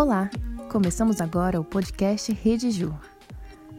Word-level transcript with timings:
Olá! 0.00 0.30
Começamos 0.72 1.20
agora 1.20 1.60
o 1.60 1.64
podcast 1.64 2.32
Rede 2.32 2.70
Ju. 2.70 2.98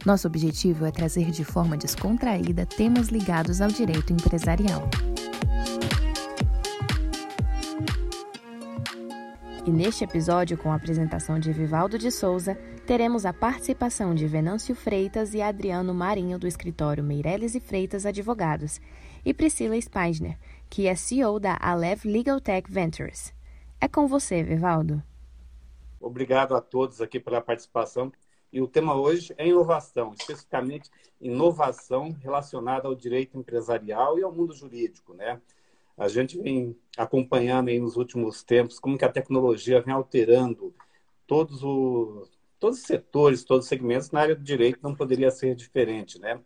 Nosso 0.06 0.28
objetivo 0.28 0.86
é 0.86 0.92
trazer 0.92 1.32
de 1.32 1.42
forma 1.42 1.76
descontraída 1.76 2.64
temas 2.64 3.08
ligados 3.08 3.60
ao 3.60 3.66
direito 3.66 4.12
empresarial. 4.12 4.88
E 9.66 9.70
neste 9.72 10.04
episódio, 10.04 10.56
com 10.56 10.70
a 10.70 10.76
apresentação 10.76 11.40
de 11.40 11.52
Vivaldo 11.52 11.98
de 11.98 12.12
Souza, 12.12 12.54
teremos 12.86 13.26
a 13.26 13.32
participação 13.32 14.14
de 14.14 14.28
Venâncio 14.28 14.76
Freitas 14.76 15.34
e 15.34 15.42
Adriano 15.42 15.92
Marinho, 15.92 16.38
do 16.38 16.46
escritório 16.46 17.02
Meirelles 17.02 17.56
e 17.56 17.60
Freitas 17.60 18.06
Advogados, 18.06 18.80
e 19.24 19.34
Priscila 19.34 19.74
Speisner, 19.80 20.38
que 20.70 20.86
é 20.86 20.94
CEO 20.94 21.40
da 21.40 21.58
Alev 21.60 22.04
Legal 22.04 22.40
Tech 22.40 22.70
Ventures. 22.70 23.34
É 23.80 23.88
com 23.88 24.06
você, 24.06 24.40
Vivaldo. 24.44 25.02
Obrigado 26.02 26.54
a 26.54 26.60
todos 26.60 27.00
aqui 27.00 27.20
pela 27.20 27.40
participação. 27.40 28.12
E 28.52 28.60
o 28.60 28.68
tema 28.68 28.94
hoje 28.94 29.32
é 29.38 29.46
inovação, 29.46 30.12
especificamente 30.12 30.90
inovação 31.20 32.10
relacionada 32.20 32.86
ao 32.86 32.94
direito 32.94 33.38
empresarial 33.38 34.18
e 34.18 34.22
ao 34.22 34.32
mundo 34.32 34.52
jurídico, 34.52 35.14
né? 35.14 35.40
A 35.96 36.08
gente 36.08 36.38
vem 36.38 36.76
acompanhando 36.96 37.68
aí 37.68 37.78
nos 37.78 37.96
últimos 37.96 38.42
tempos 38.42 38.78
como 38.78 38.98
que 38.98 39.04
a 39.04 39.12
tecnologia 39.12 39.80
vem 39.80 39.94
alterando 39.94 40.74
todos 41.26 41.62
os, 41.62 42.30
todos 42.58 42.80
os 42.80 42.86
setores, 42.86 43.44
todos 43.44 43.64
os 43.66 43.68
segmentos. 43.68 44.10
Na 44.10 44.20
área 44.20 44.34
do 44.34 44.42
direito 44.42 44.80
não 44.82 44.94
poderia 44.94 45.30
ser 45.30 45.54
diferente, 45.54 46.18
né? 46.18 46.40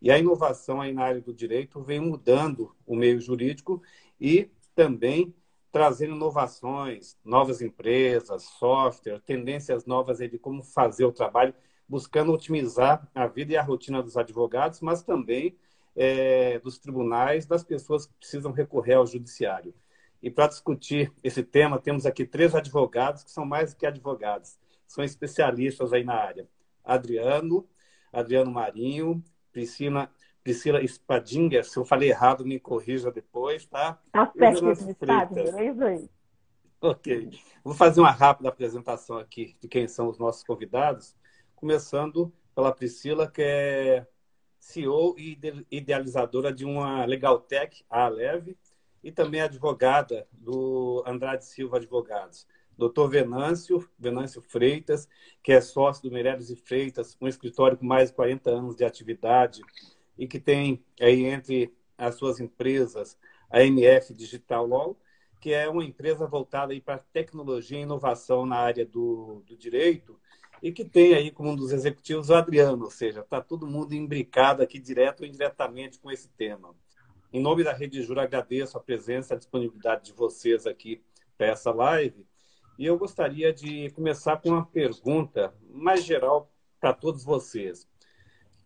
E 0.00 0.10
a 0.10 0.18
inovação 0.18 0.80
aí 0.80 0.92
na 0.92 1.04
área 1.04 1.20
do 1.20 1.32
direito 1.32 1.80
vem 1.80 2.00
mudando 2.00 2.74
o 2.86 2.96
meio 2.96 3.20
jurídico 3.20 3.82
e 4.20 4.50
também 4.74 5.34
trazendo 5.74 6.14
inovações, 6.14 7.18
novas 7.24 7.60
empresas, 7.60 8.44
software, 8.44 9.20
tendências 9.26 9.84
novas 9.84 10.18
de 10.18 10.38
como 10.38 10.62
fazer 10.62 11.04
o 11.04 11.10
trabalho, 11.10 11.52
buscando 11.88 12.32
otimizar 12.32 13.10
a 13.12 13.26
vida 13.26 13.54
e 13.54 13.56
a 13.56 13.62
rotina 13.62 14.00
dos 14.00 14.16
advogados, 14.16 14.80
mas 14.80 15.02
também 15.02 15.58
é, 15.96 16.60
dos 16.60 16.78
tribunais, 16.78 17.44
das 17.44 17.64
pessoas 17.64 18.06
que 18.06 18.14
precisam 18.14 18.52
recorrer 18.52 18.94
ao 18.94 19.04
judiciário. 19.04 19.74
E 20.22 20.30
para 20.30 20.46
discutir 20.46 21.12
esse 21.24 21.42
tema, 21.42 21.80
temos 21.80 22.06
aqui 22.06 22.24
três 22.24 22.54
advogados 22.54 23.24
que 23.24 23.32
são 23.32 23.44
mais 23.44 23.74
do 23.74 23.76
que 23.76 23.84
advogados, 23.84 24.56
são 24.86 25.02
especialistas 25.02 25.92
aí 25.92 26.04
na 26.04 26.14
área. 26.14 26.48
Adriano, 26.84 27.66
Adriano 28.12 28.52
Marinho, 28.52 29.20
Priscila 29.52 30.08
Priscila 30.44 30.86
Spadinger, 30.86 31.64
se 31.64 31.78
eu 31.78 31.86
falei 31.86 32.10
errado, 32.10 32.44
me 32.44 32.60
corrija 32.60 33.10
depois, 33.10 33.64
tá? 33.64 33.98
Tá 34.12 34.30
certo, 34.36 34.74
Spadinger, 34.74 35.54
é 35.56 35.70
isso 35.70 35.82
aí. 35.82 36.10
Ok. 36.82 37.30
Vou 37.64 37.72
fazer 37.72 38.00
uma 38.00 38.10
rápida 38.10 38.50
apresentação 38.50 39.16
aqui 39.16 39.56
de 39.58 39.66
quem 39.66 39.88
são 39.88 40.06
os 40.06 40.18
nossos 40.18 40.44
convidados, 40.44 41.16
começando 41.56 42.30
pela 42.54 42.74
Priscila, 42.74 43.26
que 43.26 43.40
é 43.40 44.06
CEO 44.58 45.14
e 45.18 45.38
idealizadora 45.70 46.52
de 46.52 46.66
uma 46.66 47.06
Legal 47.06 47.40
Tech, 47.40 47.82
a 47.88 48.04
Aleve, 48.04 48.54
e 49.02 49.10
também 49.10 49.40
advogada 49.40 50.28
do 50.30 51.02
Andrade 51.06 51.46
Silva 51.46 51.78
Advogados. 51.78 52.46
Doutor 52.76 53.08
Venâncio, 53.08 53.88
Venâncio 53.98 54.42
Freitas, 54.42 55.08
que 55.42 55.52
é 55.52 55.60
sócio 55.62 56.02
do 56.02 56.10
Meireles 56.10 56.50
e 56.50 56.56
Freitas, 56.56 57.16
um 57.18 57.28
escritório 57.28 57.78
com 57.78 57.86
mais 57.86 58.10
de 58.10 58.16
40 58.16 58.50
anos 58.50 58.76
de 58.76 58.84
atividade 58.84 59.62
e 60.18 60.26
que 60.26 60.38
tem 60.38 60.84
aí 61.00 61.24
entre 61.24 61.74
as 61.96 62.14
suas 62.16 62.40
empresas 62.40 63.18
a 63.50 63.62
MF 63.62 64.12
Digital 64.14 64.66
Law, 64.66 64.98
que 65.40 65.52
é 65.52 65.68
uma 65.68 65.84
empresa 65.84 66.26
voltada 66.26 66.72
aí 66.72 66.80
para 66.80 66.98
tecnologia 66.98 67.78
e 67.78 67.82
inovação 67.82 68.46
na 68.46 68.56
área 68.56 68.84
do, 68.84 69.42
do 69.46 69.56
direito 69.56 70.18
e 70.62 70.72
que 70.72 70.84
tem 70.84 71.14
aí 71.14 71.30
como 71.30 71.50
um 71.50 71.56
dos 71.56 71.72
executivos 71.72 72.30
o 72.30 72.34
Adriano, 72.34 72.84
ou 72.84 72.90
seja, 72.90 73.20
está 73.20 73.40
todo 73.40 73.66
mundo 73.66 73.94
imbricado 73.94 74.62
aqui 74.62 74.78
direto 74.78 75.20
ou 75.20 75.26
indiretamente 75.26 75.98
com 75.98 76.10
esse 76.10 76.28
tema. 76.30 76.74
Em 77.32 77.40
nome 77.40 77.62
da 77.62 77.72
Rede 77.72 78.02
Jura, 78.02 78.22
agradeço 78.22 78.78
a 78.78 78.80
presença 78.80 79.34
e 79.34 79.36
a 79.36 79.38
disponibilidade 79.38 80.06
de 80.06 80.12
vocês 80.12 80.66
aqui 80.66 81.02
para 81.36 81.48
essa 81.48 81.70
live. 81.70 82.26
E 82.78 82.86
eu 82.86 82.96
gostaria 82.96 83.52
de 83.52 83.90
começar 83.90 84.38
com 84.38 84.48
uma 84.50 84.64
pergunta 84.64 85.54
mais 85.68 86.04
geral 86.04 86.50
para 86.80 86.92
todos 86.92 87.22
vocês 87.22 87.86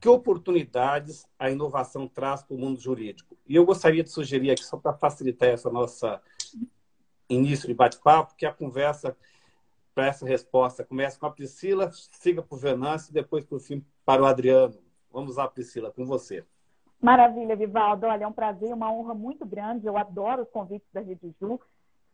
que 0.00 0.09
oportunidades 0.09 1.26
a 1.38 1.50
inovação 1.50 2.06
traz 2.06 2.42
para 2.42 2.54
o 2.54 2.59
mundo 2.59 2.81
jurídico. 2.81 3.36
E 3.47 3.56
eu 3.56 3.64
gostaria 3.64 4.03
de 4.03 4.10
sugerir 4.10 4.50
aqui, 4.50 4.64
só 4.64 4.76
para 4.76 4.92
facilitar 4.92 5.48
essa 5.48 5.70
nossa 5.70 6.20
início 7.28 7.69
de 7.69 7.75
bate-papo, 7.75 8.34
que 8.37 8.47
a 8.47 8.53
conversa 8.53 9.16
para 9.94 10.06
essa 10.06 10.25
resposta 10.25 10.84
comece 10.84 11.19
com 11.19 11.26
a 11.26 11.31
Priscila, 11.31 11.91
siga 11.92 12.42
para 12.42 12.54
o 12.54 12.58
Venâncio 12.58 13.10
e 13.10 13.14
depois, 13.14 13.44
por 13.44 13.60
fim, 13.60 13.84
para 14.04 14.22
o 14.22 14.26
Adriano. 14.26 14.78
Vamos 15.10 15.37
lá, 15.37 15.48
Priscila, 15.48 15.91
com 15.91 16.06
você. 16.06 16.44
Maravilha, 17.00 17.56
Vivaldo. 17.56 18.06
Olha, 18.06 18.25
é 18.25 18.26
um 18.26 18.32
prazer, 18.32 18.72
uma 18.72 18.92
honra 18.92 19.14
muito 19.14 19.44
grande. 19.44 19.87
Eu 19.87 19.97
adoro 19.97 20.42
os 20.42 20.50
convites 20.50 20.88
da 20.92 21.00
Rede 21.00 21.34
Ju. 21.41 21.60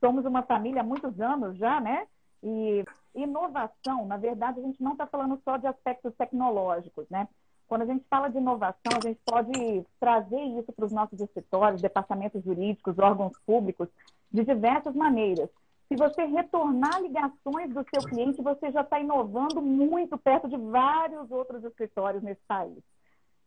Somos 0.00 0.24
uma 0.24 0.42
família 0.42 0.80
há 0.80 0.84
muitos 0.84 1.20
anos 1.20 1.56
já, 1.56 1.80
né? 1.80 2.06
E 2.42 2.84
inovação, 3.14 4.06
na 4.06 4.16
verdade, 4.16 4.60
a 4.60 4.62
gente 4.62 4.82
não 4.82 4.92
está 4.92 5.06
falando 5.06 5.40
só 5.44 5.56
de 5.56 5.66
aspectos 5.66 6.14
tecnológicos, 6.16 7.08
né? 7.08 7.28
Quando 7.74 7.90
a 7.90 7.92
gente 7.92 8.04
fala 8.08 8.28
de 8.28 8.38
inovação, 8.38 8.92
a 8.96 9.00
gente 9.00 9.18
pode 9.26 9.84
trazer 9.98 10.40
isso 10.40 10.72
para 10.72 10.84
os 10.84 10.92
nossos 10.92 11.20
escritórios, 11.20 11.82
departamentos 11.82 12.40
jurídicos, 12.44 12.96
órgãos 13.00 13.36
públicos, 13.44 13.88
de 14.30 14.44
diversas 14.44 14.94
maneiras. 14.94 15.50
Se 15.88 15.96
você 15.96 16.24
retornar 16.24 17.02
ligações 17.02 17.74
do 17.74 17.84
seu 17.92 18.08
cliente, 18.08 18.40
você 18.40 18.70
já 18.70 18.82
está 18.82 19.00
inovando 19.00 19.60
muito 19.60 20.16
perto 20.16 20.48
de 20.48 20.56
vários 20.56 21.28
outros 21.32 21.64
escritórios 21.64 22.22
nesse 22.22 22.40
país. 22.46 22.78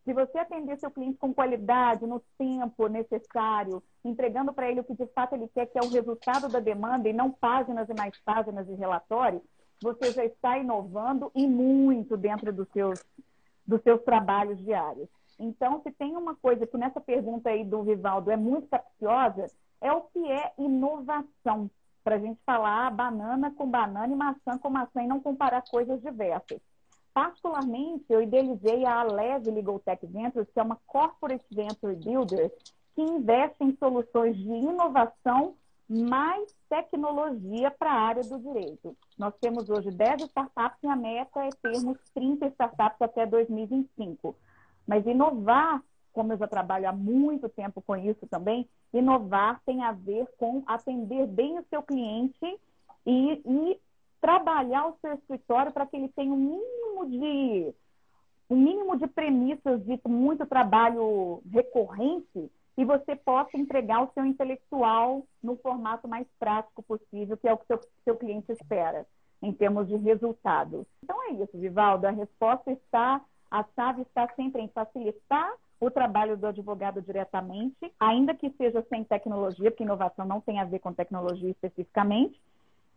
Se 0.04 0.12
você 0.12 0.36
atender 0.36 0.78
seu 0.78 0.90
cliente 0.90 1.16
com 1.16 1.32
qualidade, 1.32 2.06
no 2.06 2.22
tempo 2.36 2.86
necessário, 2.86 3.82
entregando 4.04 4.52
para 4.52 4.70
ele 4.70 4.80
o 4.80 4.84
que 4.84 4.92
de 4.92 5.06
fato 5.06 5.36
ele 5.36 5.48
quer, 5.54 5.64
que 5.64 5.78
é 5.78 5.82
o 5.82 5.88
resultado 5.88 6.50
da 6.50 6.60
demanda 6.60 7.08
e 7.08 7.14
não 7.14 7.30
páginas 7.30 7.88
e 7.88 7.94
mais 7.94 8.12
páginas 8.20 8.66
de 8.66 8.74
relatório, 8.74 9.40
você 9.82 10.12
já 10.12 10.26
está 10.26 10.58
inovando 10.58 11.32
e 11.34 11.46
muito 11.46 12.14
dentro 12.14 12.52
dos 12.52 12.68
seus 12.68 13.02
dos 13.68 13.82
seus 13.82 14.02
trabalhos 14.02 14.58
diários. 14.64 15.08
Então, 15.38 15.80
se 15.82 15.92
tem 15.92 16.16
uma 16.16 16.34
coisa 16.34 16.66
que 16.66 16.76
nessa 16.78 17.00
pergunta 17.00 17.50
aí 17.50 17.62
do 17.62 17.82
Vivaldo 17.84 18.30
é 18.30 18.36
muito 18.36 18.66
capciosa, 18.66 19.46
é 19.80 19.92
o 19.92 20.00
que 20.00 20.32
é 20.32 20.52
inovação. 20.58 21.70
Para 22.02 22.16
a 22.16 22.18
gente 22.18 22.40
falar 22.46 22.90
banana 22.90 23.52
com 23.52 23.68
banana 23.68 24.12
e 24.12 24.16
maçã 24.16 24.56
com 24.58 24.70
maçã 24.70 25.02
e 25.02 25.06
não 25.06 25.20
comparar 25.20 25.62
coisas 25.70 26.00
diversas. 26.00 26.58
Particularmente, 27.12 28.06
eu 28.08 28.22
idealizei 28.22 28.86
a 28.86 29.00
Aleve 29.00 29.50
Legal 29.50 29.78
Tech 29.80 30.04
Ventures, 30.06 30.48
que 30.50 30.58
é 30.58 30.62
uma 30.62 30.78
corporate 30.86 31.44
venture 31.50 31.94
builder 31.94 32.50
que 32.94 33.02
investe 33.02 33.56
em 33.60 33.76
soluções 33.76 34.36
de 34.36 34.48
inovação 34.48 35.54
mais 35.88 36.54
tecnologia 36.68 37.70
para 37.70 37.90
a 37.90 38.00
área 38.00 38.22
do 38.22 38.38
direito. 38.38 38.94
Nós 39.16 39.34
temos 39.40 39.70
hoje 39.70 39.90
10 39.90 40.22
startups 40.22 40.78
e 40.82 40.86
a 40.86 40.94
meta 40.94 41.40
é 41.40 41.48
termos 41.62 41.98
30 42.12 42.46
startups 42.48 43.00
até 43.00 43.24
2025. 43.24 44.36
Mas 44.86 45.06
inovar, 45.06 45.82
como 46.12 46.32
eu 46.32 46.36
já 46.36 46.46
trabalho 46.46 46.88
há 46.88 46.92
muito 46.92 47.48
tempo 47.48 47.80
com 47.80 47.96
isso 47.96 48.26
também, 48.26 48.68
inovar 48.92 49.62
tem 49.64 49.82
a 49.82 49.92
ver 49.92 50.26
com 50.38 50.62
atender 50.66 51.26
bem 51.26 51.58
o 51.58 51.64
seu 51.70 51.82
cliente 51.82 52.60
e, 53.06 53.42
e 53.44 53.80
trabalhar 54.20 54.88
o 54.88 54.96
seu 55.00 55.14
escritório 55.14 55.72
para 55.72 55.86
que 55.86 55.96
ele 55.96 56.08
tenha 56.08 56.32
um 56.32 56.36
mínimo 56.36 57.06
de 57.08 57.74
um 58.50 58.56
mínimo 58.56 58.96
de 58.96 59.06
premissas 59.06 59.84
de 59.84 60.00
muito 60.06 60.46
trabalho 60.46 61.42
recorrente 61.50 62.50
e 62.78 62.84
você 62.84 63.16
possa 63.16 63.58
entregar 63.58 64.04
o 64.04 64.10
seu 64.12 64.24
intelectual 64.24 65.26
no 65.42 65.56
formato 65.56 66.06
mais 66.06 66.28
prático 66.38 66.80
possível, 66.80 67.36
que 67.36 67.48
é 67.48 67.52
o 67.52 67.58
que 67.58 67.66
seu, 67.66 67.80
seu 68.04 68.16
cliente 68.16 68.52
espera, 68.52 69.04
em 69.42 69.52
termos 69.52 69.88
de 69.88 69.96
resultado. 69.96 70.86
Então 71.02 71.20
é 71.24 71.32
isso, 71.32 71.58
Vivaldo. 71.58 72.06
A 72.06 72.12
resposta 72.12 72.70
está, 72.70 73.20
a 73.50 73.64
chave 73.74 74.02
está 74.02 74.32
sempre 74.36 74.62
em 74.62 74.68
facilitar 74.68 75.52
o 75.80 75.90
trabalho 75.90 76.36
do 76.36 76.46
advogado 76.46 77.02
diretamente, 77.02 77.92
ainda 77.98 78.32
que 78.32 78.48
seja 78.50 78.80
sem 78.88 79.02
tecnologia, 79.02 79.72
porque 79.72 79.82
inovação 79.82 80.24
não 80.24 80.40
tem 80.40 80.60
a 80.60 80.64
ver 80.64 80.78
com 80.78 80.92
tecnologia 80.92 81.50
especificamente, 81.50 82.40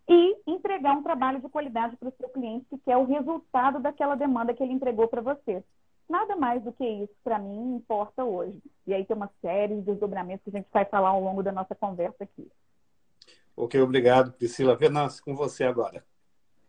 e 0.07 0.37
entregar 0.45 0.93
um 0.93 1.03
trabalho 1.03 1.39
de 1.39 1.49
qualidade 1.49 1.97
para 1.97 2.09
o 2.09 2.13
seu 2.19 2.29
cliente, 2.29 2.77
que 2.83 2.91
é 2.91 2.97
o 2.97 3.05
resultado 3.05 3.79
daquela 3.79 4.13
demanda 4.13 4.53
que 4.53 4.61
ele 4.61 4.73
entregou 4.73 5.07
para 5.07 5.21
você. 5.21 5.63
Nada 6.11 6.35
mais 6.35 6.61
do 6.61 6.73
que 6.73 6.85
isso, 6.85 7.13
para 7.23 7.39
mim, 7.39 7.77
importa 7.77 8.25
hoje. 8.25 8.61
E 8.85 8.93
aí 8.93 9.05
tem 9.05 9.15
uma 9.15 9.31
série 9.41 9.75
de 9.75 9.81
desdobramentos 9.83 10.43
que 10.43 10.49
a 10.49 10.59
gente 10.59 10.67
vai 10.69 10.83
falar 10.83 11.07
ao 11.07 11.23
longo 11.23 11.41
da 11.41 11.53
nossa 11.53 11.73
conversa 11.73 12.25
aqui. 12.25 12.51
Ok, 13.55 13.79
obrigado, 13.79 14.33
Priscila. 14.33 14.75
Venâncio, 14.75 15.23
com 15.23 15.33
você 15.33 15.63
agora. 15.63 16.03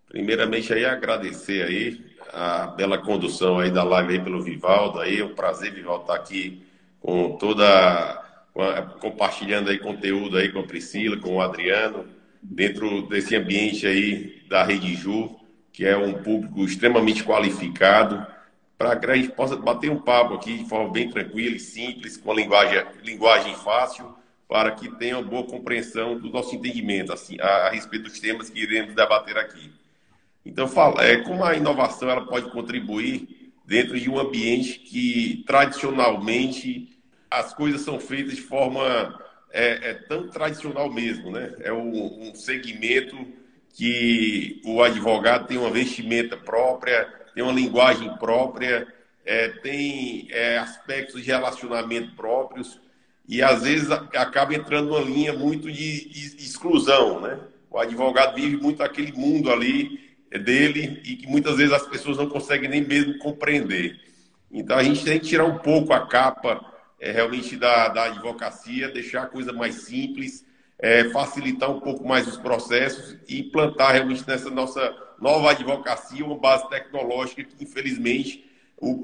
Primeiramente 0.09 0.73
aí 0.73 0.85
agradecer 0.85 1.65
aí 1.65 2.17
a 2.33 2.69
bela 2.69 2.99
condução 2.99 3.59
aí 3.59 3.69
da 3.69 3.83
live 3.83 4.13
aí 4.13 4.23
pelo 4.23 4.45
Vivaldo 4.45 5.01
aí, 5.01 5.19
é 5.19 5.25
um 5.25 5.35
prazer 5.35 5.75
Vivaldo 5.75 6.03
estar 6.03 6.15
aqui 6.15 6.65
com 7.01 7.37
toda 7.37 8.23
compartilhando 9.01 9.71
aí 9.71 9.79
conteúdo 9.81 10.37
aí 10.37 10.53
com 10.53 10.61
a 10.61 10.67
Priscila, 10.67 11.19
com 11.19 11.37
o 11.37 11.41
Adriano, 11.41 12.07
dentro 12.41 13.09
desse 13.09 13.35
ambiente 13.35 13.89
aí 13.89 14.45
da 14.49 14.63
Rede 14.63 14.95
Ju, 14.95 15.35
que 15.73 15.85
é 15.85 15.97
um 15.97 16.23
público 16.23 16.63
extremamente 16.63 17.25
qualificado, 17.25 18.25
para 18.83 18.97
que 18.97 19.07
a 19.09 19.15
gente 19.15 19.29
possa 19.29 19.55
bater 19.55 19.89
um 19.93 20.01
papo 20.01 20.35
aqui 20.35 20.59
de 20.59 20.69
forma 20.69 20.91
bem 20.91 21.09
tranquila 21.09 21.55
e 21.55 21.61
simples, 21.61 22.17
com 22.17 22.33
a 22.33 22.35
linguagem, 22.35 22.85
linguagem 23.05 23.55
fácil, 23.55 24.13
para 24.49 24.73
que 24.73 24.91
tenha 24.97 25.19
uma 25.19 25.25
boa 25.25 25.45
compreensão 25.45 26.19
do 26.19 26.29
nosso 26.31 26.53
entendimento 26.57 27.13
assim, 27.13 27.41
a, 27.41 27.47
a 27.47 27.71
respeito 27.71 28.07
dos 28.07 28.19
temas 28.19 28.51
que 28.51 28.59
iremos 28.59 28.93
debater 28.93 29.39
aqui. 29.39 29.71
Então, 30.45 30.67
fala, 30.67 31.05
é, 31.05 31.19
como 31.19 31.45
a 31.45 31.55
inovação 31.55 32.11
ela 32.11 32.27
pode 32.27 32.51
contribuir 32.51 33.53
dentro 33.65 33.99
de 34.01 34.11
um 34.11 34.19
ambiente 34.19 34.81
que 34.81 35.45
tradicionalmente 35.47 36.89
as 37.31 37.55
coisas 37.55 37.83
são 37.83 38.01
feitas 38.01 38.35
de 38.35 38.43
forma 38.43 39.17
é, 39.53 39.91
é 39.91 39.95
tão 39.95 40.29
tradicional 40.29 40.93
mesmo, 40.93 41.31
né? 41.31 41.55
É 41.61 41.73
um, 41.73 42.31
um 42.31 42.35
segmento 42.35 43.17
que 43.75 44.61
o 44.65 44.83
advogado 44.83 45.47
tem 45.47 45.57
uma 45.57 45.71
vestimenta 45.71 46.37
própria, 46.37 47.22
tem 47.35 47.43
uma 47.43 47.53
linguagem 47.53 48.15
própria, 48.17 48.87
é, 49.25 49.49
tem 49.49 50.29
é, 50.31 50.59
aspectos 50.59 51.23
de 51.23 51.27
relacionamento 51.27 52.15
próprios 52.15 52.81
e 53.29 53.43
às 53.43 53.63
vezes 53.63 53.91
acaba 53.91 54.55
entrando 54.55 54.89
numa 54.91 55.01
linha 55.01 55.33
muito 55.33 55.71
de, 55.71 56.09
de 56.09 56.45
exclusão, 56.45 57.21
né? 57.21 57.39
O 57.71 57.79
advogado 57.79 58.35
vive 58.35 58.57
muito 58.57 58.83
aquele 58.83 59.13
mundo 59.13 59.51
ali 59.51 59.99
dele 60.31 61.01
e 61.05 61.17
que 61.17 61.27
muitas 61.27 61.57
vezes 61.57 61.73
as 61.73 61.87
pessoas 61.87 62.19
não 62.19 62.29
conseguem 62.29 62.69
nem 62.69 62.83
mesmo 62.83 63.19
compreender. 63.19 63.99
Então 64.51 64.77
a 64.77 64.83
gente 64.83 65.05
tem 65.05 65.19
que 65.19 65.27
tirar 65.27 65.45
um 65.45 65.59
pouco 65.59 65.93
a 65.93 66.07
capa 66.07 66.61
é, 67.01 67.11
realmente 67.11 67.57
da, 67.57 67.89
da 67.89 68.05
advocacia, 68.05 68.91
deixar 68.91 69.23
a 69.23 69.27
coisa 69.27 69.53
mais 69.53 69.77
simples, 69.77 70.45
é, 70.79 71.05
facilitar 71.11 71.71
um 71.71 71.81
pouco 71.81 72.07
mais 72.07 72.27
os 72.27 72.37
processos 72.37 73.17
e 73.29 73.41
implantar 73.41 73.93
realmente 73.93 74.27
nessa 74.27 74.51
nossa 74.51 74.95
nova 75.23 75.53
advocacia 75.53 76.25
uma 76.25 76.37
base 76.37 76.69
tecnológica 76.69 77.45
que 77.45 77.65
infelizmente 77.65 78.45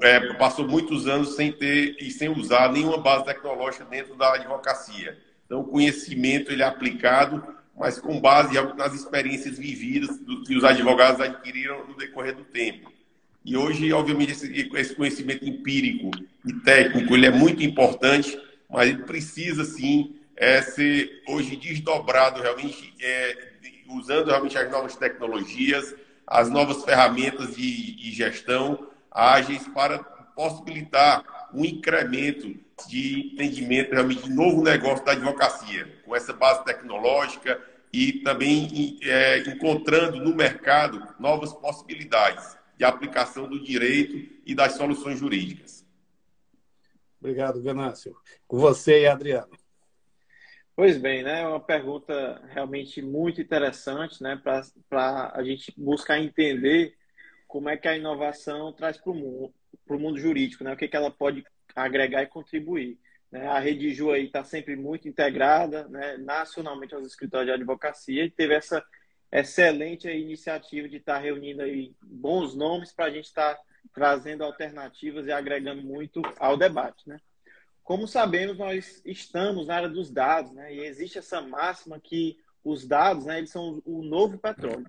é, 0.01 0.33
passou 0.33 0.67
muitos 0.67 1.07
anos 1.07 1.35
sem 1.35 1.51
ter 1.51 1.95
e 1.99 2.11
sem 2.11 2.29
usar 2.29 2.71
nenhuma 2.71 2.97
base 2.97 3.25
tecnológica 3.25 3.85
dentro 3.85 4.15
da 4.15 4.35
advocacia. 4.35 5.17
Então 5.45 5.61
o 5.61 5.63
conhecimento 5.63 6.51
ele 6.51 6.61
é 6.61 6.65
aplicado 6.65 7.57
mas 7.79 7.97
com 7.97 8.19
base 8.19 8.53
nas 8.75 8.93
experiências 8.93 9.57
vividas 9.57 10.09
que 10.45 10.53
os 10.53 10.65
advogados 10.65 11.21
adquiriram 11.21 11.87
no 11.87 11.95
decorrer 11.95 12.35
do 12.35 12.43
tempo. 12.43 12.91
E 13.45 13.55
hoje, 13.55 13.91
obviamente, 13.93 14.33
esse, 14.33 14.95
conhecimento 14.95 15.47
empírico 15.47 16.11
e 16.45 16.53
técnico 16.55 17.15
ele 17.15 17.27
é 17.27 17.31
muito 17.31 17.63
importante, 17.63 18.37
mas 18.69 18.89
ele 18.89 19.03
precisa, 19.03 19.63
sim, 19.63 20.13
é, 20.35 20.61
ser 20.61 21.23
hoje 21.25 21.55
desdobrado 21.55 22.41
realmente, 22.41 22.93
é, 23.01 23.53
usando 23.87 24.27
realmente 24.27 24.57
as 24.57 24.69
novas 24.69 24.97
tecnologias, 24.97 25.95
as 26.29 26.49
novas 26.49 26.83
ferramentas 26.83 27.55
de, 27.55 27.95
de 27.95 28.11
gestão 28.11 28.87
ágeis 29.11 29.67
para 29.69 29.97
possibilitar 29.99 31.49
um 31.53 31.65
incremento 31.65 32.55
de 32.87 33.33
entendimento 33.33 33.91
realmente 33.91 34.23
de 34.23 34.29
novo 34.29 34.61
negócio 34.61 35.03
da 35.03 35.13
advocacia, 35.13 36.01
com 36.05 36.15
essa 36.15 36.31
base 36.31 36.63
tecnológica 36.63 37.59
e 37.91 38.13
também 38.21 38.99
é, 39.01 39.39
encontrando 39.39 40.17
no 40.17 40.35
mercado 40.35 41.03
novas 41.19 41.51
possibilidades 41.51 42.55
de 42.77 42.85
aplicação 42.85 43.49
do 43.49 43.61
direito 43.61 44.31
e 44.45 44.53
das 44.53 44.73
soluções 44.73 45.19
jurídicas. 45.19 45.83
Obrigado, 47.19 47.61
Venâncio. 47.61 48.15
Com 48.47 48.57
você 48.57 49.01
e 49.01 49.07
Adriano. 49.07 49.58
Pois 50.79 50.97
bem, 50.97 51.23
né? 51.23 51.41
É 51.41 51.45
uma 51.45 51.59
pergunta 51.59 52.41
realmente 52.47 53.01
muito 53.01 53.41
interessante, 53.41 54.23
né? 54.23 54.41
Para 54.87 55.29
a 55.35 55.43
gente 55.43 55.73
buscar 55.75 56.21
entender 56.21 56.95
como 57.49 57.67
é 57.67 57.75
que 57.75 57.85
a 57.85 57.97
inovação 57.97 58.71
traz 58.71 58.95
para 58.95 59.11
o 59.11 59.13
mundo, 59.13 59.53
mundo 59.89 60.17
jurídico, 60.17 60.63
né? 60.63 60.71
O 60.71 60.77
que, 60.77 60.87
que 60.87 60.95
ela 60.95 61.11
pode 61.11 61.43
agregar 61.75 62.23
e 62.23 62.27
contribuir. 62.27 62.97
Né? 63.29 63.45
A 63.45 63.59
Rede 63.59 63.93
Ju 63.93 64.15
está 64.15 64.41
sempre 64.45 64.77
muito 64.77 65.05
integrada 65.05 65.85
né, 65.89 66.15
nacionalmente 66.15 66.95
aos 66.95 67.05
escritórios 67.05 67.47
de 67.47 67.55
advocacia 67.55 68.23
e 68.23 68.31
teve 68.31 68.53
essa 68.53 68.81
excelente 69.29 70.07
iniciativa 70.07 70.87
de 70.87 70.95
estar 70.95 71.15
tá 71.15 71.19
reunindo 71.19 71.61
aí 71.61 71.93
bons 72.01 72.55
nomes 72.55 72.93
para 72.93 73.07
a 73.07 73.09
gente 73.09 73.25
estar 73.25 73.55
tá 73.55 73.61
trazendo 73.93 74.45
alternativas 74.45 75.27
e 75.27 75.31
agregando 75.33 75.81
muito 75.81 76.21
ao 76.39 76.55
debate. 76.55 77.05
Né? 77.05 77.19
Como 77.89 78.07
sabemos, 78.07 78.55
nós 78.55 79.01
estamos 79.03 79.65
na 79.65 79.77
área 79.77 79.89
dos 79.89 80.11
dados 80.11 80.51
né, 80.51 80.71
e 80.71 80.81
existe 80.81 81.17
essa 81.17 81.41
máxima 81.41 81.99
que 81.99 82.37
os 82.63 82.85
dados 82.85 83.25
né, 83.25 83.39
eles 83.39 83.49
são 83.49 83.81
o 83.83 84.03
novo 84.03 84.37
petróleo. 84.37 84.85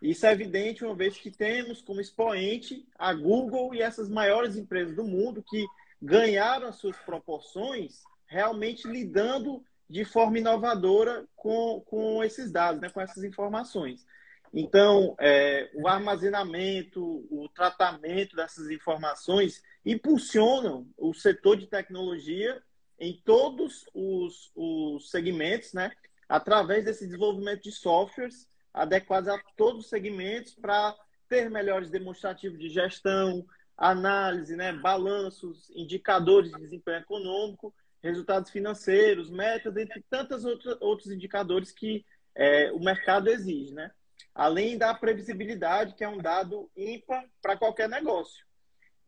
Isso 0.00 0.24
é 0.24 0.30
evidente 0.30 0.84
uma 0.84 0.94
vez 0.94 1.18
que 1.18 1.32
temos 1.32 1.82
como 1.82 2.00
expoente 2.00 2.86
a 2.96 3.12
Google 3.12 3.74
e 3.74 3.82
essas 3.82 4.08
maiores 4.08 4.56
empresas 4.56 4.94
do 4.94 5.02
mundo 5.02 5.42
que 5.42 5.66
ganharam 6.00 6.68
as 6.68 6.76
suas 6.76 6.96
proporções 6.98 8.04
realmente 8.28 8.86
lidando 8.86 9.60
de 9.90 10.04
forma 10.04 10.38
inovadora 10.38 11.26
com, 11.34 11.82
com 11.86 12.22
esses 12.22 12.52
dados, 12.52 12.80
né, 12.80 12.88
com 12.88 13.00
essas 13.00 13.24
informações. 13.24 14.06
Então, 14.54 15.16
é, 15.18 15.68
o 15.74 15.88
armazenamento, 15.88 17.02
o 17.32 17.48
tratamento 17.48 18.36
dessas 18.36 18.70
informações 18.70 19.60
impulsionam 19.88 20.86
o 20.98 21.14
setor 21.14 21.56
de 21.56 21.66
tecnologia 21.66 22.62
em 22.98 23.18
todos 23.24 23.88
os, 23.94 24.52
os 24.54 25.10
segmentos, 25.10 25.72
né, 25.72 25.90
através 26.28 26.84
desse 26.84 27.06
desenvolvimento 27.06 27.62
de 27.62 27.72
softwares 27.72 28.46
adequados 28.74 29.30
a 29.30 29.38
todos 29.56 29.84
os 29.84 29.88
segmentos 29.88 30.54
para 30.54 30.94
ter 31.26 31.50
melhores 31.50 31.88
demonstrativos 31.88 32.58
de 32.58 32.68
gestão, 32.68 33.46
análise, 33.78 34.54
né, 34.56 34.74
balanços, 34.74 35.70
indicadores 35.70 36.52
de 36.52 36.60
desempenho 36.60 36.98
econômico, 36.98 37.74
resultados 38.02 38.50
financeiros, 38.50 39.30
metas, 39.30 39.74
entre 39.78 40.04
tantos 40.10 40.44
outros 40.80 41.10
indicadores 41.10 41.72
que 41.72 42.04
é, 42.34 42.70
o 42.72 42.78
mercado 42.78 43.28
exige, 43.28 43.72
né? 43.72 43.90
Além 44.34 44.76
da 44.76 44.94
previsibilidade, 44.94 45.94
que 45.94 46.04
é 46.04 46.08
um 46.08 46.18
dado 46.18 46.70
ímpar 46.76 47.24
para 47.42 47.56
qualquer 47.56 47.88
negócio. 47.88 48.47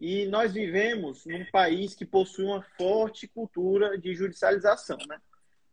E 0.00 0.26
nós 0.26 0.52
vivemos 0.52 1.26
num 1.26 1.44
país 1.52 1.94
que 1.94 2.06
possui 2.06 2.46
uma 2.46 2.62
forte 2.62 3.28
cultura 3.28 3.98
de 3.98 4.14
judicialização, 4.14 4.98
né? 5.08 5.18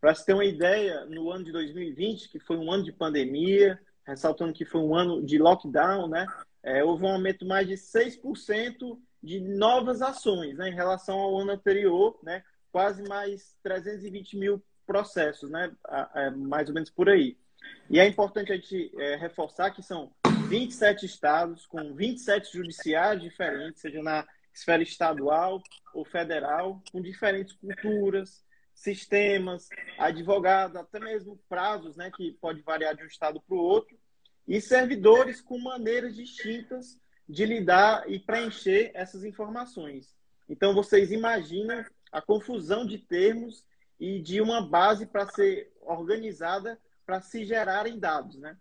Para 0.01 0.13
se 0.13 0.25
ter 0.25 0.33
uma 0.33 0.45
ideia, 0.45 1.05
no 1.05 1.31
ano 1.31 1.45
de 1.45 1.51
2020, 1.51 2.29
que 2.29 2.39
foi 2.39 2.57
um 2.57 2.71
ano 2.71 2.83
de 2.83 2.91
pandemia, 2.91 3.79
ressaltando 4.05 4.53
que 4.53 4.65
foi 4.65 4.81
um 4.81 4.93
ano 4.93 5.25
de 5.25 5.37
lockdown, 5.37 6.07
né? 6.07 6.27
é, 6.67 6.83
houve 6.83 7.05
um 7.05 7.13
aumento 7.13 7.45
mais 7.45 7.65
de 7.65 7.75
6% 7.75 8.99
de 9.23 9.39
novas 9.39 10.01
ações 10.01 10.57
né, 10.57 10.69
em 10.69 10.75
relação 10.75 11.17
ao 11.17 11.37
ano 11.39 11.51
anterior, 11.51 12.19
né, 12.21 12.43
quase 12.73 13.03
mais 13.03 13.55
320 13.63 14.37
mil 14.37 14.63
processos, 14.85 15.49
né, 15.49 15.71
mais 16.35 16.67
ou 16.67 16.73
menos 16.73 16.89
por 16.89 17.09
aí. 17.09 17.37
E 17.89 17.99
é 17.99 18.07
importante 18.07 18.51
a 18.51 18.55
gente 18.55 18.91
é, 18.97 19.15
reforçar 19.15 19.71
que 19.71 19.81
são 19.81 20.11
27 20.47 21.05
estados 21.05 21.65
com 21.65 21.93
27 21.93 22.53
judiciários 22.53 23.21
diferentes, 23.21 23.81
seja 23.81 24.01
na 24.01 24.25
esfera 24.53 24.81
estadual 24.81 25.61
ou 25.93 26.05
federal, 26.05 26.81
com 26.89 27.01
diferentes 27.01 27.53
culturas, 27.53 28.45
sistemas, 28.73 29.67
advogados, 29.97 30.77
até 30.77 31.01
mesmo 31.01 31.37
prazos, 31.49 31.97
né, 31.97 32.09
que 32.15 32.31
pode 32.39 32.61
variar 32.61 32.95
de 32.95 33.03
um 33.03 33.07
estado 33.07 33.41
para 33.41 33.57
o 33.57 33.59
outro, 33.59 33.97
e 34.47 34.61
servidores 34.61 35.41
com 35.41 35.59
maneiras 35.59 36.15
distintas 36.15 36.97
de 37.27 37.45
lidar 37.45 38.09
e 38.09 38.17
preencher 38.17 38.91
essas 38.93 39.25
informações. 39.25 40.15
Então, 40.47 40.73
vocês 40.73 41.11
imaginam 41.11 41.83
a 42.09 42.21
confusão 42.21 42.85
de 42.85 42.99
termos 42.99 43.65
e 43.99 44.21
de 44.21 44.39
uma 44.39 44.61
base 44.61 45.05
para 45.05 45.27
ser 45.27 45.73
organizada 45.81 46.79
para 47.05 47.19
se 47.19 47.43
gerarem 47.43 47.99
dados, 47.99 48.37
né? 48.37 48.57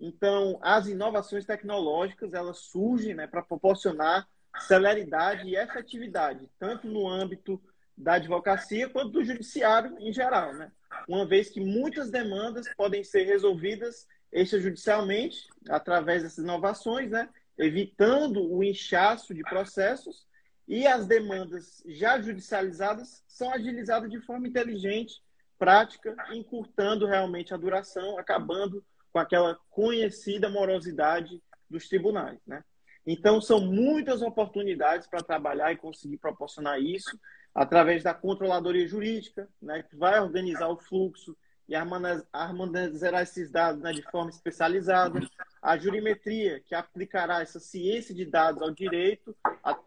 Então, 0.00 0.58
as 0.62 0.86
inovações 0.86 1.44
tecnológicas, 1.44 2.32
elas 2.32 2.58
surgem 2.58 3.14
né, 3.14 3.26
para 3.26 3.42
proporcionar 3.42 4.26
celeridade 4.60 5.46
e 5.48 5.56
efetividade, 5.56 6.48
tanto 6.58 6.88
no 6.88 7.06
âmbito 7.06 7.60
da 7.96 8.14
advocacia 8.14 8.88
quanto 8.88 9.10
do 9.10 9.24
judiciário 9.24 9.96
em 10.00 10.12
geral, 10.12 10.54
né? 10.54 10.72
Uma 11.06 11.26
vez 11.26 11.50
que 11.50 11.60
muitas 11.60 12.10
demandas 12.10 12.66
podem 12.74 13.04
ser 13.04 13.24
resolvidas 13.24 14.08
extrajudicialmente, 14.32 15.48
através 15.68 16.22
dessas 16.22 16.42
inovações, 16.42 17.10
né? 17.10 17.28
evitando 17.58 18.50
o 18.50 18.64
inchaço 18.64 19.34
de 19.34 19.42
processos 19.42 20.26
e 20.66 20.86
as 20.86 21.06
demandas 21.06 21.82
já 21.84 22.20
judicializadas 22.20 23.22
são 23.28 23.52
agilizadas 23.52 24.10
de 24.10 24.20
forma 24.20 24.48
inteligente, 24.48 25.22
prática, 25.58 26.16
encurtando 26.32 27.06
realmente 27.06 27.52
a 27.52 27.56
duração, 27.56 28.18
acabando 28.18 28.82
com 29.12 29.18
aquela 29.18 29.58
conhecida 29.70 30.48
morosidade 30.48 31.42
dos 31.68 31.88
tribunais. 31.88 32.38
Né? 32.46 32.62
Então, 33.06 33.40
são 33.40 33.60
muitas 33.60 34.22
oportunidades 34.22 35.06
para 35.06 35.22
trabalhar 35.22 35.72
e 35.72 35.76
conseguir 35.76 36.18
proporcionar 36.18 36.80
isso 36.80 37.18
através 37.54 38.02
da 38.02 38.14
controladoria 38.14 38.86
jurídica, 38.86 39.48
né, 39.60 39.82
que 39.82 39.96
vai 39.96 40.20
organizar 40.20 40.68
o 40.68 40.78
fluxo 40.78 41.36
e 41.68 41.74
harmonizará 41.74 43.22
esses 43.22 43.50
dados 43.50 43.80
né, 43.80 43.92
de 43.92 44.02
forma 44.02 44.30
especializada, 44.30 45.20
a 45.62 45.76
jurimetria, 45.76 46.60
que 46.60 46.74
aplicará 46.74 47.42
essa 47.42 47.60
ciência 47.60 48.14
de 48.14 48.24
dados 48.24 48.62
ao 48.62 48.70
direito, 48.70 49.36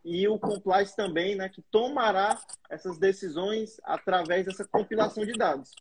e 0.03 0.25
o 0.27 0.39
compliance 0.39 0.95
também, 0.95 1.35
né, 1.35 1.49
que 1.49 1.61
tomará 1.63 2.39
essas 2.69 2.97
decisões 2.97 3.81
através 3.83 4.45
dessa 4.45 4.65
compilação 4.65 5.25
de 5.25 5.33
dados. 5.33 5.71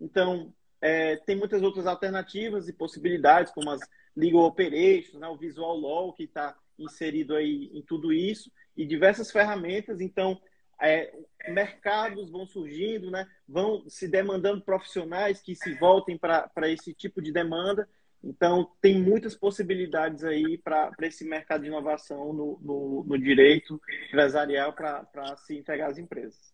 Então, 0.00 0.52
é, 0.82 1.16
tem 1.16 1.36
muitas 1.36 1.62
outras 1.62 1.86
alternativas 1.86 2.68
e 2.68 2.72
possibilidades, 2.72 3.52
como 3.52 3.70
as 3.70 3.80
legal 4.16 4.42
operations, 4.42 5.20
né, 5.20 5.28
o 5.28 5.38
visual 5.38 5.76
law, 5.78 6.12
que 6.12 6.24
está 6.24 6.56
inserido 6.76 7.36
aí 7.36 7.70
em 7.72 7.82
tudo 7.82 8.12
isso, 8.12 8.50
e 8.76 8.84
diversas 8.84 9.30
ferramentas. 9.30 10.00
Então, 10.00 10.40
é, 10.82 11.14
mercados 11.48 12.30
vão 12.30 12.44
surgindo, 12.44 13.10
né? 13.10 13.26
vão 13.48 13.88
se 13.88 14.08
demandando 14.08 14.64
profissionais 14.64 15.40
que 15.40 15.54
se 15.54 15.74
voltem 15.74 16.18
para 16.18 16.68
esse 16.68 16.92
tipo 16.92 17.22
de 17.22 17.32
demanda. 17.32 17.88
Então, 18.24 18.68
tem 18.80 19.00
muitas 19.00 19.36
possibilidades 19.36 20.24
aí 20.24 20.58
para 20.58 20.92
esse 21.02 21.24
mercado 21.24 21.62
de 21.62 21.68
inovação 21.68 22.32
no, 22.32 22.58
no, 22.60 23.04
no 23.04 23.18
direito 23.18 23.80
empresarial 24.08 24.72
para 24.72 25.36
se 25.36 25.56
entregar 25.56 25.90
às 25.90 25.98
empresas. 25.98 26.52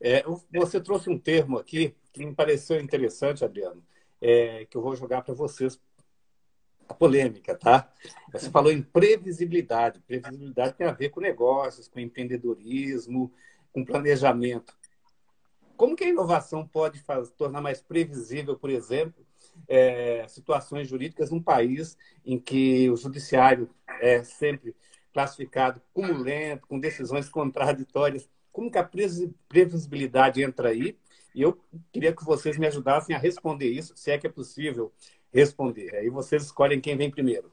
É, 0.00 0.24
você 0.52 0.80
trouxe 0.80 1.08
um 1.08 1.18
termo 1.18 1.58
aqui 1.58 1.94
que 2.14 2.24
me 2.24 2.34
pareceu 2.34 2.80
interessante, 2.80 3.44
Adriano, 3.44 3.84
é, 4.20 4.64
que 4.66 4.76
eu 4.76 4.82
vou 4.82 4.94
jogar 4.94 5.22
para 5.22 5.34
vocês 5.34 5.78
a 6.88 6.94
polêmica, 6.94 7.56
tá? 7.56 7.92
Você 8.32 8.50
falou 8.50 8.70
em 8.70 8.82
previsibilidade. 8.82 10.00
Previsibilidade 10.00 10.74
tem 10.74 10.86
a 10.86 10.92
ver 10.92 11.08
com 11.08 11.20
negócios, 11.20 11.88
com 11.88 11.98
empreendedorismo, 11.98 13.32
com 13.72 13.84
planejamento. 13.84 14.76
Como 15.76 15.96
que 15.96 16.04
a 16.04 16.08
inovação 16.08 16.66
pode 16.66 17.02
tornar 17.36 17.60
mais 17.60 17.80
previsível, 17.80 18.56
por 18.56 18.70
exemplo, 18.70 19.26
é, 19.66 20.24
situações 20.28 20.88
jurídicas 20.88 21.30
num 21.30 21.42
país 21.42 21.96
em 22.24 22.38
que 22.38 22.88
o 22.90 22.96
judiciário 22.96 23.68
é 24.00 24.22
sempre 24.22 24.76
classificado 25.12 25.82
como 25.92 26.12
lento, 26.12 26.66
com 26.68 26.78
decisões 26.78 27.28
contraditórias? 27.28 28.28
Como 28.52 28.70
que 28.70 28.78
a 28.78 28.88
previsibilidade 29.48 30.42
entra 30.42 30.68
aí? 30.68 30.96
E 31.34 31.42
eu 31.42 31.58
queria 31.92 32.14
que 32.14 32.24
vocês 32.24 32.56
me 32.56 32.66
ajudassem 32.66 33.14
a 33.14 33.18
responder 33.18 33.68
isso, 33.68 33.96
se 33.96 34.10
é 34.10 34.18
que 34.18 34.26
é 34.26 34.30
possível 34.30 34.92
responder. 35.32 35.94
Aí 35.96 36.08
vocês 36.08 36.44
escolhem 36.44 36.80
quem 36.80 36.96
vem 36.96 37.10
primeiro. 37.10 37.52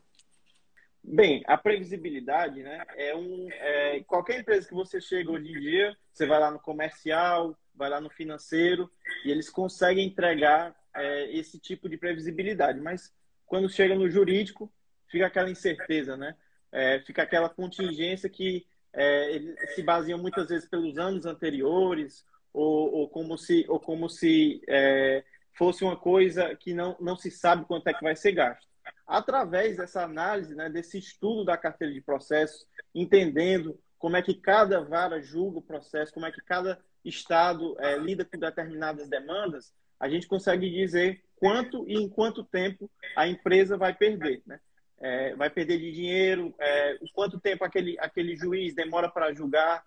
Bem, 1.03 1.43
a 1.47 1.57
previsibilidade, 1.57 2.61
né, 2.61 2.85
é 2.95 3.15
um 3.15 3.49
é, 3.49 4.03
qualquer 4.03 4.39
empresa 4.39 4.67
que 4.67 4.73
você 4.73 5.01
chega 5.01 5.31
hoje 5.31 5.49
em 5.49 5.59
dia, 5.59 5.97
você 6.13 6.27
vai 6.27 6.39
lá 6.39 6.51
no 6.51 6.59
comercial, 6.59 7.57
vai 7.73 7.89
lá 7.89 7.99
no 7.99 8.09
financeiro 8.09 8.87
e 9.25 9.31
eles 9.31 9.49
conseguem 9.49 10.05
entregar 10.05 10.75
é, 10.93 11.35
esse 11.35 11.57
tipo 11.57 11.89
de 11.89 11.97
previsibilidade. 11.97 12.79
Mas 12.79 13.11
quando 13.47 13.67
chega 13.67 13.95
no 13.95 14.07
jurídico, 14.07 14.71
fica 15.07 15.25
aquela 15.25 15.49
incerteza, 15.49 16.15
né? 16.15 16.35
É, 16.71 16.99
fica 16.99 17.23
aquela 17.23 17.49
contingência 17.49 18.29
que 18.29 18.65
é, 18.93 19.35
eles 19.35 19.55
se 19.73 19.81
baseiam 19.81 20.19
muitas 20.19 20.49
vezes 20.49 20.69
pelos 20.69 20.99
anos 20.99 21.25
anteriores 21.25 22.23
ou, 22.53 22.93
ou 22.93 23.09
como 23.09 23.37
se 23.37 23.65
ou 23.67 23.79
como 23.79 24.09
se 24.09 24.61
é, 24.67 25.23
fosse 25.57 25.83
uma 25.83 25.95
coisa 25.95 26.55
que 26.55 26.73
não, 26.73 26.95
não 26.99 27.15
se 27.15 27.29
sabe 27.31 27.65
quanto 27.65 27.87
é 27.87 27.93
que 27.93 28.03
vai 28.03 28.15
ser 28.15 28.31
gasto. 28.31 28.67
Através 29.05 29.77
dessa 29.77 30.03
análise, 30.03 30.55
né, 30.55 30.69
desse 30.69 30.97
estudo 30.97 31.45
da 31.45 31.57
carteira 31.57 31.93
de 31.93 32.01
processos, 32.01 32.65
entendendo 32.95 33.79
como 33.99 34.17
é 34.17 34.21
que 34.21 34.33
cada 34.33 34.81
vara 34.81 35.21
julga 35.21 35.59
o 35.59 35.61
processo, 35.61 36.13
como 36.13 36.25
é 36.25 36.31
que 36.31 36.41
cada 36.41 36.79
estado 37.05 37.75
é, 37.79 37.97
lida 37.97 38.25
com 38.25 38.37
determinadas 38.37 39.07
demandas, 39.07 39.73
a 39.99 40.09
gente 40.09 40.27
consegue 40.27 40.69
dizer 40.69 41.23
quanto 41.35 41.87
e 41.87 41.93
em 41.93 42.09
quanto 42.09 42.43
tempo 42.43 42.89
a 43.15 43.27
empresa 43.27 43.77
vai 43.77 43.93
perder. 43.93 44.41
Né? 44.45 44.59
É, 44.99 45.35
vai 45.35 45.49
perder 45.49 45.79
de 45.79 45.91
dinheiro, 45.91 46.53
é, 46.59 46.97
quanto 47.13 47.39
tempo 47.39 47.63
aquele, 47.63 47.97
aquele 47.99 48.35
juiz 48.35 48.73
demora 48.73 49.09
para 49.09 49.33
julgar, 49.33 49.83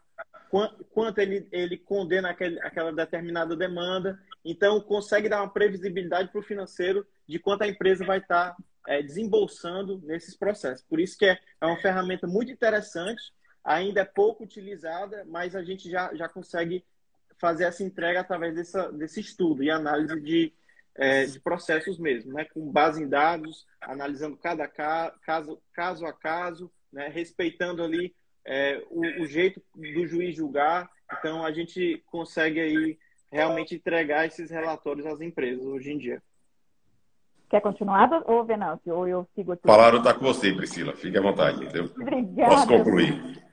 quanto 0.91 1.19
ele, 1.19 1.49
ele 1.51 1.77
condena 1.77 2.31
aquele, 2.31 2.61
aquela 2.61 2.93
determinada 2.93 3.57
demanda. 3.57 4.19
Então, 4.45 4.81
consegue 4.81 5.29
dar 5.29 5.43
uma 5.43 5.53
previsibilidade 5.53 6.31
para 6.31 6.41
o 6.41 6.45
financeiro 6.45 7.07
de 7.27 7.39
quanto 7.39 7.63
a 7.63 7.69
empresa 7.69 8.05
vai 8.05 8.19
estar 8.19 8.51
tá, 8.51 8.57
é, 8.87 9.03
desembolsando 9.03 10.01
nesses 10.05 10.37
processos. 10.37 10.85
Por 10.85 11.01
isso 11.01 11.19
que 11.19 11.27
é, 11.27 11.39
é 11.61 11.67
uma 11.67 11.81
ferramenta 11.81 12.27
muito 12.27 12.53
interessante, 12.53 13.33
ainda 13.65 14.03
é 14.03 14.05
pouco 14.05 14.45
utilizada, 14.45 15.25
mas 15.27 15.57
a 15.57 15.63
gente 15.65 15.91
já, 15.91 16.15
já 16.15 16.29
consegue 16.29 16.85
fazer 17.39 17.65
essa 17.65 17.83
entrega 17.83 18.21
através 18.21 18.55
dessa, 18.55 18.93
desse 18.93 19.21
estudo 19.21 19.63
e 19.65 19.71
análise 19.71 20.21
de, 20.21 20.53
é, 20.95 21.25
de 21.27 21.41
processos 21.41 21.99
mesmo, 21.99 22.33
né? 22.33 22.45
com 22.45 22.71
base 22.71 23.03
em 23.03 23.09
dados, 23.09 23.67
analisando 23.81 24.37
cada 24.37 24.69
caso, 24.69 25.61
caso 25.73 26.07
a 26.07 26.13
caso, 26.13 26.71
né? 26.93 27.09
respeitando 27.09 27.83
ali 27.83 28.15
é, 28.47 28.83
o, 28.91 29.23
o, 29.23 29.27
jeito 29.27 29.63
do 29.75 30.07
juiz 30.07 30.35
julgar. 30.35 30.91
Então, 31.19 31.45
a 31.45 31.53
gente 31.53 32.03
consegue 32.07 32.61
aí 32.61 32.99
realmente 33.31 33.75
entregar 33.75 34.27
esses 34.27 34.51
relatórios 34.51 35.07
às 35.07 35.21
empresas 35.21 35.65
hoje 35.65 35.93
em 35.93 35.99
dia. 35.99 36.23
Quer 37.49 37.61
continuar, 37.61 38.11
ou 38.27 38.45
Venâncio? 38.45 38.95
Ou 38.95 39.07
eu 39.07 39.27
sigo 39.35 39.53
aqui? 39.53 39.67
Falaram 39.67 39.99
está 39.99 40.15
com 40.15 40.25
você, 40.25 40.53
Priscila. 40.53 40.95
Fique 40.95 41.17
à 41.17 41.21
vontade, 41.21 41.63
entendeu? 41.63 41.85
Obrigada. 41.97 42.51
Posso 42.51 42.69
concluir. 42.69 43.45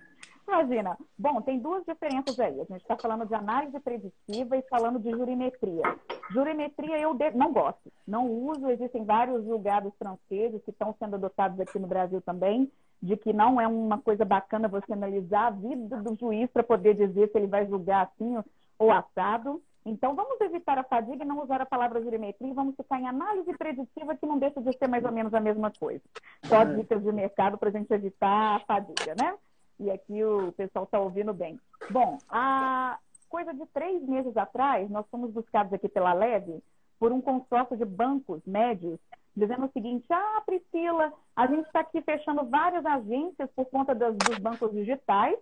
Imagina. 0.47 0.97
Bom, 1.17 1.41
tem 1.41 1.59
duas 1.59 1.83
diferenças 1.85 2.37
aí. 2.39 2.59
A 2.59 2.65
gente 2.65 2.81
está 2.81 2.97
falando 2.97 3.25
de 3.25 3.33
análise 3.33 3.79
preditiva 3.79 4.57
e 4.57 4.61
falando 4.63 4.99
de 4.99 5.09
jurimetria. 5.09 5.83
Jurimetria 6.31 6.99
eu 6.99 7.15
não 7.35 7.53
gosto, 7.53 7.91
não 8.05 8.29
uso. 8.29 8.69
Existem 8.69 9.05
vários 9.05 9.45
julgados 9.45 9.93
franceses 9.97 10.61
que 10.63 10.71
estão 10.71 10.93
sendo 10.99 11.15
adotados 11.15 11.59
aqui 11.59 11.79
no 11.79 11.87
Brasil 11.87 12.21
também, 12.21 12.69
de 13.01 13.17
que 13.17 13.33
não 13.33 13.59
é 13.59 13.67
uma 13.67 13.97
coisa 13.97 14.23
bacana 14.23 14.67
você 14.67 14.93
analisar 14.93 15.47
a 15.47 15.51
vida 15.51 15.97
do 15.97 16.15
juiz 16.15 16.49
para 16.51 16.63
poder 16.63 16.93
dizer 16.93 17.29
se 17.29 17.37
ele 17.37 17.47
vai 17.47 17.65
julgar 17.65 18.05
assim 18.05 18.37
ou 18.77 18.91
assado. 18.91 19.61
Então, 19.83 20.13
vamos 20.13 20.39
evitar 20.41 20.77
a 20.77 20.83
fadiga 20.83 21.23
e 21.23 21.27
não 21.27 21.41
usar 21.41 21.59
a 21.59 21.65
palavra 21.65 22.01
jurimetria 22.01 22.49
e 22.49 22.53
vamos 22.53 22.75
ficar 22.75 22.99
em 22.99 23.07
análise 23.07 23.51
preditiva, 23.57 24.15
que 24.15 24.27
não 24.27 24.37
deixa 24.37 24.61
de 24.61 24.77
ser 24.77 24.87
mais 24.87 25.03
ou 25.03 25.11
menos 25.11 25.33
a 25.33 25.39
mesma 25.39 25.71
coisa. 25.71 26.03
Só 26.45 26.61
é. 26.61 26.65
dicas 26.75 27.01
de 27.01 27.11
mercado 27.11 27.57
para 27.57 27.69
a 27.69 27.71
gente 27.71 27.91
evitar 27.91 28.57
a 28.57 28.59
fadiga, 28.59 29.15
né? 29.19 29.35
E 29.79 29.89
aqui 29.89 30.23
o 30.23 30.51
pessoal 30.51 30.85
está 30.85 30.99
ouvindo 30.99 31.33
bem. 31.33 31.59
Bom, 31.89 32.19
a 32.29 32.99
coisa 33.27 33.51
de 33.53 33.65
três 33.67 34.03
meses 34.03 34.37
atrás, 34.37 34.87
nós 34.91 35.07
fomos 35.09 35.31
buscados 35.31 35.73
aqui 35.73 35.89
pela 35.89 36.13
Leve 36.13 36.61
por 36.99 37.11
um 37.11 37.19
consórcio 37.19 37.75
de 37.75 37.83
bancos 37.83 38.45
médios, 38.45 38.99
dizendo 39.35 39.65
o 39.65 39.71
seguinte: 39.71 40.05
Ah, 40.09 40.41
Priscila, 40.45 41.13
a 41.35 41.47
gente 41.47 41.65
está 41.65 41.81
aqui 41.81 42.01
fechando 42.01 42.45
várias 42.45 42.85
agências 42.85 43.49
por 43.55 43.65
conta 43.65 43.93
das, 43.95 44.15
dos 44.17 44.37
bancos 44.39 44.71
digitais 44.71 45.37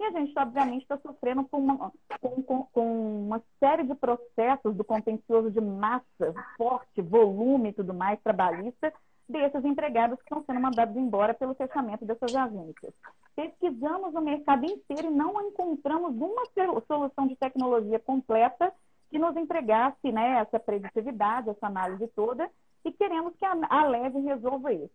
e 0.00 0.04
a 0.04 0.10
gente, 0.12 0.32
obviamente, 0.38 0.82
está 0.82 0.96
sofrendo 0.98 1.44
com 1.44 1.58
uma, 1.58 1.92
com, 2.22 2.42
com, 2.42 2.62
com 2.72 3.26
uma, 3.26 3.42
série 3.58 3.84
de 3.84 3.94
processos 3.94 4.74
do 4.74 4.82
contencioso 4.82 5.50
de 5.50 5.60
massa, 5.60 6.32
forte, 6.56 7.02
volume 7.02 7.68
e 7.68 7.72
tudo 7.74 7.92
mais, 7.92 8.18
trabalhista, 8.22 8.90
desses 9.28 9.62
empregados 9.62 10.16
que 10.16 10.24
estão 10.24 10.42
sendo 10.44 10.58
mandados 10.58 10.96
embora 10.96 11.34
pelo 11.34 11.54
fechamento 11.54 12.06
dessas 12.06 12.34
agências. 12.34 12.94
Pesquisamos 13.36 14.14
o 14.14 14.20
mercado 14.22 14.64
inteiro 14.64 15.08
e 15.08 15.14
não 15.14 15.38
encontramos 15.48 16.16
uma 16.16 16.46
solução 16.86 17.26
de 17.26 17.36
tecnologia 17.36 17.98
completa 17.98 18.72
que 19.10 19.18
nos 19.18 19.36
entregasse 19.36 20.10
né, 20.10 20.38
essa 20.38 20.58
preditividade, 20.58 21.50
essa 21.50 21.66
análise 21.66 22.06
toda, 22.08 22.50
e 22.84 22.92
queremos 22.92 23.34
que 23.36 23.44
a, 23.44 23.56
a 23.68 23.86
Leve 23.86 24.20
resolva 24.20 24.72
isso. 24.72 24.94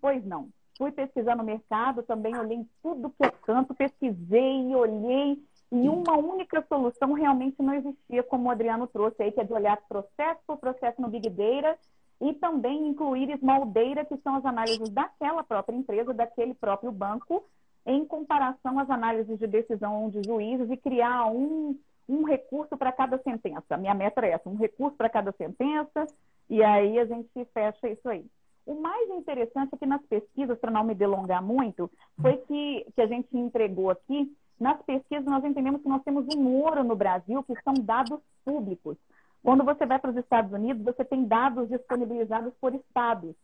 Pois 0.00 0.24
não 0.24 0.48
fui 0.80 0.90
pesquisar 0.90 1.36
no 1.36 1.44
mercado, 1.44 2.02
também 2.02 2.34
olhei 2.34 2.56
em 2.56 2.68
tudo 2.82 3.10
que 3.10 3.22
é 3.22 3.30
canto, 3.30 3.74
pesquisei, 3.74 4.74
olhei, 4.74 5.38
e 5.70 5.88
uma 5.90 6.16
única 6.16 6.64
solução 6.66 7.12
realmente 7.12 7.62
não 7.62 7.74
existia, 7.74 8.22
como 8.22 8.48
o 8.48 8.50
Adriano 8.50 8.86
trouxe 8.86 9.22
aí, 9.22 9.30
que 9.30 9.40
é 9.40 9.44
de 9.44 9.52
olhar 9.52 9.76
processo 9.86 10.40
por 10.46 10.56
processo 10.56 11.00
no 11.02 11.08
Big 11.08 11.28
Data 11.28 11.78
e 12.18 12.32
também 12.32 12.88
incluir 12.88 13.36
Small 13.38 13.66
Data, 13.66 14.06
que 14.06 14.16
são 14.22 14.36
as 14.36 14.44
análises 14.46 14.88
daquela 14.88 15.44
própria 15.44 15.76
empresa, 15.76 16.14
daquele 16.14 16.54
próprio 16.54 16.90
banco, 16.90 17.44
em 17.84 18.02
comparação 18.06 18.78
às 18.78 18.88
análises 18.88 19.38
de 19.38 19.46
decisão 19.46 20.08
de 20.08 20.22
juízes 20.26 20.70
e 20.70 20.78
criar 20.78 21.26
um, 21.26 21.78
um 22.08 22.24
recurso 22.24 22.74
para 22.78 22.90
cada 22.90 23.18
sentença. 23.18 23.76
Minha 23.76 23.94
meta 23.94 24.24
é 24.24 24.30
essa, 24.30 24.48
um 24.48 24.56
recurso 24.56 24.96
para 24.96 25.10
cada 25.10 25.30
sentença, 25.32 26.06
e 26.50 26.64
aí 26.64 26.98
a 26.98 27.04
gente 27.04 27.44
fecha 27.54 27.88
isso 27.88 28.08
aí. 28.08 28.26
O 28.66 28.74
mais 28.74 29.08
interessante 29.10 29.72
é 29.72 29.78
que 29.78 29.86
nas 29.86 30.02
pesquisas, 30.02 30.58
para 30.58 30.70
não 30.70 30.82
me 30.82 30.94
delongar 30.94 31.40
muito, 31.42 31.88
foi 32.20 32.36
que, 32.38 32.86
que 32.94 33.00
a 33.00 33.06
gente 33.06 33.28
entregou 33.36 33.88
aqui, 33.88 34.36
nas 34.58 34.82
pesquisas 34.82 35.24
nós 35.24 35.44
entendemos 35.44 35.80
que 35.80 35.88
nós 35.88 36.02
temos 36.02 36.26
um 36.34 36.48
ouro 36.56 36.82
no 36.82 36.96
Brasil, 36.96 37.42
que 37.44 37.54
são 37.62 37.72
dados 37.74 38.20
públicos. 38.44 38.96
Quando 39.42 39.64
você 39.64 39.86
vai 39.86 39.98
para 39.98 40.10
os 40.10 40.16
Estados 40.16 40.52
Unidos, 40.52 40.84
você 40.84 41.04
tem 41.04 41.24
dados 41.24 41.68
disponibilizados 41.68 42.52
por 42.60 42.74
estados. 42.74 43.34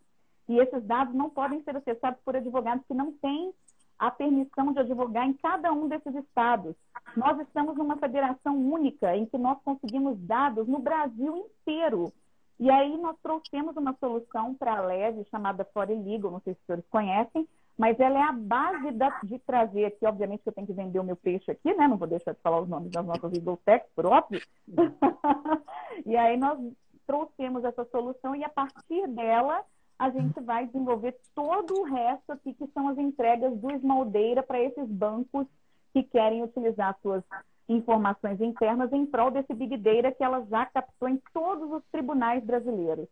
E 0.49 0.59
esses 0.59 0.85
dados 0.85 1.15
não 1.15 1.31
podem 1.31 1.63
ser 1.63 1.77
acessados 1.77 2.21
por 2.25 2.37
advogados 2.37 2.85
que 2.87 2.95
não 2.95 3.13
têm 3.13 3.53
a 3.99 4.11
permissão 4.11 4.73
de 4.73 4.81
advogar 4.81 5.27
em 5.27 5.33
cada 5.33 5.73
um 5.73 5.89
desses 5.89 6.15
estados. 6.17 6.75
Nós 7.17 7.39
estamos 7.41 7.77
numa 7.77 7.97
federação 7.97 8.57
única 8.57 9.17
em 9.17 9.27
que 9.27 9.39
nós 9.39 9.59
conseguimos 9.65 10.19
dados 10.19 10.69
no 10.69 10.81
Brasil 10.81 11.37
inteiro 11.37 12.13
E 12.59 12.71
aí 12.71 12.97
nós 12.97 13.17
trouxemos 13.23 13.77
uma 13.77 13.95
solução 14.01 14.55
para 14.55 14.79
a 14.79 14.81
leve 14.81 15.25
chamada 15.31 15.65
Fore 15.75 15.95
Legal, 15.95 16.31
não 16.31 16.41
sei 16.41 16.55
se 16.55 16.61
os 16.61 16.67
senhores 16.67 16.87
conhecem, 16.89 17.47
mas 17.77 18.01
ela 18.01 18.19
é 18.19 18.23
a 18.23 18.33
base 18.33 18.91
da, 18.93 19.21
de 19.23 19.39
trazer 19.41 19.85
aqui, 19.85 20.07
obviamente 20.07 20.43
que 20.43 20.49
eu 20.49 20.55
tenho 20.55 20.67
que 20.67 20.73
vender 20.73 20.99
o 20.99 21.05
meu 21.05 21.17
peixe 21.17 21.51
aqui, 21.51 21.75
né? 21.75 21.87
Não 21.87 21.99
vou 21.99 22.09
deixar 22.09 22.33
de 22.33 22.41
falar 22.41 22.61
os 22.63 22.69
nomes 22.69 22.91
das 22.91 23.05
nossas 23.05 23.33
techs, 23.65 23.91
por 23.95 24.07
óbvio. 24.07 24.41
e 26.07 26.17
aí 26.17 26.39
nós 26.39 26.59
trouxemos 27.07 27.63
essa 27.65 27.85
solução 27.87 28.35
e 28.35 28.43
a 28.43 28.49
partir 28.49 29.07
dela 29.09 29.63
a 29.99 30.11
gente 30.11 30.41
vai 30.41 30.67
desenvolver 30.67 31.17
todo 31.35 31.75
o 31.81 31.85
resto 31.85 32.33
aqui, 32.33 32.55
que 32.55 32.67
são 32.69 32.89
as 32.89 32.99
entregas 32.99 33.57
do 33.59 33.71
Esmaldeira 33.71 34.43
para 34.43 34.61
esses 34.61 34.87
bancos 34.89 35.47
que 35.93 36.03
querem 36.03 36.43
utilizar 36.43 36.99
suas 37.03 37.23
informações 37.69 38.41
internas 38.41 38.93
em 38.93 39.07
prol 39.07 39.31
desse 39.31 39.53
Big 39.55 39.77
Data 39.77 40.13
que 40.13 40.23
ela 40.23 40.45
já 40.47 40.67
captou 40.67 41.09
em 41.09 41.21
todos 41.33 41.71
os 41.71 41.83
tribunais 41.91 42.45
brasileiros. 42.45 43.09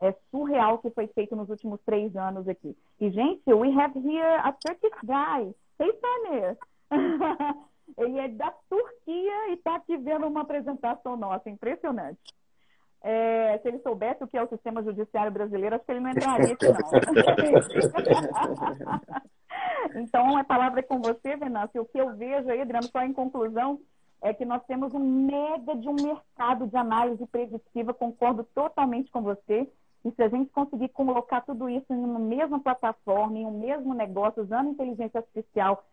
É 0.00 0.14
surreal 0.30 0.74
o 0.74 0.78
que 0.78 0.90
foi 0.90 1.06
feito 1.08 1.34
nos 1.34 1.48
últimos 1.48 1.80
três 1.86 2.14
anos 2.14 2.46
aqui. 2.48 2.76
E, 3.00 3.10
gente, 3.10 3.42
we 3.52 3.72
have 3.72 3.98
here 3.98 4.40
a 4.42 4.52
Turkish 4.52 4.98
guy. 5.02 5.54
Hey, 5.78 5.98
Samir! 6.00 6.58
Ele 7.96 8.18
é 8.18 8.28
da 8.28 8.52
Turquia 8.68 9.50
e 9.50 9.54
está 9.54 9.76
aqui 9.76 9.96
vendo 9.96 10.26
uma 10.26 10.42
apresentação 10.42 11.16
nossa. 11.16 11.48
Impressionante. 11.48 12.18
É, 13.02 13.58
se 13.58 13.68
ele 13.68 13.80
soubesse 13.80 14.24
o 14.24 14.26
que 14.26 14.38
é 14.38 14.42
o 14.42 14.48
sistema 14.48 14.82
judiciário 14.82 15.30
brasileiro, 15.30 15.76
acho 15.76 15.84
que 15.84 15.92
ele 15.92 16.00
não 16.00 16.10
entraria 16.10 16.54
aqui, 16.54 16.66
não. 16.66 16.74
então, 20.00 20.38
a 20.38 20.44
palavra 20.44 20.80
é 20.80 20.82
com 20.82 21.02
você, 21.02 21.36
Venâncio. 21.36 21.82
O 21.82 21.84
que 21.84 22.00
eu 22.00 22.16
vejo 22.16 22.48
aí, 22.48 22.62
Adriano, 22.62 22.88
só 22.90 23.02
em 23.02 23.12
conclusão, 23.12 23.78
é 24.24 24.32
que 24.32 24.44
nós 24.44 24.64
temos 24.64 24.94
um 24.94 25.26
mega 25.26 25.76
de 25.76 25.86
um 25.86 25.94
mercado 25.94 26.66
de 26.66 26.76
análise 26.76 27.24
preditiva, 27.26 27.92
concordo 27.92 28.42
totalmente 28.54 29.10
com 29.10 29.20
você. 29.20 29.70
E 30.02 30.10
se 30.10 30.22
a 30.22 30.28
gente 30.28 30.50
conseguir 30.50 30.88
colocar 30.88 31.42
tudo 31.42 31.68
isso 31.68 31.92
em 31.92 32.02
uma 32.02 32.18
mesma 32.18 32.58
plataforma, 32.58 33.38
em 33.38 33.46
um 33.46 33.60
mesmo 33.60 33.92
negócio, 33.92 34.42
usando 34.42 34.70
inteligência 34.70 35.18
artificial, 35.18 35.84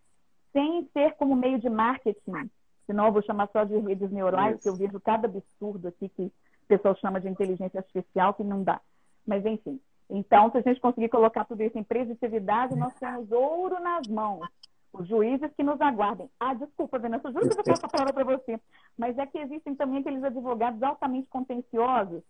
sem 0.53 0.89
ser 0.93 1.15
como 1.15 1.35
meio 1.35 1.59
de 1.59 1.69
marketing, 1.69 2.49
senão 2.85 3.07
eu 3.07 3.11
vou 3.11 3.21
chamar 3.21 3.49
só 3.51 3.65
de 3.65 3.77
redes 3.77 4.09
neurais, 4.09 4.61
que 4.63 4.69
eu 4.69 4.75
vejo 4.75 4.99
cada 5.01 5.27
absurdo 5.27 5.89
aqui 5.89 6.07
que 6.09 6.31
pessoal 6.71 6.95
chama 6.95 7.19
de 7.19 7.27
inteligência 7.27 7.79
artificial, 7.79 8.33
que 8.33 8.43
não 8.45 8.63
dá. 8.63 8.79
Mas, 9.27 9.45
enfim. 9.45 9.77
Então, 10.09 10.49
se 10.51 10.57
a 10.57 10.61
gente 10.61 10.79
conseguir 10.79 11.09
colocar 11.09 11.43
tudo 11.45 11.63
isso 11.63 11.77
em 11.77 11.83
preditividade, 11.83 12.75
nós 12.75 12.93
temos 12.95 13.29
ouro 13.31 13.79
nas 13.81 14.07
mãos. 14.07 14.47
Os 14.93 15.07
juízes 15.07 15.51
que 15.55 15.63
nos 15.63 15.79
aguardem. 15.79 16.29
Ah, 16.39 16.53
desculpa, 16.53 16.99
Vanessa, 16.99 17.31
juro 17.31 17.49
que 17.49 17.59
eu 17.59 17.63
passo 17.63 17.85
a 17.85 17.89
palavra 17.89 18.13
para 18.13 18.23
você. 18.23 18.59
Mas 18.97 19.17
é 19.17 19.25
que 19.25 19.37
existem 19.37 19.73
também 19.73 19.99
aqueles 19.99 20.23
advogados 20.23 20.83
altamente 20.83 21.27
contenciosos. 21.29 22.21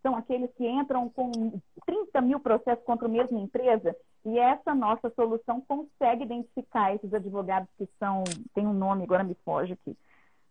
São 0.00 0.14
aqueles 0.14 0.50
que 0.54 0.66
entram 0.66 1.08
com 1.08 1.60
30 1.86 2.20
mil 2.20 2.38
processos 2.38 2.84
contra 2.84 3.08
a 3.08 3.10
mesma 3.10 3.40
empresa. 3.40 3.96
E 4.24 4.38
essa 4.38 4.74
nossa 4.74 5.10
solução 5.10 5.60
consegue 5.62 6.24
identificar 6.24 6.94
esses 6.94 7.12
advogados 7.12 7.68
que 7.76 7.88
são. 7.98 8.22
Tem 8.54 8.66
um 8.66 8.72
nome, 8.72 9.04
agora 9.04 9.24
me 9.24 9.36
foge 9.44 9.72
aqui. 9.72 9.96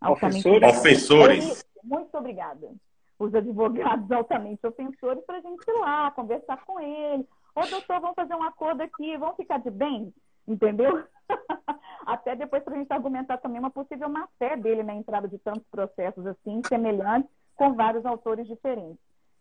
Ofensores. 0.02 0.78
Ofensores. 0.78 1.64
Muito 1.82 2.16
obrigada 2.16 2.70
os 3.18 3.34
advogados 3.34 4.10
altamente 4.10 4.66
ofensores 4.66 5.24
para 5.24 5.38
a 5.38 5.40
gente 5.40 5.62
ir 5.66 5.80
lá, 5.80 6.10
conversar 6.10 6.64
com 6.64 6.80
ele. 6.80 7.26
Ô, 7.54 7.60
doutor, 7.66 8.00
vamos 8.00 8.16
fazer 8.16 8.34
um 8.34 8.42
acordo 8.42 8.82
aqui, 8.82 9.16
vamos 9.16 9.36
ficar 9.36 9.58
de 9.58 9.70
bem? 9.70 10.12
Entendeu? 10.46 11.04
Até 12.06 12.36
depois 12.36 12.62
para 12.62 12.74
a 12.74 12.78
gente 12.78 12.92
argumentar 12.92 13.38
também 13.38 13.58
uma 13.58 13.70
possível 13.70 14.08
má-fé 14.08 14.56
dele 14.56 14.82
na 14.82 14.94
entrada 14.94 15.26
de 15.26 15.38
tantos 15.38 15.64
processos 15.70 16.26
assim, 16.26 16.60
semelhantes, 16.68 17.30
com 17.56 17.72
vários 17.74 18.04
autores 18.04 18.46
diferentes. 18.46 18.98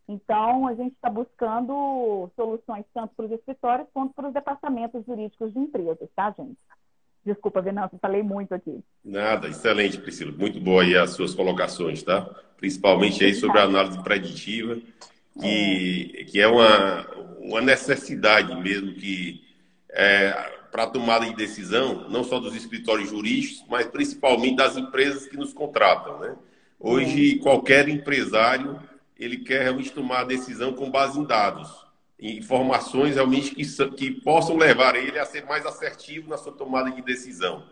Então, 0.07 0.67
a 0.67 0.73
gente 0.73 0.93
está 0.93 1.09
buscando 1.09 2.29
soluções 2.35 2.85
tanto 2.93 3.15
para 3.15 3.25
os 3.25 3.31
escritórios 3.31 3.87
quanto 3.93 4.13
para 4.13 4.27
os 4.27 4.33
departamentos 4.33 5.05
jurídicos 5.05 5.53
de 5.53 5.59
empresas, 5.59 6.09
tá, 6.15 6.33
gente? 6.37 6.57
Desculpa, 7.25 7.61
Venâncio, 7.61 7.97
falei 8.01 8.21
muito 8.21 8.53
aqui. 8.53 8.83
Nada, 9.03 9.47
excelente, 9.47 9.97
Priscila. 9.97 10.33
Muito 10.33 10.59
boa 10.59 10.83
aí 10.83 10.97
as 10.97 11.11
suas 11.11 11.33
colocações, 11.33 12.03
tá? 12.03 12.29
Principalmente 12.57 13.23
aí 13.23 13.33
sobre 13.33 13.59
a 13.59 13.63
análise 13.63 14.01
preditiva, 14.03 14.77
que 15.39 16.13
é, 16.17 16.23
que 16.25 16.41
é 16.41 16.47
uma, 16.47 17.07
uma 17.39 17.61
necessidade 17.61 18.53
mesmo 18.61 18.93
que 18.93 19.42
é, 19.93 20.51
para 20.71 20.83
a 20.83 20.87
tomada 20.87 21.25
de 21.25 21.35
decisão, 21.35 22.09
não 22.09 22.23
só 22.23 22.39
dos 22.39 22.55
escritórios 22.55 23.09
jurídicos, 23.09 23.63
mas 23.69 23.87
principalmente 23.87 24.57
das 24.57 24.75
empresas 24.75 25.27
que 25.27 25.37
nos 25.37 25.53
contratam, 25.53 26.19
né? 26.19 26.35
Hoje, 26.79 27.37
qualquer 27.37 27.87
empresário, 27.87 28.77
ele 29.17 29.37
quer 29.37 29.61
realmente 29.63 29.91
tomar 29.91 30.21
a 30.21 30.25
decisão 30.25 30.73
com 30.73 30.91
base 30.91 31.17
em 31.17 31.23
dados 31.23 31.83
informações 32.23 33.15
realmente 33.15 33.53
que, 33.53 33.65
que 33.91 34.11
possam 34.11 34.55
levar 34.55 34.95
ele 34.95 35.19
a 35.19 35.25
ser 35.25 35.45
mais 35.45 35.65
assertivo 35.65 36.29
na 36.29 36.37
sua 36.37 36.53
tomada 36.53 36.89
de 36.89 37.01
decisão. 37.01 37.67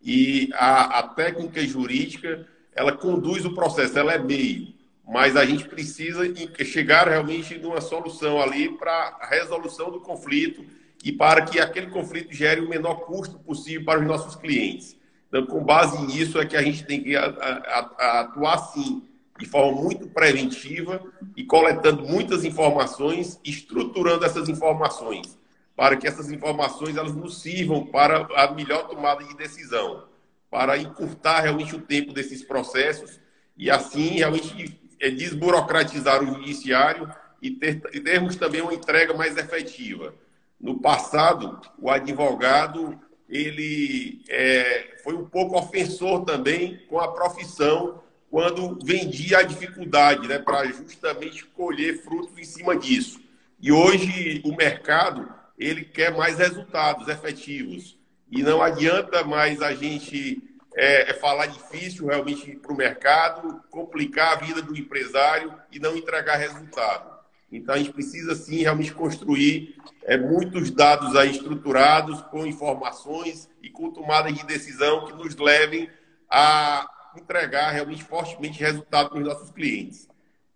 E 0.00 0.50
a, 0.54 1.00
a 1.00 1.02
técnica 1.02 1.60
jurídica, 1.66 2.46
ela 2.72 2.92
conduz 2.92 3.44
o 3.44 3.54
processo, 3.54 3.98
ela 3.98 4.12
é 4.12 4.18
meio, 4.18 4.72
mas 5.06 5.36
a 5.36 5.44
gente 5.44 5.64
precisa 5.64 6.22
chegar 6.64 7.08
realmente 7.08 7.58
numa 7.58 7.80
solução 7.80 8.40
ali 8.40 8.68
para 8.76 9.18
a 9.20 9.26
resolução 9.26 9.90
do 9.90 10.00
conflito 10.00 10.64
e 11.04 11.12
para 11.12 11.42
que 11.42 11.60
aquele 11.60 11.88
conflito 11.88 12.32
gere 12.32 12.60
o 12.60 12.68
menor 12.68 13.06
custo 13.06 13.38
possível 13.38 13.84
para 13.84 14.00
os 14.00 14.06
nossos 14.06 14.34
clientes. 14.34 14.96
Então, 15.28 15.46
com 15.46 15.62
base 15.62 16.00
nisso, 16.06 16.40
é 16.40 16.46
que 16.46 16.56
a 16.56 16.62
gente 16.62 16.84
tem 16.84 17.02
que 17.02 17.14
atuar 17.16 18.58
sim 18.72 19.02
de 19.38 19.46
forma 19.46 19.80
muito 19.80 20.08
preventiva 20.08 21.00
e 21.36 21.44
coletando 21.44 22.02
muitas 22.02 22.44
informações, 22.44 23.38
estruturando 23.44 24.24
essas 24.24 24.48
informações, 24.48 25.38
para 25.76 25.96
que 25.96 26.08
essas 26.08 26.30
informações 26.30 26.96
elas 26.96 27.14
nos 27.14 27.40
sirvam 27.40 27.86
para 27.86 28.26
a 28.34 28.50
melhor 28.50 28.88
tomada 28.88 29.22
de 29.22 29.36
decisão, 29.36 30.04
para 30.50 30.76
encurtar 30.76 31.40
realmente 31.40 31.76
o 31.76 31.80
tempo 31.80 32.12
desses 32.12 32.42
processos 32.42 33.20
e 33.56 33.70
assim 33.70 34.16
realmente 34.16 34.80
é, 35.00 35.10
desburocratizar 35.10 36.22
o 36.22 36.26
judiciário 36.26 37.08
e, 37.40 37.50
ter, 37.50 37.80
e 37.92 38.00
termos 38.00 38.34
também 38.34 38.60
uma 38.60 38.74
entrega 38.74 39.14
mais 39.14 39.36
efetiva. 39.36 40.14
No 40.60 40.80
passado, 40.80 41.60
o 41.78 41.90
advogado 41.90 42.98
ele 43.28 44.22
é, 44.28 44.96
foi 45.04 45.14
um 45.14 45.24
pouco 45.24 45.58
ofensor 45.58 46.24
também 46.24 46.78
com 46.88 46.98
a 46.98 47.12
profissão 47.12 48.02
quando 48.30 48.78
vendia 48.84 49.38
a 49.38 49.42
dificuldade, 49.42 50.26
né, 50.26 50.38
para 50.38 50.66
justamente 50.66 51.44
colher 51.46 52.02
frutos 52.02 52.36
em 52.38 52.44
cima 52.44 52.76
disso. 52.76 53.20
E 53.60 53.72
hoje 53.72 54.42
o 54.44 54.54
mercado 54.54 55.32
ele 55.58 55.84
quer 55.84 56.14
mais 56.14 56.38
resultados 56.38 57.08
efetivos 57.08 57.98
e 58.30 58.42
não 58.42 58.62
adianta 58.62 59.24
mais 59.24 59.60
a 59.62 59.74
gente 59.74 60.42
é, 60.76 61.10
é 61.10 61.14
falar 61.14 61.46
difícil 61.46 62.06
realmente 62.06 62.54
para 62.56 62.72
o 62.72 62.76
mercado, 62.76 63.62
complicar 63.70 64.34
a 64.34 64.36
vida 64.36 64.62
do 64.62 64.76
empresário 64.76 65.52
e 65.72 65.78
não 65.78 65.96
entregar 65.96 66.36
resultado. 66.36 67.17
Então 67.50 67.74
a 67.74 67.78
gente 67.78 67.92
precisa 67.92 68.34
sim 68.34 68.58
realmente 68.58 68.92
construir 68.92 69.76
é, 70.04 70.16
muitos 70.16 70.70
dados 70.70 71.16
aí 71.16 71.30
estruturados 71.30 72.20
com 72.22 72.46
informações 72.46 73.48
e 73.62 73.70
com 73.70 73.90
tomadas 73.90 74.34
de 74.34 74.44
decisão 74.44 75.06
que 75.06 75.12
nos 75.14 75.34
levem 75.36 75.88
a 76.30 76.86
entregar 77.16 77.70
realmente 77.70 78.04
fortemente 78.04 78.60
resultado 78.60 79.10
para 79.10 79.18
os 79.18 79.24
nossos 79.24 79.50
clientes. 79.50 80.08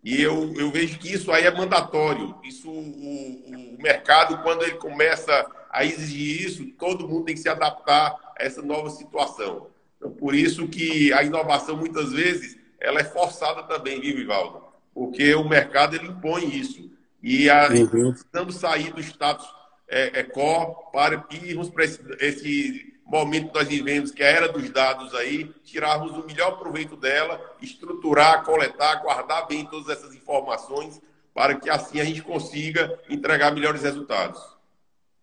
E 0.05 0.20
eu, 0.20 0.52
eu 0.55 0.70
vejo 0.70 0.98
que 0.98 1.12
isso 1.12 1.31
aí 1.31 1.44
é 1.44 1.50
mandatório. 1.50 2.35
Isso, 2.42 2.68
o, 2.68 3.76
o 3.76 3.78
mercado, 3.81 4.42
quando 4.42 4.62
ele 4.62 4.74
começa 4.74 5.46
a 5.70 5.85
exigir 5.85 6.44
isso, 6.44 6.66
todo 6.72 7.09
mundo 7.09 7.24
tem 7.24 7.35
que 7.35 7.40
se 7.40 7.48
adaptar 7.48 8.18
a 8.37 8.44
essa 8.44 8.61
nova 8.61 8.90
situação. 8.90 9.68
Então, 9.96 10.11
por 10.11 10.35
isso 10.35 10.66
que 10.66 11.12
a 11.12 11.22
inovação, 11.22 11.76
muitas 11.76 12.12
vezes, 12.12 12.59
ela 12.81 13.00
é 13.00 13.05
forçada 13.05 13.62
também, 13.62 14.00
viu, 14.00 14.16
Vivaldo? 14.16 14.71
Porque 14.94 15.35
o 15.35 15.48
mercado, 15.48 15.96
ele 15.96 16.09
impõe 16.09 16.44
isso. 16.55 16.90
E 17.22 17.48
a, 17.48 17.68
uhum. 17.68 18.12
precisamos 18.12 18.57
sair 18.57 18.92
do 18.92 19.00
status 19.00 19.46
é, 19.88 20.20
é, 20.20 20.22
core 20.22 20.74
para 20.92 21.24
irmos 21.31 21.70
para 21.70 21.85
esse, 21.85 22.00
esse 22.20 22.92
momento 23.07 23.48
que 23.48 23.55
nós 23.55 23.68
vivemos, 23.68 24.11
que 24.11 24.22
é 24.22 24.26
a 24.26 24.31
era 24.31 24.48
dos 24.48 24.70
dados 24.70 25.14
aí, 25.14 25.52
tirarmos 25.64 26.12
o 26.12 26.26
melhor 26.26 26.59
proveito 26.59 26.96
dela, 26.96 27.40
estruturar, 27.61 28.42
coletar, 28.42 28.96
guardar 29.02 29.46
bem 29.46 29.66
todas 29.66 29.88
essas 29.88 30.14
informações, 30.14 31.00
para 31.35 31.55
que 31.55 31.68
assim 31.68 32.00
a 32.00 32.05
gente 32.05 32.22
consiga 32.22 32.98
entregar 33.09 33.52
melhores 33.52 33.83
resultados. 33.83 34.40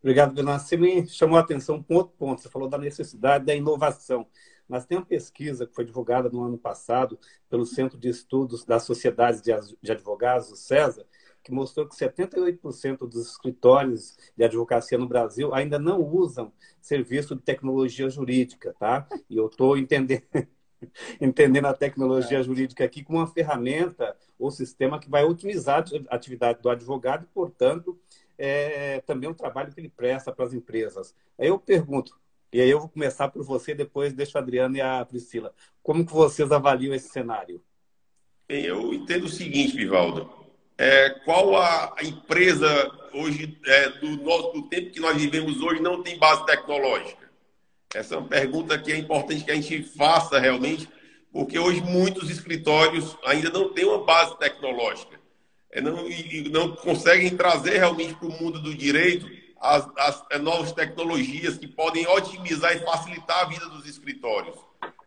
Obrigado, 0.02 0.34
Bernardo. 0.34 0.62
Você 0.62 0.78
me 0.78 1.06
chamou 1.08 1.38
a 1.38 1.42
atenção 1.42 1.84
com 1.84 1.96
outro 1.96 2.14
ponto. 2.18 2.42
Você 2.42 2.50
falou 2.50 2.70
da 2.70 2.78
necessidade 2.78 3.46
da 3.46 3.54
inovação. 3.54 4.26
Mas 4.70 4.86
tem 4.86 4.98
uma 4.98 5.06
pesquisa 5.06 5.66
que 5.66 5.74
foi 5.74 5.84
divulgada 5.84 6.30
no 6.30 6.44
ano 6.44 6.58
passado 6.58 7.20
pelo 7.50 7.66
Centro 7.66 7.98
de 7.98 8.08
Estudos 8.08 8.64
das 8.64 8.84
Sociedades 8.84 9.42
de 9.42 9.92
Advogados, 9.92 10.52
o 10.52 10.56
CESA, 10.56 11.06
que 11.44 11.52
mostrou 11.52 11.88
que 11.88 11.96
78% 11.96 13.00
dos 13.00 13.32
escritórios 13.32 14.18
de 14.38 14.44
advocacia 14.44 14.98
no 14.98 15.08
Brasil 15.08 15.54
ainda 15.54 15.80
não 15.80 16.02
usam 16.02 16.54
serviço 16.82 17.36
de 17.36 17.42
tecnologia 17.42 18.10
jurídica, 18.10 18.76
tá? 18.80 19.08
E 19.30 19.38
eu 19.38 19.48
estou 19.48 19.78
entendendo, 19.78 20.24
entendendo 21.20 21.66
a 21.66 21.74
tecnologia 21.74 22.40
é. 22.40 22.44
jurídica 22.44 22.84
aqui 22.84 23.04
como 23.04 23.20
uma 23.20 23.28
ferramenta 23.28 24.16
o 24.38 24.50
sistema 24.50 25.00
que 25.00 25.10
vai 25.10 25.26
otimizar 25.26 25.84
a 26.10 26.16
atividade 26.16 26.62
do 26.62 26.70
advogado 26.70 27.24
e, 27.24 27.28
portanto, 27.28 28.00
é 28.38 29.02
também 29.02 29.30
um 29.30 29.34
trabalho 29.34 29.74
que 29.74 29.82
ele 29.82 29.90
presta 29.90 30.32
para 30.32 30.46
as 30.46 30.54
empresas. 30.54 31.14
Aí 31.38 31.48
eu 31.48 31.60
pergunto, 31.60 32.18
e 32.52 32.60
aí 32.60 32.70
eu 32.70 32.80
vou 32.80 32.90
começar 32.90 33.30
por 33.30 33.44
você, 33.44 33.76
depois 33.76 34.14
deixo 34.14 34.38
a 34.38 34.42
Adriana 34.42 34.78
e 34.78 34.82
a 34.82 35.06
Priscila. 35.06 35.54
Como 35.84 36.06
que 36.06 36.12
vocês 36.12 36.52
avaliam 36.52 36.94
esse 36.94 37.10
cenário? 37.10 37.62
Bem, 38.48 38.66
eu 38.66 38.94
entendo 38.94 39.26
o 39.26 39.30
seguinte, 39.30 39.76
Vivaldo. 39.76 40.30
É, 40.78 41.10
qual 41.26 41.56
a 41.58 41.96
empresa 42.02 42.68
hoje, 43.14 43.60
é, 43.66 43.90
do, 43.90 44.18
nosso, 44.24 44.54
do 44.54 44.64
tempo 44.64 44.92
que 44.92 45.00
nós 45.00 45.16
vivemos 45.16 45.62
hoje, 45.62 45.82
não 45.82 46.02
tem 46.02 46.18
base 46.18 46.46
tecnológica? 46.46 47.30
Essa 47.94 48.16
é 48.16 48.18
uma 48.18 48.28
pergunta 48.28 48.78
que 48.80 48.92
é 48.92 48.98
importante 48.98 49.44
que 49.44 49.52
a 49.52 49.56
gente 49.56 49.84
faça 49.84 50.40
realmente, 50.40 50.88
porque 51.32 51.60
hoje 51.60 51.82
muitos 51.82 52.30
escritórios 52.30 53.18
ainda 53.26 53.50
não 53.50 53.74
têm 53.74 53.86
uma 53.86 54.04
base 54.04 54.38
tecnológica. 54.40 55.20
É, 55.72 55.82
não, 55.82 56.08
não 56.50 56.76
conseguem 56.76 57.36
trazer 57.36 57.78
realmente 57.78 58.16
para 58.16 58.28
o 58.28 58.42
mundo 58.42 58.60
do 58.60 58.74
direito 58.74 59.39
as, 59.62 59.88
as, 59.98 60.24
as 60.32 60.42
novas 60.42 60.72
tecnologias 60.72 61.58
que 61.58 61.68
podem 61.68 62.08
otimizar 62.08 62.76
e 62.76 62.80
facilitar 62.80 63.42
a 63.42 63.46
vida 63.46 63.68
dos 63.68 63.86
escritórios. 63.86 64.56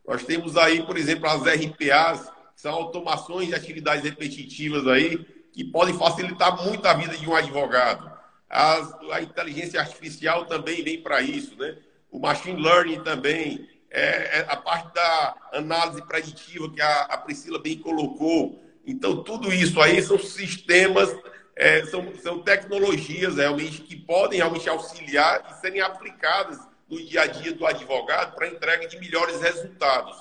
Nós 0.07 0.25
temos 0.25 0.57
aí, 0.57 0.85
por 0.85 0.97
exemplo, 0.97 1.29
as 1.29 1.43
RPAs, 1.43 2.31
que 2.55 2.61
são 2.61 2.73
automações 2.73 3.49
de 3.49 3.55
atividades 3.55 4.05
repetitivas 4.05 4.87
aí, 4.87 5.25
que 5.53 5.65
podem 5.65 5.97
facilitar 5.97 6.62
muito 6.65 6.87
a 6.87 6.95
vida 6.95 7.17
de 7.17 7.29
um 7.29 7.35
advogado. 7.35 8.11
As, 8.49 8.95
a 9.11 9.23
inteligência 9.23 9.81
artificial 9.81 10.45
também 10.47 10.83
vem 10.83 11.03
para 11.03 11.23
isso, 11.23 11.57
né? 11.57 11.77
O 12.11 12.19
machine 12.19 12.61
learning 12.61 13.03
também, 13.03 13.67
é, 13.91 14.41
é, 14.41 14.47
a 14.49 14.57
parte 14.57 14.93
da 14.95 15.35
análise 15.53 16.03
preditiva 16.03 16.71
que 16.71 16.81
a, 16.81 17.03
a 17.03 17.17
Priscila 17.17 17.59
bem 17.59 17.79
colocou. 17.79 18.62
Então, 18.87 19.23
tudo 19.23 19.53
isso 19.53 19.81
aí 19.81 20.03
são 20.03 20.19
sistemas 20.19 21.15
é, 21.55 21.85
são, 21.87 22.15
são 22.17 22.41
tecnologias 22.41 23.37
realmente 23.37 23.83
que 23.83 23.97
podem 23.97 24.38
realmente 24.38 24.69
auxiliar 24.69 25.45
e 25.51 25.61
serem 25.61 25.81
aplicadas 25.81 26.59
no 26.88 27.03
dia 27.05 27.23
a 27.23 27.27
dia 27.27 27.53
do 27.53 27.67
advogado 27.67 28.35
para 28.35 28.49
entrega 28.49 28.87
de 28.87 28.99
melhores 28.99 29.41
resultados. 29.41 30.17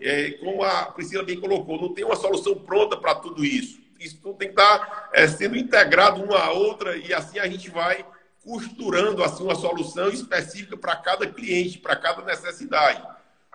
É, 0.00 0.32
como 0.32 0.62
a 0.62 0.86
Priscila 0.86 1.22
bem 1.22 1.38
colocou, 1.38 1.80
não 1.80 1.94
tem 1.94 2.04
uma 2.04 2.16
solução 2.16 2.54
pronta 2.54 2.96
para 2.96 3.14
tudo 3.14 3.44
isso. 3.44 3.78
Isso 3.98 4.18
tudo 4.20 4.38
tem 4.38 4.48
que 4.48 4.60
estar 4.60 5.10
é, 5.12 5.26
sendo 5.26 5.56
integrado 5.56 6.22
uma 6.22 6.38
a 6.38 6.50
outra 6.50 6.96
e 6.96 7.14
assim 7.14 7.38
a 7.38 7.46
gente 7.46 7.70
vai 7.70 8.04
costurando 8.44 9.24
assim 9.24 9.42
uma 9.42 9.54
solução 9.54 10.08
específica 10.08 10.76
para 10.76 10.94
cada 10.96 11.26
cliente, 11.26 11.78
para 11.78 11.96
cada 11.96 12.22
necessidade. 12.22 13.02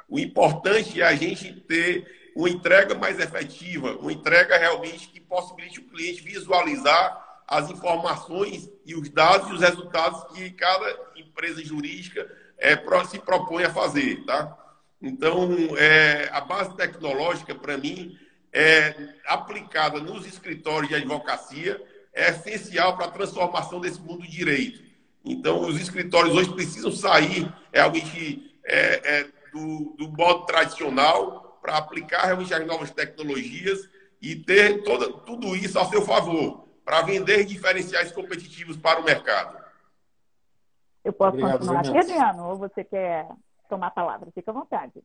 O 0.09 0.19
importante 0.19 1.01
é 1.01 1.05
a 1.05 1.15
gente 1.15 1.53
ter 1.61 2.31
uma 2.35 2.49
entrega 2.49 2.95
mais 2.95 3.19
efetiva, 3.19 3.95
uma 3.97 4.11
entrega 4.11 4.57
realmente 4.57 5.07
possibilite 5.31 5.79
o 5.79 5.87
cliente 5.87 6.21
visualizar 6.21 7.43
as 7.47 7.69
informações 7.69 8.69
e 8.85 8.93
os 8.93 9.09
dados 9.09 9.49
e 9.49 9.53
os 9.53 9.61
resultados 9.61 10.23
que 10.33 10.51
cada 10.51 10.93
empresa 11.15 11.63
jurídica 11.63 12.29
é, 12.57 12.75
se 13.05 13.17
propõe 13.17 13.63
a 13.63 13.73
fazer, 13.73 14.25
tá? 14.25 14.57
Então, 15.01 15.49
é, 15.77 16.29
a 16.33 16.41
base 16.41 16.75
tecnológica, 16.75 17.55
para 17.55 17.77
mim, 17.77 18.17
é 18.53 18.93
aplicada 19.25 19.99
nos 20.01 20.27
escritórios 20.27 20.89
de 20.89 20.95
advocacia, 20.95 21.81
é 22.13 22.29
essencial 22.29 22.97
para 22.97 23.05
a 23.05 23.11
transformação 23.11 23.79
desse 23.79 24.01
mundo 24.01 24.21
do 24.21 24.27
direito. 24.27 24.83
Então, 25.23 25.61
os 25.61 25.79
escritórios 25.79 26.35
hoje 26.35 26.53
precisam 26.53 26.91
sair 26.91 27.51
realmente 27.71 28.53
é, 28.65 29.01
é, 29.03 29.27
do, 29.53 29.95
do 29.97 30.09
modo 30.09 30.45
tradicional 30.45 31.57
para 31.61 31.77
aplicar 31.77 32.25
realmente 32.25 32.53
as 32.53 32.67
novas 32.67 32.91
tecnologias 32.91 33.89
e 34.21 34.35
ter 34.35 34.83
toda, 34.83 35.11
tudo 35.11 35.55
isso 35.55 35.79
a 35.79 35.85
seu 35.85 36.01
favor, 36.01 36.67
para 36.85 37.01
vender 37.01 37.45
diferenciais 37.45 38.11
competitivos 38.11 38.77
para 38.77 38.99
o 38.99 39.03
mercado. 39.03 39.59
Eu 41.03 41.13
posso 41.13 41.35
Obrigado, 41.35 41.59
continuar 41.59 41.79
aqui, 41.79 41.97
Adriano, 41.97 42.49
ou 42.49 42.57
você 42.57 42.83
quer 42.83 43.27
tomar 43.67 43.87
a 43.87 43.91
palavra? 43.91 44.29
Fica 44.31 44.51
à 44.51 44.53
vontade. 44.53 45.01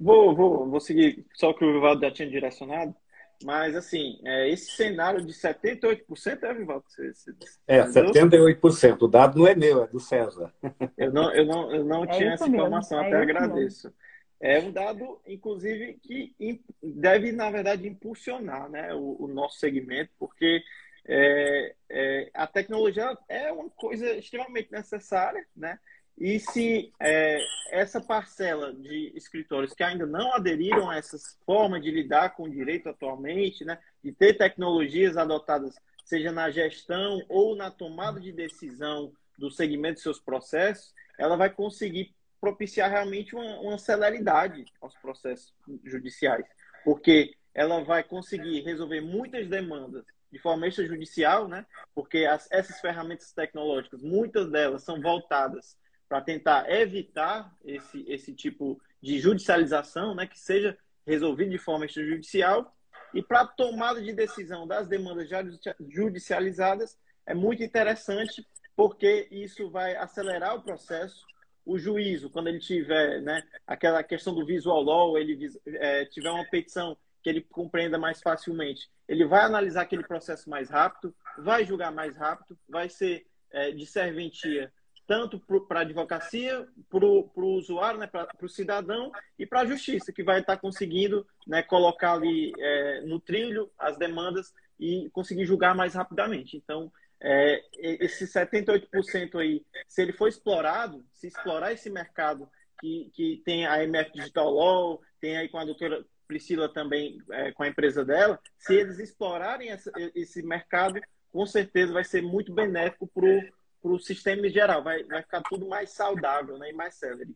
Vou, 0.00 0.34
vou, 0.34 0.68
vou 0.68 0.80
seguir 0.80 1.24
só 1.34 1.50
o 1.50 1.54
que 1.54 1.64
o 1.64 1.72
Vivaldo 1.72 2.00
já 2.00 2.10
tinha 2.10 2.28
direcionado. 2.28 2.94
Mas, 3.42 3.76
assim, 3.76 4.20
é, 4.24 4.48
esse 4.48 4.70
cenário 4.72 5.24
de 5.24 5.32
78% 5.32 6.42
é, 6.42 6.54
Vivaldo? 6.54 6.84
Você, 6.88 7.12
você, 7.12 7.34
é, 7.66 7.82
78%. 7.82 9.02
O 9.02 9.08
dado 9.08 9.38
não 9.38 9.46
é 9.46 9.54
meu, 9.54 9.82
é 9.82 9.86
do 9.86 10.00
César. 10.00 10.52
Eu 10.96 11.12
não, 11.12 11.32
eu 11.32 11.44
não, 11.44 11.72
eu 11.72 11.84
não 11.84 12.04
é 12.04 12.06
tinha 12.08 12.32
essa 12.32 12.48
informação, 12.48 13.00
é 13.02 13.08
até 13.08 13.16
agradeço. 13.16 13.88
Mesmo. 13.88 14.04
É 14.40 14.58
um 14.58 14.70
dado, 14.70 15.20
inclusive, 15.26 15.94
que 16.02 16.34
deve, 16.82 17.32
na 17.32 17.50
verdade, 17.50 17.88
impulsionar 17.88 18.68
né, 18.68 18.92
o, 18.94 19.24
o 19.24 19.28
nosso 19.28 19.58
segmento, 19.58 20.10
porque 20.18 20.62
é, 21.06 21.74
é, 21.90 22.30
a 22.34 22.46
tecnologia 22.46 23.16
é 23.28 23.52
uma 23.52 23.70
coisa 23.70 24.12
extremamente 24.14 24.72
necessária, 24.72 25.46
né? 25.56 25.78
E 26.16 26.38
se 26.38 26.92
é, 27.00 27.38
essa 27.70 28.00
parcela 28.00 28.72
de 28.72 29.12
escritórios 29.16 29.74
que 29.74 29.82
ainda 29.82 30.06
não 30.06 30.32
aderiram 30.34 30.88
a 30.88 30.96
essas 30.96 31.36
formas 31.44 31.82
de 31.82 31.90
lidar 31.90 32.36
com 32.36 32.44
o 32.44 32.50
direito 32.50 32.88
atualmente, 32.88 33.64
né, 33.64 33.78
de 34.02 34.12
ter 34.12 34.34
tecnologias 34.34 35.16
adotadas, 35.16 35.74
seja 36.04 36.30
na 36.30 36.50
gestão 36.50 37.20
ou 37.28 37.56
na 37.56 37.68
tomada 37.68 38.20
de 38.20 38.30
decisão 38.30 39.12
do 39.36 39.50
segmento 39.50 39.96
de 39.96 40.02
seus 40.02 40.20
processos, 40.20 40.94
ela 41.18 41.36
vai 41.36 41.50
conseguir 41.50 42.14
propiciar 42.44 42.90
realmente 42.90 43.34
uma, 43.34 43.58
uma 43.60 43.78
celeridade 43.78 44.66
aos 44.82 44.94
processos 44.98 45.54
judiciais, 45.82 46.44
porque 46.84 47.34
ela 47.54 47.82
vai 47.82 48.04
conseguir 48.04 48.60
resolver 48.60 49.00
muitas 49.00 49.48
demandas 49.48 50.04
de 50.30 50.38
forma 50.38 50.66
extrajudicial, 50.68 51.48
né? 51.48 51.64
Porque 51.94 52.26
as, 52.26 52.46
essas 52.50 52.80
ferramentas 52.80 53.32
tecnológicas, 53.32 54.02
muitas 54.02 54.50
delas 54.50 54.82
são 54.82 55.00
voltadas 55.00 55.78
para 56.06 56.20
tentar 56.20 56.70
evitar 56.70 57.50
esse, 57.64 58.04
esse 58.06 58.34
tipo 58.34 58.78
de 59.00 59.18
judicialização, 59.18 60.14
né? 60.14 60.26
Que 60.26 60.38
seja 60.38 60.76
resolvido 61.06 61.50
de 61.50 61.58
forma 61.58 61.86
extrajudicial. 61.86 62.76
E 63.14 63.22
para 63.22 63.46
tomada 63.46 64.02
de 64.02 64.12
decisão 64.12 64.66
das 64.66 64.86
demandas 64.86 65.30
já 65.30 65.42
judicializadas, 65.88 66.98
é 67.24 67.32
muito 67.32 67.62
interessante, 67.62 68.46
porque 68.76 69.28
isso 69.30 69.70
vai 69.70 69.96
acelerar 69.96 70.56
o 70.56 70.62
processo, 70.62 71.24
o 71.64 71.78
juízo, 71.78 72.30
quando 72.30 72.48
ele 72.48 72.58
tiver 72.58 73.20
né, 73.22 73.42
aquela 73.66 74.02
questão 74.02 74.34
do 74.34 74.44
visual 74.44 74.82
law, 74.82 75.18
ele 75.18 75.50
é, 75.66 76.04
tiver 76.04 76.30
uma 76.30 76.44
petição 76.44 76.96
que 77.22 77.30
ele 77.30 77.40
compreenda 77.40 77.98
mais 77.98 78.20
facilmente, 78.20 78.90
ele 79.08 79.24
vai 79.24 79.42
analisar 79.44 79.82
aquele 79.82 80.02
processo 80.02 80.50
mais 80.50 80.68
rápido, 80.68 81.14
vai 81.38 81.64
julgar 81.64 81.90
mais 81.90 82.16
rápido, 82.16 82.58
vai 82.68 82.88
ser 82.88 83.26
é, 83.50 83.70
de 83.70 83.86
serventia 83.86 84.70
tanto 85.06 85.38
para 85.38 85.80
a 85.80 85.82
advocacia, 85.82 86.66
para 86.88 87.04
o 87.04 87.30
usuário, 87.36 88.00
né, 88.00 88.06
para 88.06 88.28
o 88.42 88.48
cidadão 88.48 89.12
e 89.38 89.44
para 89.44 89.60
a 89.60 89.66
justiça, 89.66 90.12
que 90.12 90.22
vai 90.22 90.40
estar 90.40 90.56
conseguindo 90.56 91.26
né, 91.46 91.62
colocar 91.62 92.14
ali 92.14 92.52
é, 92.58 93.00
no 93.02 93.20
trilho 93.20 93.70
as 93.78 93.98
demandas 93.98 94.52
e 94.80 95.10
conseguir 95.12 95.44
julgar 95.44 95.74
mais 95.74 95.94
rapidamente. 95.94 96.56
Então, 96.56 96.90
é, 97.26 97.64
esse 97.78 98.26
78% 98.26 99.40
aí, 99.40 99.64
se 99.88 100.02
ele 100.02 100.12
for 100.12 100.28
explorado, 100.28 101.02
se 101.10 101.26
explorar 101.26 101.72
esse 101.72 101.88
mercado 101.88 102.46
que, 102.78 103.10
que 103.14 103.42
tem 103.46 103.66
a 103.66 103.82
MF 103.82 104.12
Digital 104.12 104.50
Law, 104.50 105.00
tem 105.20 105.38
aí 105.38 105.48
com 105.48 105.56
a 105.56 105.64
doutora 105.64 106.04
Priscila 106.28 106.68
também, 106.68 107.18
é, 107.30 107.50
com 107.52 107.62
a 107.62 107.68
empresa 107.68 108.04
dela, 108.04 108.38
se 108.58 108.74
eles 108.74 108.98
explorarem 108.98 109.70
essa, 109.70 109.90
esse 110.14 110.42
mercado, 110.42 111.00
com 111.32 111.46
certeza 111.46 111.94
vai 111.94 112.04
ser 112.04 112.20
muito 112.20 112.52
benéfico 112.52 113.06
para 113.06 113.90
o 113.90 113.98
sistema 113.98 114.46
em 114.46 114.50
geral, 114.50 114.84
vai, 114.84 115.02
vai 115.04 115.22
ficar 115.22 115.42
tudo 115.48 115.66
mais 115.66 115.90
saudável 115.92 116.58
né, 116.58 116.70
e 116.70 116.74
mais 116.74 116.94
célere. 116.94 117.34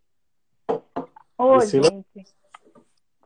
Oi, 1.39 1.67
gente. 1.67 2.05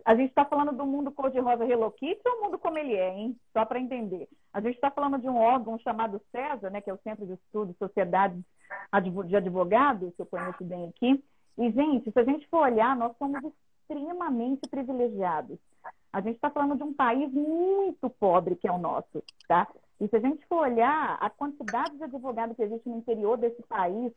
A 0.04 0.14
gente 0.14 0.30
está 0.30 0.44
falando 0.44 0.72
do 0.72 0.84
mundo 0.84 1.12
cor-de-rosa 1.12 1.64
Hello 1.64 1.90
Kitty 1.92 2.22
ou 2.26 2.38
o 2.38 2.42
mundo 2.44 2.58
como 2.58 2.78
ele 2.78 2.94
é, 2.94 3.14
hein? 3.14 3.36
Só 3.52 3.64
para 3.64 3.80
entender. 3.80 4.28
A 4.52 4.60
gente 4.60 4.74
está 4.74 4.90
falando 4.90 5.18
de 5.18 5.28
um 5.28 5.36
órgão 5.36 5.78
chamado 5.78 6.20
CESA, 6.30 6.70
né, 6.70 6.80
que 6.80 6.90
é 6.90 6.94
o 6.94 7.00
Centro 7.04 7.26
de 7.26 7.34
Estudos 7.34 7.76
Sociedades 7.76 8.40
de 9.26 9.36
Advogados, 9.36 10.14
que 10.14 10.22
eu 10.22 10.26
conheço 10.26 10.64
bem 10.64 10.88
aqui. 10.88 11.22
E, 11.58 11.70
gente, 11.70 12.10
se 12.10 12.18
a 12.18 12.24
gente 12.24 12.46
for 12.48 12.62
olhar, 12.62 12.96
nós 12.96 13.16
somos 13.18 13.40
extremamente 13.44 14.68
privilegiados. 14.68 15.58
A 16.12 16.20
gente 16.20 16.36
está 16.36 16.50
falando 16.50 16.76
de 16.76 16.82
um 16.82 16.92
país 16.92 17.32
muito 17.32 18.10
pobre 18.10 18.56
que 18.56 18.68
é 18.68 18.72
o 18.72 18.78
nosso, 18.78 19.22
tá? 19.46 19.66
E 20.00 20.08
se 20.08 20.16
a 20.16 20.20
gente 20.20 20.44
for 20.46 20.62
olhar 20.62 21.16
a 21.20 21.30
quantidade 21.30 21.96
de 21.96 22.04
advogados 22.04 22.56
que 22.56 22.62
existe 22.62 22.88
no 22.88 22.98
interior 22.98 23.36
desse 23.36 23.62
país, 23.62 24.12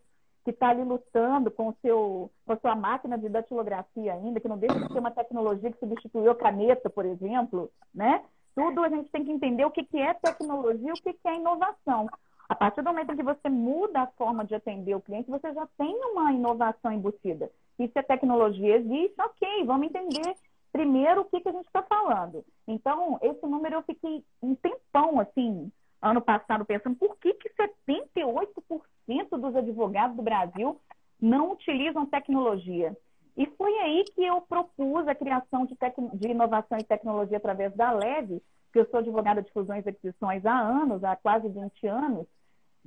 que 0.46 0.52
está 0.52 0.70
ali 0.70 0.84
lutando 0.84 1.52
com, 1.52 1.70
o 1.70 1.76
seu, 1.82 2.32
com 2.46 2.54
a 2.54 2.58
sua 2.58 2.76
máquina 2.76 3.18
de 3.18 3.28
datilografia 3.28 4.14
ainda, 4.14 4.40
que 4.40 4.48
não 4.48 4.58
deixa 4.58 4.80
de 4.80 4.94
ser 4.94 5.00
uma 5.00 5.12
tecnologia 5.12 5.72
que 5.72 5.80
substituiu 5.80 6.32
a 6.32 6.36
caneta, 6.36 6.90
por 6.90 7.04
exemplo, 7.04 7.70
né? 7.94 8.24
Tudo 8.56 8.84
a 8.84 8.90
gente 8.90 9.10
tem 9.10 9.26
que 9.26 9.32
entender 9.32 9.66
o 9.66 9.72
que, 9.72 9.84
que 9.84 9.98
é 9.98 10.14
tecnologia 10.14 10.90
e 10.90 10.92
o 10.94 11.02
que, 11.02 11.14
que 11.14 11.28
é 11.28 11.36
inovação. 11.36 12.08
A 12.48 12.56
partir 12.56 12.84
do 12.84 12.90
momento 12.90 13.12
em 13.12 13.18
que 13.18 13.24
você 13.24 13.50
muda 13.50 14.04
a 14.04 14.08
forma 14.08 14.46
de 14.46 14.54
atender 14.56 14.96
o 14.96 15.02
cliente, 15.02 15.30
você 15.30 15.52
já 15.52 15.68
tem 15.78 15.94
uma 16.12 16.32
inovação 16.32 16.92
embutida. 16.92 17.50
E 17.80 17.88
se 17.88 18.00
a 18.00 18.04
tecnologia 18.04 18.78
existe, 18.78 19.20
ok, 19.20 19.66
vamos 19.66 19.88
entender 19.88 20.36
Primeiro, 20.76 21.22
o 21.22 21.26
que, 21.26 21.40
que 21.40 21.48
a 21.48 21.54
gente 21.54 21.68
está 21.68 21.82
falando? 21.84 22.44
Então, 22.68 23.18
esse 23.22 23.48
número 23.48 23.76
eu 23.76 23.84
fiquei 23.84 24.22
um 24.44 24.56
tempão, 24.56 25.22
assim, 25.22 25.72
ano 26.10 26.22
passado, 26.22 26.66
pensando 26.66 26.96
por 26.96 27.18
que, 27.18 27.34
que 27.34 27.50
78% 27.50 29.38
dos 29.38 29.56
advogados 29.56 30.16
do 30.16 30.22
Brasil 30.22 30.80
não 31.20 31.52
utilizam 31.52 32.06
tecnologia. 32.06 32.96
E 33.38 33.46
foi 33.58 33.74
aí 33.80 34.06
que 34.14 34.24
eu 34.24 34.40
propus 34.42 35.08
a 35.08 35.16
criação 35.16 35.66
de, 35.66 35.76
de 36.14 36.28
inovação 36.30 36.78
e 36.78 36.84
tecnologia 36.84 37.38
através 37.38 37.76
da 37.76 37.92
LEVE, 37.92 38.42
que 38.72 38.80
eu 38.80 38.86
sou 38.90 39.00
advogada 39.00 39.42
de 39.42 39.52
fusões 39.52 39.86
e 39.86 39.90
aquisições 39.90 40.46
há 40.46 40.58
anos, 40.58 41.04
há 41.04 41.16
quase 41.16 41.50
20 41.50 41.88
anos, 41.88 42.28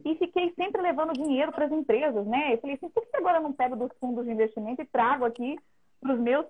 e 0.04 0.14
fiquei 0.14 0.52
sempre 0.54 0.80
levando 0.80 1.12
dinheiro 1.12 1.50
para 1.52 1.66
as 1.66 1.72
empresas, 1.72 2.26
né? 2.26 2.54
Eu 2.54 2.58
falei 2.58 2.76
assim, 2.76 2.88
por 2.88 3.04
que 3.06 3.16
agora 3.16 3.38
eu 3.38 3.42
não 3.42 3.52
pego 3.52 3.76
dos 3.76 3.90
fundos 3.98 4.24
de 4.24 4.32
investimento 4.32 4.80
e 4.80 4.86
trago 4.86 5.24
aqui 5.24 5.58
para 6.00 6.14
os 6.14 6.20
meus 6.20 6.46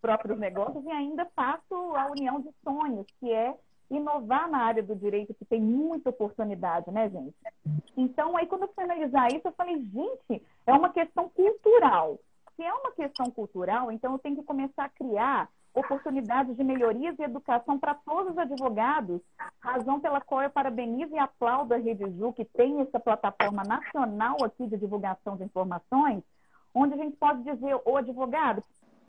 próprios 0.00 0.38
negócios 0.38 0.84
e 0.84 0.90
ainda 0.90 1.26
faço 1.34 1.74
a 1.96 2.10
união 2.10 2.40
de 2.40 2.50
sonhos, 2.62 3.06
que 3.18 3.32
é 3.32 3.54
inovar 3.96 4.50
na 4.50 4.58
área 4.58 4.82
do 4.82 4.96
direito, 4.96 5.34
que 5.34 5.44
tem 5.44 5.60
muita 5.60 6.10
oportunidade, 6.10 6.90
né, 6.90 7.08
gente? 7.08 7.34
Então, 7.96 8.36
aí 8.36 8.46
quando 8.46 8.62
eu 8.62 8.72
fui 8.74 8.84
analisar 8.84 9.28
isso, 9.28 9.46
eu 9.46 9.52
falei, 9.52 9.78
gente, 9.80 10.42
é 10.66 10.72
uma 10.72 10.90
questão 10.90 11.28
cultural. 11.28 12.18
Se 12.56 12.62
é 12.62 12.72
uma 12.72 12.92
questão 12.92 13.30
cultural, 13.30 13.90
então 13.90 14.12
eu 14.12 14.18
tenho 14.18 14.36
que 14.36 14.42
começar 14.42 14.84
a 14.84 14.88
criar 14.88 15.48
oportunidades 15.74 16.54
de 16.56 16.62
melhorias 16.62 17.18
e 17.18 17.22
educação 17.22 17.78
para 17.78 17.94
todos 17.94 18.32
os 18.32 18.38
advogados, 18.38 19.20
razão 19.60 20.00
pela 20.00 20.20
qual 20.20 20.42
eu 20.42 20.50
parabenizo 20.50 21.14
e 21.14 21.18
aplaudo 21.18 21.72
a 21.72 21.78
Rede 21.78 22.10
Ju, 22.18 22.32
que 22.32 22.44
tem 22.44 22.80
essa 22.80 23.00
plataforma 23.00 23.62
nacional 23.62 24.36
aqui 24.44 24.66
de 24.66 24.76
divulgação 24.76 25.36
de 25.36 25.44
informações, 25.44 26.22
onde 26.74 26.94
a 26.94 26.96
gente 26.96 27.16
pode 27.16 27.42
dizer, 27.42 27.80
o 27.84 27.96
advogado, 27.96 28.62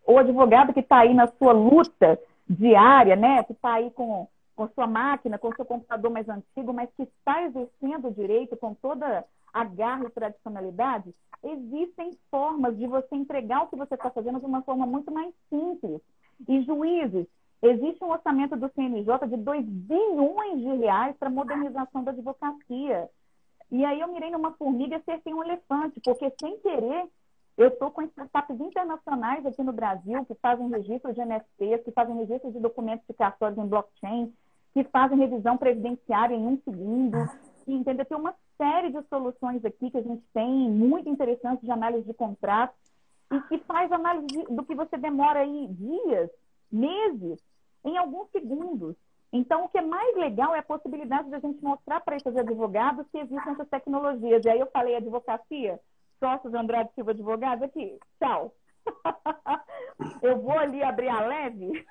o 0.06 0.18
advogado 0.18 0.74
que 0.74 0.80
está 0.80 1.00
aí 1.00 1.14
na 1.14 1.28
sua 1.28 1.52
luta 1.52 2.20
diária, 2.50 3.16
né, 3.16 3.44
que 3.44 3.54
está 3.54 3.74
aí 3.74 3.92
com, 3.92 4.28
com 4.56 4.68
sua 4.70 4.88
máquina, 4.88 5.38
com 5.38 5.54
seu 5.56 5.66
computador 5.66 6.12
mais 6.12 6.28
antigo, 6.30 6.74
mas 6.74 6.90
que 6.96 7.04
está 7.04 7.44
exercendo 7.44 8.08
o 8.08 8.14
direito 8.14 8.56
com 8.56 8.74
toda 8.74 9.26
a 9.54 9.64
garra 9.64 10.06
e 10.06 10.10
tradicionalidade, 10.10 11.14
existem 11.44 12.18
formas 12.32 12.78
de 12.78 12.88
você 12.88 13.16
entregar 13.16 13.64
o 13.64 13.68
que 13.68 13.76
você 13.76 13.96
está 13.96 14.10
fazendo 14.10 14.40
de 14.40 14.46
uma 14.46 14.62
forma 14.62 14.86
muito 14.86 15.12
mais 15.12 15.34
simples. 15.50 16.02
E 16.48 16.62
juízes, 16.64 17.28
existe 17.62 18.04
um 18.04 18.12
orçamento 18.12 18.56
do 18.56 18.70
CNJ 18.70 19.28
de 19.28 19.38
2 19.38 19.66
bilhões 19.66 20.60
de 20.60 20.76
reais 20.78 21.16
para 21.18 21.30
modernização 21.30 22.04
da 22.04 22.12
advocacia. 22.12 23.10
E 23.72 23.84
aí 23.84 24.00
eu 24.00 24.08
mirei 24.08 24.32
numa 24.32 24.54
formiga 24.54 24.96
e 24.96 25.00
acertei 25.00 25.34
um 25.34 25.44
elefante, 25.44 26.00
porque 26.00 26.32
sem 26.40 26.60
querer 26.60 27.08
eu 27.56 27.68
estou 27.68 27.92
com 27.92 28.02
startups 28.02 28.60
internacionais 28.60 29.46
aqui 29.46 29.62
no 29.62 29.72
Brasil 29.72 30.26
que 30.26 30.34
fazem 30.36 30.70
registro 30.70 31.14
de 31.14 31.24
NFTs, 31.24 31.84
que 31.84 31.92
fazem 31.92 32.18
registro 32.18 32.52
de 32.52 32.60
documentos 32.60 33.06
de 33.08 33.14
cartórios 33.14 33.60
em 33.60 33.68
blockchain, 33.68 34.34
que 34.74 34.84
fazem 34.86 35.18
revisão 35.18 35.58
previdenciária 35.58 36.36
em 36.36 36.48
um 36.48 36.58
segundo. 36.64 37.18
E, 37.68 37.74
entendeu? 37.74 38.06
Tem 38.06 38.18
uma 38.18 38.36
série 38.58 38.92
de 38.92 39.02
soluções 39.08 39.64
aqui 39.64 39.92
que 39.92 39.98
a 39.98 40.02
gente 40.02 40.24
tem, 40.34 40.70
muito 40.70 41.10
interessantes 41.10 41.64
de 41.64 41.72
análise 41.72 42.06
de 42.06 42.14
contratos, 42.14 42.76
e 43.32 43.42
que 43.42 43.58
faz 43.60 43.92
análise 43.92 44.44
do 44.50 44.64
que 44.64 44.76
você 44.76 44.98
demora 44.98 45.42
aí 45.42 45.68
dias, 45.70 46.30
meses, 46.72 47.40
em 47.84 47.98
alguns 47.98 48.30
segundos. 48.32 48.96
Então, 49.32 49.66
o 49.66 49.70
que 49.70 49.80
é 49.80 49.82
mais 49.82 50.16
legal 50.16 50.54
é 50.56 50.60
a 50.60 50.64
possibilidade 50.64 51.28
de 51.30 51.36
a 51.36 51.40
gente 51.40 51.64
mostrar 51.64 52.02
para 52.02 52.16
esses 52.16 52.36
advogados 52.36 53.08
que 53.12 53.18
existem 53.18 53.54
essas 53.54 53.68
tecnologias. 53.68 54.46
E 54.46 54.50
aí 54.50 54.60
eu 54.60 54.68
falei 54.68 54.96
advocacia, 54.96 55.80
sócios 56.20 56.54
Andrade 56.54 56.94
Silva 56.94 57.12
Advogados, 57.12 57.64
aqui, 57.64 57.98
tchau. 58.20 58.54
eu 60.22 60.40
vou 60.40 60.58
ali 60.58 60.84
abrir 60.84 61.10
a 61.10 61.22
leve. 61.26 61.84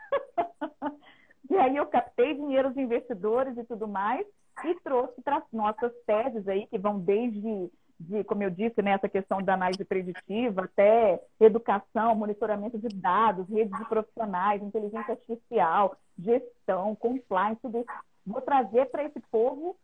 E 1.53 1.57
aí 1.59 1.77
eu 1.77 1.87
captei 1.87 2.35
dinheiro 2.35 2.71
dos 2.71 2.79
investidores 2.79 3.57
e 3.59 3.65
tudo 3.65 3.87
mais 3.87 4.27
e 4.65 4.75
trouxe 4.77 5.21
para 5.21 5.37
as 5.37 5.45
nossas 5.53 5.93
teses 6.07 6.49
aí, 6.49 6.67
que 6.67 6.79
vão 6.79 6.99
desde 6.99 7.71
de, 8.01 8.25
como 8.25 8.43
eu 8.43 8.51
disse, 8.51 8.83
né, 8.83 8.93
essa 8.93 9.09
questão 9.09 9.41
da 9.43 9.55
análise 9.55 9.85
preditiva, 9.85 10.65
até 10.65 11.23
educação, 11.39 12.15
monitoramento 12.15 12.79
de 12.79 12.89
dados, 12.89 13.49
redes 13.49 13.77
de 13.79 13.85
profissionais, 13.85 14.63
inteligência 14.63 15.13
artificial, 15.13 15.97
gestão, 16.19 16.97
compliance, 16.97 17.61
tudo 17.61 17.79
isso. 17.79 17.89
Vou 18.27 18.41
trazer 18.41 18.87
para 18.87 19.05
esse 19.05 19.21
povo 19.31 19.77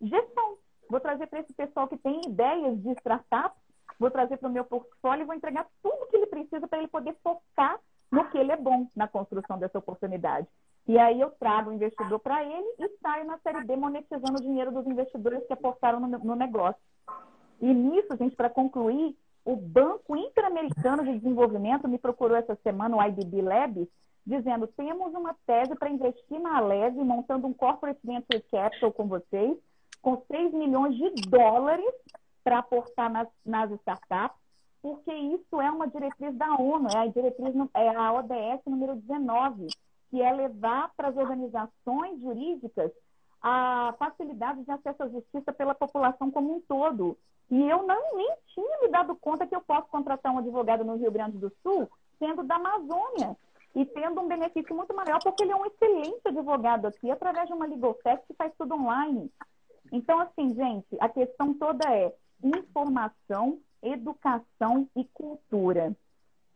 gestão. 0.00 0.56
Vou 0.88 1.00
trazer 1.00 1.26
para 1.26 1.40
esse 1.40 1.52
pessoal 1.52 1.86
que 1.86 1.98
tem 1.98 2.22
ideias 2.26 2.82
de 2.82 2.92
startup, 2.92 3.54
vou 4.00 4.10
trazer 4.10 4.38
para 4.38 4.48
o 4.48 4.52
meu 4.52 4.64
portfólio 4.64 5.22
e 5.22 5.26
vou 5.26 5.34
entregar 5.34 5.66
tudo 5.82 6.06
que 6.08 6.16
ele 6.16 6.26
precisa 6.26 6.66
para 6.66 6.78
ele 6.78 6.88
poder 6.88 7.14
focar 7.22 7.78
no 8.10 8.28
que 8.30 8.38
ele 8.38 8.52
é 8.52 8.56
bom 8.56 8.88
na 8.96 9.06
construção 9.06 9.58
dessa 9.58 9.78
oportunidade. 9.78 10.48
E 10.88 10.98
aí 10.98 11.20
eu 11.20 11.30
trago 11.32 11.68
o 11.68 11.74
investidor 11.74 12.18
para 12.18 12.42
ele 12.42 12.66
e 12.78 12.88
saio 13.02 13.26
na 13.26 13.36
série 13.38 13.62
B 13.62 13.76
monetizando 13.76 14.38
o 14.38 14.42
dinheiro 14.42 14.72
dos 14.72 14.86
investidores 14.86 15.46
que 15.46 15.52
apostaram 15.52 16.00
no, 16.00 16.08
no 16.18 16.34
negócio. 16.34 16.80
E 17.60 17.66
nisso, 17.66 18.16
gente, 18.16 18.34
para 18.34 18.48
concluir, 18.48 19.14
o 19.44 19.54
Banco 19.54 20.16
Interamericano 20.16 21.04
de 21.04 21.18
Desenvolvimento 21.18 21.86
me 21.86 21.98
procurou 21.98 22.38
essa 22.38 22.54
semana, 22.62 22.96
o 22.96 23.02
IDB 23.02 23.42
Labs, 23.42 23.86
dizendo: 24.26 24.66
temos 24.66 25.12
uma 25.12 25.36
tese 25.46 25.74
para 25.74 25.90
investir 25.90 26.40
na 26.40 26.56
Aleve, 26.56 27.04
montando 27.04 27.46
um 27.46 27.52
Corporate 27.52 28.00
Venture 28.02 28.42
Capital 28.50 28.90
com 28.90 29.06
vocês, 29.06 29.58
com 30.00 30.22
6 30.26 30.54
milhões 30.54 30.96
de 30.96 31.10
dólares 31.28 31.94
para 32.42 32.60
aportar 32.60 33.10
nas, 33.10 33.28
nas 33.44 33.70
startups, 33.72 34.38
porque 34.80 35.12
isso 35.12 35.60
é 35.60 35.70
uma 35.70 35.86
diretriz 35.86 36.34
da 36.36 36.54
ONU, 36.54 36.88
é 36.94 36.98
a 36.98 37.06
diretriz, 37.06 37.54
é 37.74 37.88
a 37.94 38.12
ODS 38.14 38.62
número 38.64 38.96
19, 38.96 39.66
que 40.10 40.22
é 40.22 40.32
levar 40.32 40.92
para 40.96 41.08
as 41.08 41.16
organizações 41.16 42.20
jurídicas 42.20 42.90
a 43.40 43.94
facilidade 43.98 44.64
de 44.64 44.70
acesso 44.70 45.02
à 45.02 45.08
justiça 45.08 45.52
pela 45.52 45.74
população 45.74 46.30
como 46.30 46.56
um 46.56 46.60
todo. 46.60 47.16
E 47.50 47.68
eu 47.68 47.86
não 47.86 48.16
nem 48.16 48.34
tinha 48.54 48.80
me 48.82 48.88
dado 48.88 49.16
conta 49.16 49.46
que 49.46 49.54
eu 49.54 49.60
posso 49.60 49.88
contratar 49.88 50.32
um 50.32 50.38
advogado 50.38 50.84
no 50.84 50.96
Rio 50.96 51.10
Grande 51.10 51.38
do 51.38 51.52
Sul, 51.62 51.88
sendo 52.18 52.42
da 52.42 52.56
Amazônia, 52.56 53.36
e 53.74 53.84
tendo 53.86 54.20
um 54.20 54.28
benefício 54.28 54.74
muito 54.74 54.94
maior, 54.94 55.18
porque 55.22 55.44
ele 55.44 55.52
é 55.52 55.56
um 55.56 55.66
excelente 55.66 56.26
advogado 56.26 56.86
aqui, 56.86 57.10
através 57.10 57.46
de 57.46 57.54
uma 57.54 57.66
legal 57.66 57.94
tech 57.94 58.22
que 58.26 58.34
faz 58.34 58.52
tudo 58.58 58.74
online. 58.74 59.30
Então, 59.92 60.18
assim, 60.20 60.54
gente, 60.54 60.96
a 61.00 61.08
questão 61.08 61.54
toda 61.54 61.88
é 61.94 62.12
informação, 62.42 63.60
educação 63.82 64.88
e 64.96 65.04
cultura. 65.04 65.96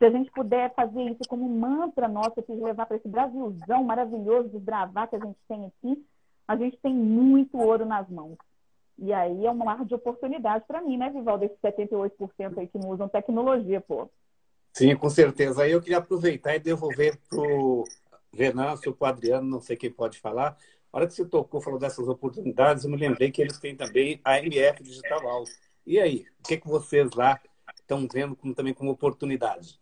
Se 0.03 0.07
a 0.07 0.11
gente 0.11 0.33
puder 0.33 0.75
fazer 0.75 1.01
isso 1.01 1.21
como 1.29 1.49
mantra 1.49 2.09
nosso, 2.09 2.43
que 2.43 2.53
levar 2.53 2.87
para 2.87 2.97
esse 2.97 3.07
Brasilzão 3.07 3.85
maravilhoso 3.85 4.49
de 4.49 4.59
bravar 4.59 5.07
que 5.07 5.15
a 5.15 5.21
gente 5.21 5.39
tem 5.47 5.67
aqui, 5.67 6.05
a 6.49 6.57
gente 6.57 6.77
tem 6.79 6.93
muito 6.93 7.57
ouro 7.57 7.87
nas 7.87 8.09
mãos. 8.09 8.37
E 8.99 9.13
aí 9.13 9.47
é 9.47 9.51
um 9.53 9.55
mar 9.55 9.85
de 9.85 9.95
oportunidade 9.95 10.65
para 10.67 10.83
mim, 10.83 10.97
né, 10.97 11.09
Vivaldo? 11.09 11.45
Esses 11.45 11.57
78% 11.61 12.59
aí 12.59 12.67
que 12.67 12.79
não 12.79 12.91
usam 12.91 13.09
tecnologia, 13.09 13.81
pô. 13.81 14.11
Sim, 14.73 14.97
com 14.97 15.09
certeza. 15.09 15.63
Aí 15.63 15.71
eu 15.71 15.81
queria 15.81 15.99
aproveitar 15.99 16.57
e 16.57 16.59
devolver 16.59 17.17
para 17.29 17.39
o 17.39 17.85
Venâncio, 18.33 18.93
para 18.93 19.07
o 19.07 19.09
Adriano, 19.09 19.49
não 19.49 19.61
sei 19.61 19.77
quem 19.77 19.93
pode 19.93 20.19
falar. 20.19 20.57
A 20.93 20.97
hora 20.97 21.07
que 21.07 21.15
você 21.15 21.25
tocou, 21.25 21.61
falou 21.61 21.79
dessas 21.79 22.09
oportunidades, 22.09 22.83
eu 22.83 22.91
me 22.91 22.97
lembrei 22.97 23.31
que 23.31 23.41
eles 23.41 23.61
têm 23.61 23.77
também 23.77 24.21
a 24.25 24.41
MF 24.41 24.83
Digital 24.83 25.23
Law. 25.23 25.45
E 25.87 26.01
aí, 26.01 26.27
o 26.41 26.49
que, 26.49 26.57
que 26.57 26.67
vocês 26.67 27.13
lá 27.13 27.39
estão 27.83 28.09
vendo 28.11 28.35
como, 28.35 28.55
também 28.55 28.75
como 28.75 28.91
oportunidade? 28.91 29.79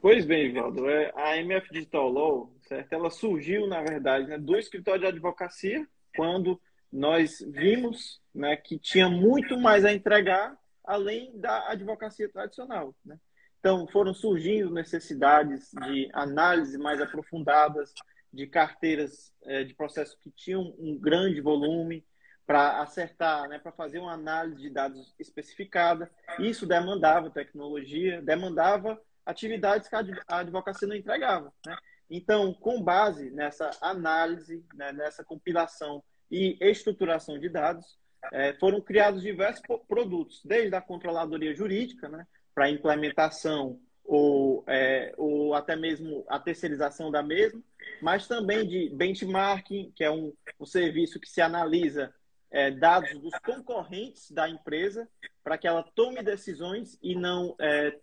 Pois 0.00 0.24
bem, 0.24 0.52
Vivaldo, 0.52 0.88
é, 0.88 1.12
a 1.16 1.36
MF 1.38 1.72
Digital 1.72 2.08
Law, 2.08 2.52
certo? 2.68 2.92
ela 2.92 3.10
surgiu, 3.10 3.66
na 3.66 3.82
verdade, 3.82 4.28
né, 4.28 4.38
do 4.38 4.56
escritório 4.56 5.00
de 5.00 5.06
advocacia, 5.06 5.86
quando 6.14 6.60
nós 6.92 7.44
vimos 7.48 8.20
né, 8.34 8.56
que 8.56 8.78
tinha 8.78 9.08
muito 9.08 9.58
mais 9.58 9.84
a 9.84 9.92
entregar 9.92 10.56
além 10.84 11.36
da 11.38 11.70
advocacia 11.70 12.28
tradicional. 12.28 12.94
Né? 13.04 13.18
Então, 13.58 13.86
foram 13.88 14.14
surgindo 14.14 14.70
necessidades 14.70 15.70
de 15.72 16.08
análise 16.12 16.78
mais 16.78 17.00
aprofundadas 17.00 17.92
de 18.32 18.46
carteiras 18.46 19.32
é, 19.44 19.64
de 19.64 19.74
processos 19.74 20.16
que 20.22 20.30
tinham 20.30 20.74
um 20.78 20.96
grande 20.96 21.40
volume 21.40 22.04
para 22.46 22.80
acertar, 22.80 23.48
né, 23.48 23.58
para 23.58 23.72
fazer 23.72 23.98
uma 23.98 24.12
análise 24.12 24.62
de 24.62 24.70
dados 24.70 25.14
especificada. 25.18 26.10
Isso 26.38 26.64
demandava 26.64 27.28
tecnologia, 27.28 28.22
demandava 28.22 29.00
atividades 29.24 29.88
que 29.88 29.96
a 29.96 30.38
advocacia 30.38 30.86
não 30.86 30.94
entregava. 30.94 31.52
Né? 31.66 31.76
Então, 32.08 32.54
com 32.54 32.80
base 32.80 33.30
nessa 33.30 33.70
análise, 33.80 34.64
né, 34.74 34.92
nessa 34.92 35.24
compilação 35.24 36.02
e 36.30 36.56
estruturação 36.60 37.38
de 37.38 37.48
dados, 37.48 37.98
é, 38.32 38.54
foram 38.54 38.80
criados 38.80 39.22
diversos 39.22 39.62
produtos, 39.88 40.40
desde 40.44 40.74
a 40.74 40.80
controladoria 40.80 41.54
jurídica, 41.54 42.08
né, 42.08 42.26
para 42.54 42.70
implementação 42.70 43.80
ou, 44.04 44.64
é, 44.68 45.12
ou 45.16 45.52
até 45.52 45.74
mesmo 45.74 46.24
a 46.28 46.38
terceirização 46.38 47.10
da 47.10 47.22
mesma, 47.22 47.60
mas 48.00 48.28
também 48.28 48.66
de 48.66 48.88
benchmarking, 48.90 49.92
que 49.96 50.04
é 50.04 50.10
um, 50.10 50.32
um 50.60 50.64
serviço 50.66 51.18
que 51.18 51.28
se 51.28 51.40
analisa 51.40 52.14
é, 52.56 52.70
dados 52.70 53.18
dos 53.18 53.38
concorrentes 53.44 54.30
da 54.30 54.48
empresa 54.48 55.06
para 55.44 55.58
que 55.58 55.68
ela 55.68 55.82
tome 55.94 56.22
decisões 56.22 56.98
e 57.02 57.14
não 57.14 57.54
é, 57.60 57.94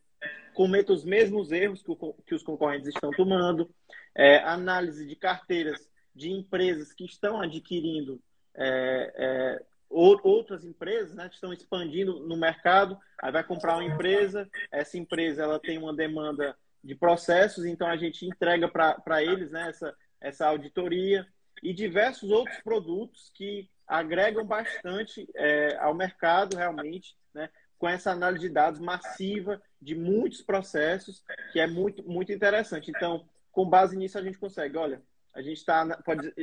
cometa 0.54 0.94
os 0.94 1.04
mesmos 1.04 1.52
erros 1.52 1.82
que, 1.82 1.90
o, 1.90 2.14
que 2.24 2.36
os 2.36 2.44
concorrentes 2.44 2.90
estão 2.90 3.10
tomando, 3.10 3.68
é, 4.14 4.38
análise 4.44 5.08
de 5.08 5.16
carteiras 5.16 5.90
de 6.16 6.30
empresas 6.30 6.94
que 6.94 7.04
estão 7.04 7.42
adquirindo 7.42 8.22
é, 8.54 9.14
é, 9.18 9.66
outras 9.90 10.64
empresas, 10.64 11.16
né, 11.16 11.28
que 11.30 11.34
estão 11.34 11.52
expandindo 11.52 12.20
no 12.20 12.38
mercado, 12.38 12.96
aí 13.24 13.32
vai 13.32 13.44
comprar 13.44 13.78
uma 13.78 13.86
empresa, 13.86 14.48
essa 14.72 15.00
empresa 15.00 15.42
ela 15.42 15.60
tem 15.60 15.80
uma 15.80 15.96
demanda 15.96 16.56
de 16.84 16.94
processos, 16.94 17.66
então 17.66 17.88
a 17.88 17.98
gente 17.98 18.24
entrega 18.24 18.68
para 18.70 19.24
eles 19.24 19.50
né, 19.50 19.70
essa, 19.70 19.96
essa 20.22 20.46
auditoria 20.46 21.26
e 21.64 21.74
diversos 21.74 22.30
outros 22.30 22.60
produtos 22.62 23.32
que 23.34 23.68
agregam 23.88 24.46
bastante 24.46 25.28
é, 25.36 25.78
ao 25.78 25.94
mercado 25.94 26.56
realmente, 26.56 27.16
né, 27.34 27.50
com 27.78 27.88
essa 27.88 28.12
análise 28.12 28.48
de 28.48 28.54
dados 28.54 28.80
massiva 28.80 29.62
de 29.82 29.96
muitos 29.96 30.42
processos, 30.42 31.24
que 31.52 31.60
é 31.60 31.68
muito, 31.68 32.04
muito 32.04 32.32
interessante. 32.32 32.90
Então, 32.90 33.28
com 33.52 33.70
base 33.70 33.98
nisso, 33.98 34.18
a 34.18 34.22
gente 34.22 34.38
consegue, 34.38 34.78
olha, 34.78 35.02
a 35.34 35.42
gente 35.42 35.66
tá, 35.66 35.98
pode 36.06 36.34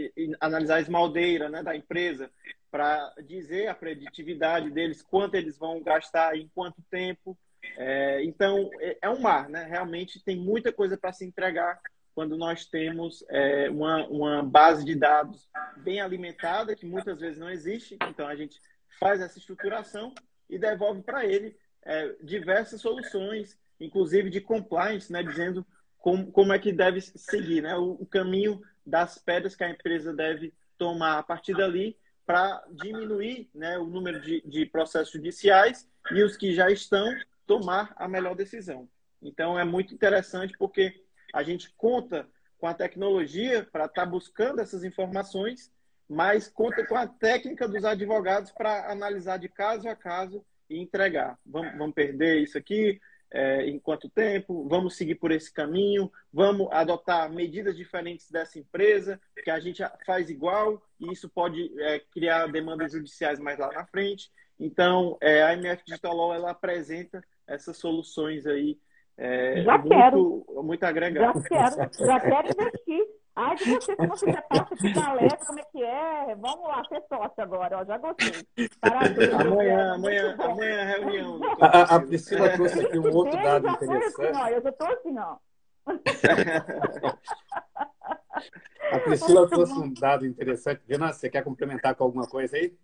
analisar 0.40 0.76
a 0.76 0.80
esmaldeira 0.80 1.48
né, 1.48 1.62
da 1.62 1.74
empresa 1.76 2.30
para 2.70 3.14
dizer 3.26 3.68
a 3.68 3.74
preditividade 3.74 4.70
deles, 4.70 5.02
quanto 5.02 5.34
eles 5.34 5.56
vão 5.58 5.82
gastar, 5.82 6.36
em 6.36 6.48
quanto 6.54 6.82
tempo. 6.90 7.38
É, 7.76 8.22
então, 8.24 8.70
é, 8.80 8.98
é 9.02 9.10
um 9.10 9.20
mar, 9.20 9.48
né? 9.48 9.64
Realmente 9.64 10.22
tem 10.22 10.36
muita 10.36 10.72
coisa 10.72 10.96
para 10.96 11.12
se 11.12 11.24
entregar 11.24 11.80
quando 12.14 12.36
nós 12.36 12.66
temos 12.66 13.24
é, 13.28 13.70
uma, 13.70 14.06
uma 14.08 14.42
base 14.42 14.84
de 14.84 14.94
dados 14.94 15.48
bem 15.78 16.00
alimentada, 16.00 16.74
que 16.74 16.86
muitas 16.86 17.20
vezes 17.20 17.38
não 17.38 17.50
existe. 17.50 17.96
Então, 18.08 18.26
a 18.26 18.34
gente 18.34 18.60
faz 18.98 19.20
essa 19.20 19.38
estruturação 19.38 20.12
e 20.48 20.58
devolve 20.58 21.02
para 21.02 21.24
ele 21.24 21.56
é, 21.82 22.14
diversas 22.22 22.80
soluções, 22.80 23.58
inclusive 23.78 24.28
de 24.28 24.40
compliance, 24.40 25.12
né? 25.12 25.22
Dizendo 25.22 25.64
como, 25.98 26.30
como 26.30 26.52
é 26.52 26.58
que 26.58 26.72
deve 26.72 27.00
seguir, 27.00 27.62
né? 27.62 27.76
O, 27.76 27.92
o 27.92 28.06
caminho 28.06 28.60
das 28.84 29.18
pedras 29.18 29.54
que 29.54 29.64
a 29.64 29.70
empresa 29.70 30.12
deve 30.12 30.52
tomar 30.76 31.18
a 31.18 31.22
partir 31.22 31.54
dali 31.54 31.96
para 32.26 32.64
diminuir 32.70 33.50
né, 33.52 33.76
o 33.76 33.86
número 33.86 34.20
de, 34.20 34.40
de 34.42 34.64
processos 34.64 35.12
judiciais 35.12 35.88
e 36.12 36.22
os 36.22 36.36
que 36.36 36.54
já 36.54 36.70
estão 36.70 37.12
tomar 37.46 37.92
a 37.96 38.06
melhor 38.06 38.36
decisão. 38.36 38.88
Então 39.20 39.58
é 39.58 39.64
muito 39.64 39.92
interessante 39.92 40.54
porque 40.56 41.02
a 41.32 41.42
gente 41.42 41.72
conta 41.76 42.28
com 42.58 42.66
a 42.66 42.74
tecnologia 42.74 43.66
para 43.70 43.86
estar 43.86 44.04
tá 44.04 44.06
buscando 44.06 44.60
essas 44.60 44.84
informações, 44.84 45.72
mas 46.08 46.48
conta 46.48 46.86
com 46.86 46.96
a 46.96 47.06
técnica 47.06 47.66
dos 47.66 47.84
advogados 47.84 48.50
para 48.52 48.90
analisar 48.90 49.38
de 49.38 49.48
caso 49.48 49.88
a 49.88 49.96
caso 49.96 50.44
e 50.68 50.78
entregar. 50.78 51.38
Vamos, 51.46 51.76
vamos 51.78 51.94
perder 51.94 52.42
isso 52.42 52.58
aqui, 52.58 53.00
é, 53.32 53.64
em 53.66 53.78
quanto 53.78 54.08
tempo, 54.08 54.68
vamos 54.68 54.96
seguir 54.96 55.14
por 55.14 55.30
esse 55.30 55.52
caminho, 55.52 56.10
vamos 56.32 56.68
adotar 56.72 57.30
medidas 57.32 57.76
diferentes 57.76 58.30
dessa 58.30 58.58
empresa, 58.58 59.20
que 59.42 59.50
a 59.50 59.60
gente 59.60 59.82
faz 60.04 60.28
igual, 60.28 60.82
e 60.98 61.12
isso 61.12 61.28
pode 61.28 61.72
é, 61.80 62.00
criar 62.12 62.48
demandas 62.48 62.92
judiciais 62.92 63.38
mais 63.38 63.58
lá 63.58 63.70
na 63.72 63.86
frente. 63.86 64.30
Então, 64.58 65.16
é, 65.20 65.42
a 65.42 65.54
MF 65.54 65.84
Digital 65.84 66.14
Law 66.14 66.34
ela 66.34 66.50
apresenta 66.50 67.22
essas 67.46 67.76
soluções 67.76 68.46
aí 68.46 68.78
é, 69.22 69.62
já 69.62 69.76
muito, 69.76 69.88
quero. 69.88 70.46
muito 70.62 70.82
agregadas. 70.82 71.42
Já 71.42 71.48
quero, 71.48 71.76
já 72.06 72.20
quero 72.20 72.48
investir. 72.48 73.06
Ai 73.36 73.54
de 73.54 73.64
você, 73.64 73.94
se 73.94 74.06
você 74.06 74.32
já 74.32 74.40
passa 74.42 74.74
de 74.74 74.94
palestra, 74.94 75.46
como 75.46 75.60
é 75.60 75.62
que 75.70 75.84
é? 75.84 76.34
Vamos 76.36 76.68
lá, 76.68 76.82
ser 76.88 77.02
sócio 77.06 77.42
agora, 77.42 77.78
ó, 77.78 77.84
já 77.84 77.98
gostei. 77.98 78.32
Parabéns. 78.80 79.34
Amanhã, 79.34 79.92
amanhã, 79.94 80.34
amanhã 80.38 80.74
é 80.74 80.96
reunião. 80.96 81.38
A, 81.60 81.96
a, 81.96 82.00
Priscila 82.00 82.48
trouxe 82.50 82.80
aqui 82.80 82.98
um 82.98 83.14
outro 83.14 83.42
dado 83.42 83.66
já 83.66 83.74
interessante. 83.74 84.26
Assim, 84.26 84.40
ó, 84.40 84.48
eu 84.48 84.62
já 84.62 84.72
tô 84.72 84.86
assim, 84.86 85.18
ó. 85.18 85.36
a 88.92 88.98
Priscila 89.00 89.46
trouxe 89.48 89.74
um 89.74 89.92
dado 89.92 90.24
interessante. 90.26 90.80
Renan, 90.88 91.12
você 91.12 91.28
quer 91.28 91.44
complementar 91.44 91.94
com 91.94 92.04
alguma 92.04 92.26
coisa 92.26 92.56
aí? 92.56 92.74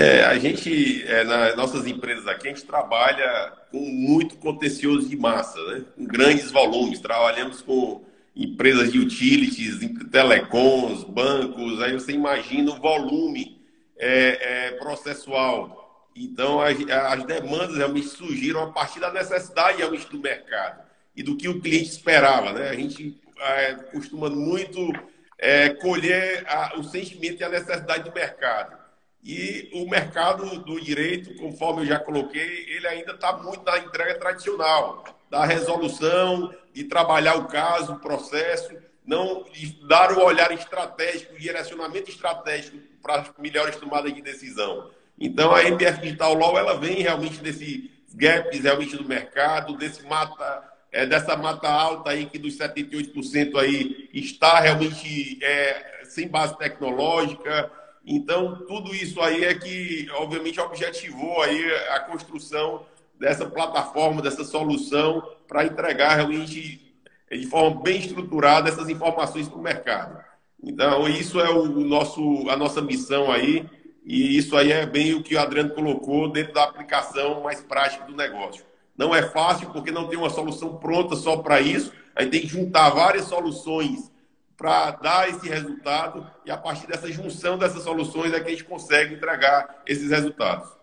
É, 0.00 0.22
a 0.26 0.38
gente, 0.38 1.04
é, 1.08 1.24
nas 1.24 1.56
nossas 1.56 1.84
empresas 1.84 2.24
aqui, 2.28 2.46
a 2.46 2.50
gente 2.52 2.64
trabalha 2.64 3.52
com 3.72 3.80
muito 3.80 4.36
contencioso 4.36 5.08
de 5.08 5.16
massa, 5.16 5.60
né? 5.72 5.84
com 5.96 6.04
grandes 6.04 6.52
volumes. 6.52 7.00
Trabalhamos 7.00 7.62
com 7.62 8.04
empresas 8.36 8.92
de 8.92 9.00
utilities, 9.00 9.80
telecoms, 10.12 11.02
bancos, 11.02 11.82
aí 11.82 11.94
você 11.94 12.12
imagina 12.12 12.70
o 12.70 12.80
volume 12.80 13.60
é, 13.98 14.66
é, 14.68 14.70
processual. 14.76 16.08
Então, 16.14 16.60
as, 16.60 16.76
as, 16.88 17.24
demandas 17.24 17.76
realmente 17.76 18.06
surgiram 18.06 18.62
a 18.62 18.70
partir 18.70 19.00
da 19.00 19.12
necessidade 19.12 19.78
realmente 19.78 20.08
do 20.08 20.20
mercado 20.20 20.80
e 21.16 21.24
do 21.24 21.36
que 21.36 21.48
o 21.48 21.60
cliente 21.60 21.88
esperava. 21.88 22.52
Né? 22.52 22.68
A 22.68 22.74
gente 22.74 23.20
é, 23.40 23.74
costuma 23.74 24.30
muito 24.30 24.92
é, 25.36 25.70
colher 25.70 26.46
a, 26.46 26.78
o 26.78 26.84
sentimento 26.84 27.40
e 27.40 27.44
a 27.44 27.48
necessidade 27.48 28.04
do 28.04 28.14
mercado. 28.14 28.78
E 29.24 29.70
o 29.74 29.88
mercado 29.88 30.60
do 30.60 30.80
direito, 30.80 31.34
conforme 31.36 31.82
eu 31.82 31.86
já 31.86 31.98
coloquei, 31.98 32.66
ele 32.68 32.86
ainda 32.86 33.12
está 33.12 33.32
muito 33.32 33.64
na 33.64 33.78
entrega 33.78 34.18
tradicional, 34.18 35.04
da 35.28 35.44
resolução, 35.44 36.54
de 36.72 36.84
trabalhar 36.84 37.36
o 37.36 37.48
caso, 37.48 37.94
o 37.94 37.98
processo, 37.98 38.74
não 39.04 39.44
dar 39.88 40.12
o 40.12 40.22
olhar 40.22 40.52
estratégico, 40.52 41.34
o 41.34 41.38
direcionamento 41.38 42.10
estratégico 42.10 42.78
para 43.02 43.22
as 43.22 43.30
melhores 43.38 43.76
tomadas 43.76 44.14
de 44.14 44.22
decisão. 44.22 44.90
Então, 45.18 45.54
a 45.54 45.64
MBF 45.64 46.00
Digital 46.00 46.34
Law 46.34 46.58
ela 46.58 46.78
vem 46.78 47.02
realmente 47.02 47.38
desse 47.42 47.90
gaps 48.14 48.60
realmente 48.60 48.96
do 48.96 49.08
mercado, 49.08 49.76
desse 49.76 50.06
mata, 50.06 50.62
é, 50.92 51.06
dessa 51.06 51.36
mata 51.36 51.68
alta 51.68 52.10
aí 52.10 52.26
que 52.26 52.38
dos 52.38 52.56
78% 52.56 53.58
aí 53.58 54.08
está 54.12 54.60
realmente 54.60 55.38
é, 55.42 56.02
sem 56.04 56.28
base 56.28 56.56
tecnológica, 56.56 57.70
então, 58.10 58.64
tudo 58.66 58.94
isso 58.94 59.20
aí 59.20 59.44
é 59.44 59.54
que, 59.54 60.08
obviamente, 60.14 60.58
objetivou 60.58 61.42
aí 61.42 61.62
a 61.90 62.00
construção 62.00 62.86
dessa 63.20 63.44
plataforma, 63.44 64.22
dessa 64.22 64.44
solução, 64.44 65.22
para 65.46 65.66
entregar 65.66 66.14
realmente 66.14 66.94
de 67.30 67.46
forma 67.46 67.82
bem 67.82 67.98
estruturada 67.98 68.70
essas 68.70 68.88
informações 68.88 69.46
para 69.46 69.58
o 69.58 69.62
mercado. 69.62 70.24
Então, 70.64 71.06
isso 71.06 71.38
é 71.38 71.50
o 71.50 71.66
nosso, 71.66 72.48
a 72.48 72.56
nossa 72.56 72.80
missão 72.80 73.30
aí, 73.30 73.68
e 74.06 74.38
isso 74.38 74.56
aí 74.56 74.72
é 74.72 74.86
bem 74.86 75.12
o 75.12 75.22
que 75.22 75.34
o 75.34 75.40
Adriano 75.40 75.74
colocou 75.74 76.32
dentro 76.32 76.54
da 76.54 76.64
aplicação 76.64 77.42
mais 77.42 77.60
prática 77.60 78.06
do 78.06 78.16
negócio. 78.16 78.64
Não 78.96 79.14
é 79.14 79.22
fácil 79.22 79.68
porque 79.68 79.90
não 79.90 80.08
tem 80.08 80.18
uma 80.18 80.30
solução 80.30 80.78
pronta 80.78 81.14
só 81.14 81.36
para 81.36 81.60
isso, 81.60 81.92
aí 82.16 82.26
tem 82.26 82.40
que 82.40 82.48
juntar 82.48 82.88
várias 82.88 83.26
soluções 83.26 84.10
para 84.58 84.90
dar 84.90 85.28
esse 85.28 85.48
resultado 85.48 86.28
e 86.44 86.50
a 86.50 86.56
partir 86.56 86.88
dessa 86.88 87.10
junção 87.10 87.56
dessas 87.56 87.84
soluções 87.84 88.32
é 88.32 88.40
que 88.40 88.48
a 88.48 88.50
gente 88.50 88.64
consegue 88.64 89.14
entregar 89.14 89.82
esses 89.86 90.10
resultados. 90.10 90.76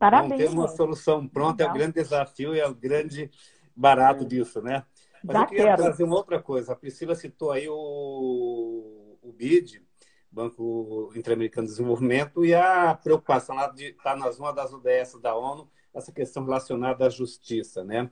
Parabéns. 0.00 0.30
Não 0.30 0.36
ter 0.36 0.48
uma 0.48 0.66
solução 0.66 1.28
pronta 1.28 1.62
Legal. 1.62 1.68
é 1.68 1.70
o 1.70 1.78
grande 1.78 1.94
desafio 1.94 2.56
e 2.56 2.60
é 2.60 2.66
o 2.66 2.74
grande 2.74 3.30
barato 3.74 4.24
disso, 4.24 4.60
né? 4.60 4.84
Mas 5.22 5.36
eu 5.36 5.46
queria 5.46 5.64
quero. 5.64 5.82
trazer 5.82 6.02
uma 6.02 6.16
outra 6.16 6.42
coisa. 6.42 6.72
A 6.72 6.76
Priscila 6.76 7.14
citou 7.14 7.52
aí 7.52 7.68
o, 7.68 9.16
o 9.22 9.32
BID, 9.32 9.80
Banco 10.28 11.12
Interamericano 11.14 11.68
de 11.68 11.72
Desenvolvimento, 11.74 12.44
e 12.44 12.52
a 12.52 12.98
preocupação 13.00 13.54
lá 13.54 13.68
de 13.68 13.90
estar 13.90 14.16
nas 14.16 14.40
uma 14.40 14.52
das 14.52 14.72
UDS 14.72 15.20
da 15.22 15.36
ONU, 15.36 15.70
essa 15.94 16.10
questão 16.10 16.42
relacionada 16.42 17.06
à 17.06 17.08
justiça, 17.08 17.84
né? 17.84 18.10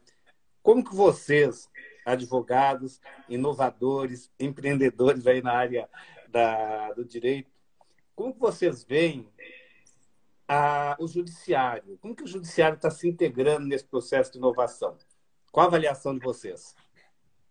Como 0.62 0.84
que 0.84 0.94
vocês 0.94 1.68
advogados, 2.12 3.00
inovadores, 3.28 4.30
empreendedores 4.38 5.26
aí 5.26 5.42
na 5.42 5.52
área 5.52 5.88
da, 6.28 6.92
do 6.92 7.04
direito. 7.04 7.50
Como 8.14 8.34
vocês 8.34 8.84
veem 8.84 9.28
a, 10.46 10.96
o 10.98 11.06
judiciário? 11.06 11.98
Como 11.98 12.14
que 12.14 12.24
o 12.24 12.26
judiciário 12.26 12.76
está 12.76 12.90
se 12.90 13.08
integrando 13.08 13.66
nesse 13.66 13.84
processo 13.84 14.32
de 14.32 14.38
inovação? 14.38 14.96
Qual 15.52 15.64
a 15.64 15.68
avaliação 15.68 16.16
de 16.16 16.24
vocês? 16.24 16.74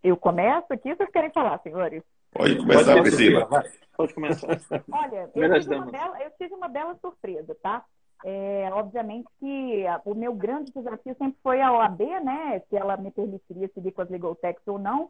Eu 0.03 0.15
começo 0.15 0.71
aqui, 0.71 0.95
vocês 0.95 1.09
querem 1.09 1.31
falar, 1.31 1.59
senhores? 1.59 2.03
Pode 2.31 2.57
começar, 2.57 3.01
Priscila. 3.01 3.49
Pode 3.97 4.13
começar. 4.13 4.47
Olha, 4.91 5.29
eu 5.35 5.59
tive, 5.59 5.91
bela, 5.91 6.23
eu 6.23 6.31
tive 6.37 6.53
uma 6.53 6.67
bela 6.67 6.95
surpresa, 7.01 7.55
tá? 7.55 7.83
É, 8.23 8.69
obviamente 8.73 9.27
que 9.39 9.85
o 10.05 10.13
meu 10.13 10.33
grande 10.33 10.71
desafio 10.73 11.15
sempre 11.17 11.37
foi 11.41 11.61
a 11.61 11.71
OAB, 11.71 12.01
né? 12.23 12.59
Se 12.69 12.75
ela 12.75 12.97
me 12.97 13.11
permitiria 13.11 13.69
seguir 13.73 13.91
com 13.91 14.01
as 14.01 14.09
legal 14.09 14.35
techs 14.35 14.67
ou 14.67 14.77
não. 14.77 15.09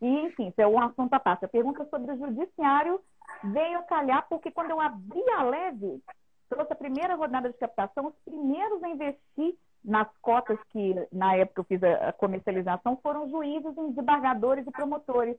E, 0.00 0.06
enfim, 0.26 0.48
isso 0.48 0.60
é 0.60 0.66
um 0.66 0.80
assunto 0.80 1.12
à 1.14 1.20
parte. 1.20 1.44
A 1.44 1.48
pergunta 1.48 1.86
sobre 1.86 2.12
o 2.12 2.16
judiciário 2.18 3.00
veio 3.44 3.82
calhar 3.84 4.26
porque 4.28 4.50
quando 4.50 4.70
eu 4.70 4.80
abri 4.80 5.22
a 5.36 5.42
leve, 5.42 6.02
trouxe 6.48 6.72
a 6.72 6.76
primeira 6.76 7.14
rodada 7.14 7.50
de 7.50 7.56
captação, 7.56 8.08
os 8.08 8.14
primeiros 8.24 8.82
a 8.82 8.88
investir 8.88 9.56
nas 9.82 10.08
cotas 10.20 10.58
que, 10.70 10.94
na 11.10 11.36
época 11.36 11.60
eu 11.60 11.64
fiz 11.64 11.82
a 11.82 12.12
comercialização, 12.12 12.98
foram 13.02 13.30
juízes, 13.30 13.74
desembargadores 13.74 14.66
e 14.66 14.70
promotores 14.70 15.36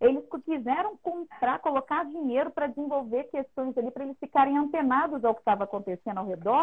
eles 0.00 0.24
quiseram 0.44 0.96
comprar, 1.02 1.58
colocar 1.58 2.04
dinheiro 2.04 2.50
para 2.50 2.66
desenvolver 2.66 3.24
questões 3.24 3.76
ali, 3.76 3.90
para 3.90 4.04
eles 4.04 4.18
ficarem 4.18 4.56
antenados 4.56 5.24
ao 5.24 5.34
que 5.34 5.40
estava 5.40 5.64
acontecendo 5.64 6.18
ao 6.18 6.26
redor 6.26 6.62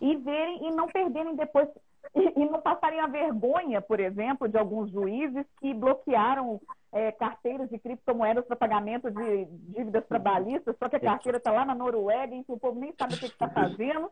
e 0.00 0.16
verem 0.16 0.66
e 0.66 0.70
não 0.70 0.88
perderem 0.88 1.36
depois 1.36 1.68
e, 2.14 2.40
e, 2.40 2.50
não 2.50 2.60
passarem 2.60 3.00
a 3.00 3.06
vergonha, 3.06 3.82
por 3.82 4.00
exemplo, 4.00 4.48
de 4.48 4.56
alguns 4.56 4.90
juízes 4.90 5.44
que 5.60 5.74
bloquearam 5.74 6.60
é, 6.92 7.12
carteiras 7.12 7.68
de 7.68 7.78
criptomoedas 7.78 8.46
para 8.46 8.56
pagamento 8.56 9.10
de 9.10 9.44
dívidas 9.44 10.06
trabalhistas, 10.06 10.74
só 10.78 10.88
que 10.88 10.96
a 10.96 11.00
carteira 11.00 11.38
está 11.38 11.50
lá 11.50 11.64
na 11.64 11.74
Noruega, 11.74 12.34
então 12.34 12.54
o 12.54 12.58
povo 12.58 12.80
nem 12.80 12.94
sabe 12.98 13.14
o 13.14 13.18
que 13.18 13.26
está 13.26 13.48
fazendo. 13.48 14.10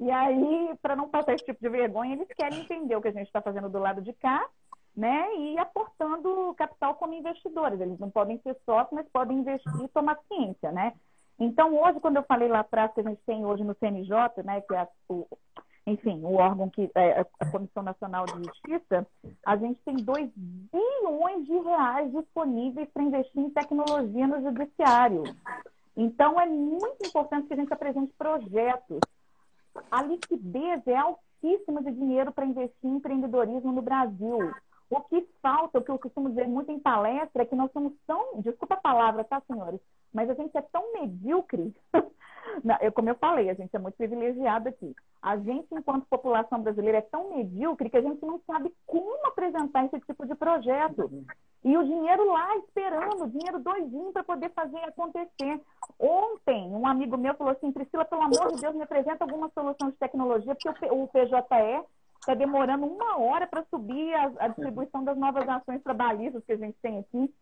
E 0.00 0.10
aí, 0.10 0.74
para 0.82 0.96
não 0.96 1.08
passar 1.08 1.34
esse 1.34 1.44
tipo 1.44 1.60
de 1.60 1.68
vergonha, 1.68 2.14
eles 2.14 2.28
querem 2.36 2.60
entender 2.60 2.96
o 2.96 3.00
que 3.00 3.08
a 3.08 3.12
gente 3.12 3.28
está 3.28 3.40
fazendo 3.40 3.68
do 3.68 3.78
lado 3.78 4.02
de 4.02 4.12
cá, 4.14 4.44
né? 4.96 5.34
E 5.36 5.58
aportando 5.58 6.54
capital 6.54 6.94
como 6.94 7.14
investidores. 7.14 7.80
Eles 7.80 7.98
não 7.98 8.10
podem 8.10 8.38
ser 8.38 8.56
sócios, 8.64 8.92
mas 8.92 9.06
podem 9.12 9.38
investir 9.38 9.84
e 9.84 9.88
tomar 9.88 10.18
ciência, 10.28 10.72
né? 10.72 10.94
Então, 11.38 11.78
hoje, 11.78 12.00
quando 12.00 12.16
eu 12.16 12.22
falei 12.22 12.48
lá 12.48 12.60
atrás 12.60 12.92
que 12.94 13.00
a 13.00 13.04
gente 13.04 13.20
tem 13.26 13.44
hoje 13.44 13.62
no 13.62 13.74
CNJ, 13.74 14.42
né, 14.42 14.62
que 14.62 14.74
é 14.74 14.88
o, 15.08 15.26
enfim, 15.86 16.22
o 16.24 16.34
órgão 16.36 16.70
que 16.70 16.90
é 16.94 17.26
a 17.38 17.50
Comissão 17.50 17.82
Nacional 17.82 18.24
de 18.24 18.44
Justiça, 18.44 19.06
a 19.44 19.56
gente 19.56 19.78
tem 19.84 19.96
2 19.96 20.30
bilhões 20.34 21.46
de 21.46 21.58
reais 21.58 22.10
disponíveis 22.10 22.88
para 22.88 23.02
investir 23.02 23.42
em 23.42 23.50
tecnologia 23.50 24.26
no 24.26 24.40
judiciário. 24.40 25.24
Então, 25.94 26.40
é 26.40 26.46
muito 26.46 27.06
importante 27.06 27.48
que 27.48 27.54
a 27.54 27.56
gente 27.56 27.72
apresente 27.72 28.12
projetos. 28.16 29.00
A 29.90 30.02
liquidez 30.02 30.86
é 30.86 30.96
altíssima 30.96 31.82
de 31.82 31.92
dinheiro 31.92 32.32
para 32.32 32.46
investir 32.46 32.90
em 32.90 32.96
empreendedorismo 32.96 33.72
no 33.72 33.82
Brasil. 33.82 34.38
O 34.88 35.00
que 35.00 35.26
falta, 35.42 35.78
o 35.78 35.82
que 35.82 35.90
eu 35.90 35.98
costumo 35.98 36.28
dizer 36.28 36.46
muito 36.46 36.70
em 36.70 36.78
palestra, 36.78 37.42
é 37.42 37.46
que 37.46 37.56
nós 37.56 37.72
somos 37.72 37.92
tão, 38.06 38.40
desculpa 38.40 38.74
a 38.74 38.80
palavra, 38.80 39.24
tá, 39.24 39.42
senhores? 39.46 39.80
Mas 40.12 40.30
a 40.30 40.34
gente 40.34 40.56
é 40.56 40.62
tão 40.62 40.92
medíocre. 40.92 41.74
Como 42.94 43.08
eu 43.08 43.16
falei, 43.16 43.50
a 43.50 43.54
gente 43.54 43.74
é 43.74 43.78
muito 43.78 43.96
privilegiado 43.96 44.68
aqui. 44.68 44.94
A 45.20 45.36
gente, 45.36 45.66
enquanto 45.72 46.06
população 46.06 46.62
brasileira, 46.62 46.98
é 46.98 47.02
tão 47.02 47.36
medíocre 47.36 47.90
que 47.90 47.96
a 47.96 48.00
gente 48.00 48.24
não 48.24 48.40
sabe 48.46 48.72
como 48.86 49.26
apresentar 49.26 49.84
esse 49.84 50.00
tipo 50.00 50.24
de 50.24 50.34
projeto. 50.34 51.10
E 51.64 51.76
o 51.76 51.82
dinheiro 51.82 52.32
lá 52.32 52.56
esperando, 52.58 53.24
o 53.24 53.30
dinheiro 53.30 53.58
doidinho 53.58 54.12
para 54.12 54.22
poder 54.22 54.50
fazer 54.50 54.78
acontecer. 54.84 55.60
Ontem, 55.98 56.70
um 56.70 56.86
amigo 56.86 57.16
meu 57.16 57.34
falou 57.34 57.52
assim: 57.52 57.72
Priscila, 57.72 58.04
pelo 58.04 58.22
amor 58.22 58.52
de 58.52 58.60
Deus, 58.60 58.74
me 58.76 58.84
apresenta 58.84 59.24
alguma 59.24 59.50
solução 59.50 59.90
de 59.90 59.96
tecnologia, 59.96 60.54
porque 60.54 60.86
o 60.86 61.08
PJE 61.08 61.84
está 62.26 62.34
demorando 62.34 62.86
uma 62.86 63.18
hora 63.18 63.46
para 63.46 63.64
subir 63.70 64.12
a, 64.14 64.32
a, 64.40 64.48
distribuição 64.48 65.04
das 65.04 65.16
novas 65.16 65.48
ações 65.48 65.80
trabalhistas 65.82 66.44
que 66.44 66.52
a 66.52 66.56
gente 66.56 66.76
tem 66.82 66.98
aqui. 66.98 67.32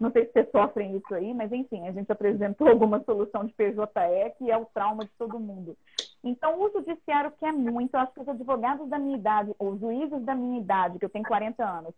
Não 0.00 0.10
sei 0.10 0.24
se 0.24 0.32
vocês 0.32 0.50
sofrem 0.50 0.96
isso 0.96 1.14
aí, 1.14 1.34
mas 1.34 1.52
enfim, 1.52 1.86
a 1.86 1.92
gente 1.92 2.10
apresentou 2.10 2.66
alguma 2.68 3.02
solução 3.04 3.44
de 3.44 3.52
PJE, 3.52 4.34
que 4.38 4.50
é 4.50 4.56
o 4.56 4.64
trauma 4.64 5.04
de 5.04 5.10
todo 5.18 5.38
mundo. 5.38 5.76
Então, 6.24 6.60
o 6.60 6.70
judiciário 6.70 7.32
quer 7.38 7.52
muito, 7.52 7.94
eu 7.94 8.00
acho 8.00 8.14
que 8.14 8.20
os 8.20 8.28
advogados 8.28 8.88
da 8.88 8.98
minha 8.98 9.18
idade, 9.18 9.54
ou 9.58 9.76
juízes 9.76 10.22
da 10.22 10.34
minha 10.34 10.60
idade, 10.60 10.98
que 10.98 11.04
eu 11.04 11.10
tenho 11.10 11.24
40 11.24 11.62
anos, 11.62 11.94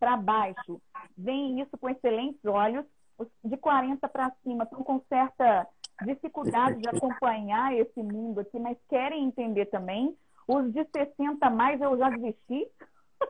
para 0.00 0.16
baixo, 0.16 0.80
veem 1.16 1.60
isso 1.60 1.78
com 1.78 1.88
excelentes 1.88 2.44
olhos, 2.44 2.84
os 3.18 3.28
de 3.44 3.56
40 3.56 4.08
para 4.08 4.32
cima 4.42 4.64
estão 4.64 4.82
com 4.82 5.00
certa 5.08 5.66
dificuldade 6.04 6.80
de 6.80 6.88
acompanhar 6.88 7.74
esse 7.74 8.02
mundo 8.02 8.40
aqui, 8.40 8.58
mas 8.58 8.76
querem 8.88 9.24
entender 9.24 9.66
também. 9.66 10.14
Os 10.46 10.72
de 10.72 10.84
60 10.94 11.50
mais 11.50 11.80
eu 11.80 11.96
já 11.98 12.08
desisti, 12.10 12.68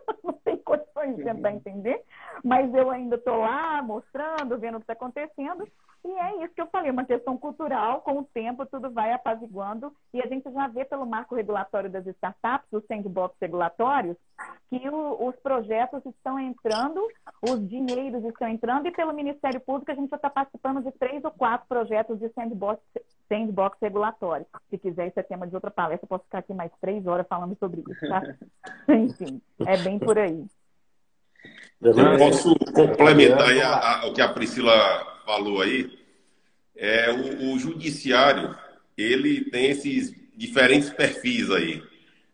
não 0.24 0.32
tem 0.32 0.56
condições 0.58 1.16
de 1.16 1.24
tentar 1.24 1.52
entender, 1.52 2.02
mas 2.44 2.72
eu 2.74 2.90
ainda 2.90 3.16
estou 3.16 3.38
lá 3.38 3.82
mostrando, 3.82 4.58
vendo 4.58 4.76
o 4.76 4.78
que 4.78 4.84
está 4.84 4.92
acontecendo. 4.92 5.66
E 6.06 6.08
é 6.08 6.44
isso 6.44 6.54
que 6.54 6.60
eu 6.60 6.68
falei, 6.68 6.88
uma 6.88 7.04
questão 7.04 7.36
cultural, 7.36 8.00
com 8.02 8.20
o 8.20 8.24
tempo 8.24 8.64
tudo 8.66 8.88
vai 8.90 9.12
apaziguando, 9.12 9.92
e 10.14 10.22
a 10.22 10.26
gente 10.28 10.48
já 10.52 10.68
vê 10.68 10.84
pelo 10.84 11.04
marco 11.04 11.34
regulatório 11.34 11.90
das 11.90 12.06
startups, 12.06 12.72
os 12.72 12.86
sandbox 12.86 13.34
regulatórios, 13.40 14.16
que 14.70 14.88
o, 14.88 15.28
os 15.28 15.34
projetos 15.36 16.06
estão 16.06 16.38
entrando, 16.38 17.04
os 17.42 17.68
dinheiros 17.68 18.24
estão 18.24 18.46
entrando, 18.46 18.86
e 18.86 18.92
pelo 18.92 19.12
Ministério 19.12 19.60
Público 19.60 19.90
a 19.90 19.94
gente 19.96 20.10
já 20.10 20.16
está 20.16 20.30
participando 20.30 20.80
de 20.80 20.92
três 20.92 21.24
ou 21.24 21.30
quatro 21.32 21.66
projetos 21.66 22.20
de 22.20 22.28
sandbox, 22.28 22.80
sandbox 23.28 23.76
regulatório. 23.82 24.46
Se 24.70 24.78
quiser, 24.78 25.08
isso 25.08 25.18
é 25.18 25.24
tema 25.24 25.48
de 25.48 25.56
outra 25.56 25.72
palestra, 25.72 26.04
eu 26.04 26.08
posso 26.08 26.24
ficar 26.24 26.38
aqui 26.38 26.54
mais 26.54 26.70
três 26.80 27.04
horas 27.04 27.26
falando 27.26 27.56
sobre 27.58 27.80
isso, 27.80 28.08
tá? 28.08 28.22
Enfim, 28.94 29.42
é 29.66 29.76
bem 29.78 29.95
por 29.98 30.18
aí. 30.18 30.44
Eu 31.80 31.94
posso 32.18 32.54
complementar 32.72 33.56
a, 33.58 34.00
a, 34.00 34.06
o 34.06 34.14
que 34.14 34.20
a 34.20 34.28
Priscila 34.28 35.20
falou 35.24 35.60
aí. 35.60 35.98
É, 36.74 37.10
o, 37.10 37.52
o, 37.52 37.58
judiciário, 37.58 38.56
ele 38.96 39.44
tem 39.50 39.70
esses 39.70 40.14
diferentes 40.36 40.90
perfis 40.90 41.50
aí. 41.50 41.82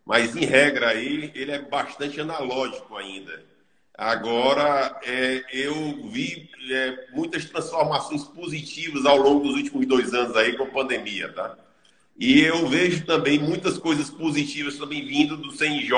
Mas, 0.05 0.35
em 0.37 0.45
regra, 0.45 0.89
aí, 0.89 1.31
ele 1.35 1.53
é 1.53 1.61
bastante 1.61 2.21
analógico 2.21 2.97
ainda. 2.97 3.45
Agora, 3.97 4.99
é, 5.05 5.45
eu 5.53 6.09
vi 6.09 6.51
é, 6.71 7.09
muitas 7.13 7.45
transformações 7.45 8.25
positivas 8.25 9.05
ao 9.05 9.17
longo 9.17 9.47
dos 9.47 9.57
últimos 9.57 9.87
dois 9.87 10.15
anos 10.15 10.37
aí 10.37 10.57
com 10.57 10.65
a 10.65 10.71
pandemia, 10.71 11.33
tá? 11.33 11.57
E 12.19 12.41
eu 12.41 12.67
vejo 12.67 13.05
também 13.05 13.39
muitas 13.39 13.79
coisas 13.79 14.11
positivas 14.11 14.77
também 14.77 15.07
vindo 15.07 15.37
do 15.37 15.51
CNJ 15.53 15.93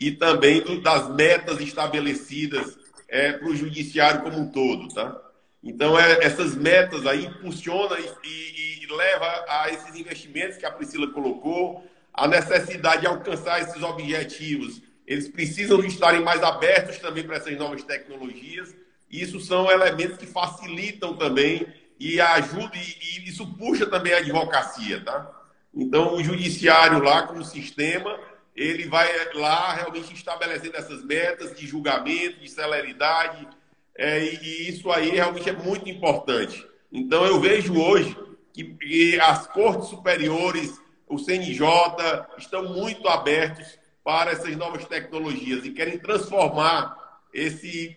e 0.00 0.10
também 0.10 0.64
das 0.80 1.14
metas 1.14 1.60
estabelecidas 1.60 2.78
é, 3.06 3.32
para 3.32 3.48
o 3.48 3.54
judiciário 3.54 4.22
como 4.22 4.38
um 4.38 4.50
todo, 4.50 4.88
tá? 4.94 5.14
Então, 5.62 5.98
é, 5.98 6.24
essas 6.24 6.54
metas 6.54 7.06
aí 7.06 7.26
impulsionam 7.26 7.98
e, 7.98 8.26
e, 8.26 8.82
e 8.82 8.86
leva 8.86 9.44
a 9.46 9.68
esses 9.70 9.94
investimentos 9.94 10.56
que 10.56 10.64
a 10.64 10.70
Priscila 10.70 11.12
colocou, 11.12 11.84
a 12.14 12.26
necessidade 12.26 13.02
de 13.02 13.06
alcançar 13.06 13.60
esses 13.60 13.82
objetivos. 13.82 14.80
Eles 15.06 15.28
precisam 15.28 15.84
estarem 15.84 16.22
mais 16.22 16.42
abertos 16.42 16.98
também 16.98 17.24
para 17.24 17.36
essas 17.36 17.58
novas 17.58 17.84
tecnologias. 17.84 18.74
Isso 19.10 19.38
são 19.38 19.70
elementos 19.70 20.16
que 20.16 20.26
facilitam 20.26 21.14
também 21.14 21.66
e 21.98 22.18
ajudam, 22.20 22.70
e, 22.74 23.18
e 23.18 23.28
isso 23.28 23.46
puxa 23.54 23.84
também 23.84 24.14
a 24.14 24.18
advocacia, 24.18 25.04
tá? 25.04 25.30
Então, 25.74 26.14
o 26.14 26.24
judiciário 26.24 27.02
lá, 27.02 27.26
como 27.26 27.44
sistema, 27.44 28.18
ele 28.54 28.86
vai 28.86 29.08
lá 29.34 29.72
realmente 29.74 30.12
estabelecendo 30.12 30.76
essas 30.76 31.04
metas 31.04 31.56
de 31.56 31.66
julgamento, 31.66 32.40
de 32.40 32.48
celeridade, 32.48 33.48
é, 33.96 34.24
e, 34.24 34.68
isso 34.68 34.90
aí 34.90 35.10
realmente 35.10 35.48
é 35.48 35.52
muito 35.52 35.88
importante. 35.88 36.66
Então, 36.92 37.24
eu 37.24 37.40
vejo 37.40 37.78
hoje 37.80 38.16
que, 38.52 38.64
que 38.64 39.20
as 39.20 39.46
cortes 39.46 39.88
superiores, 39.88 40.80
o 41.08 41.18
CNJ, 41.18 41.66
estão 42.38 42.68
muito 42.68 43.08
abertos 43.08 43.78
para 44.02 44.32
essas 44.32 44.56
novas 44.56 44.84
tecnologias 44.86 45.64
e 45.64 45.70
querem 45.70 45.98
transformar 45.98 46.98
esse, 47.32 47.94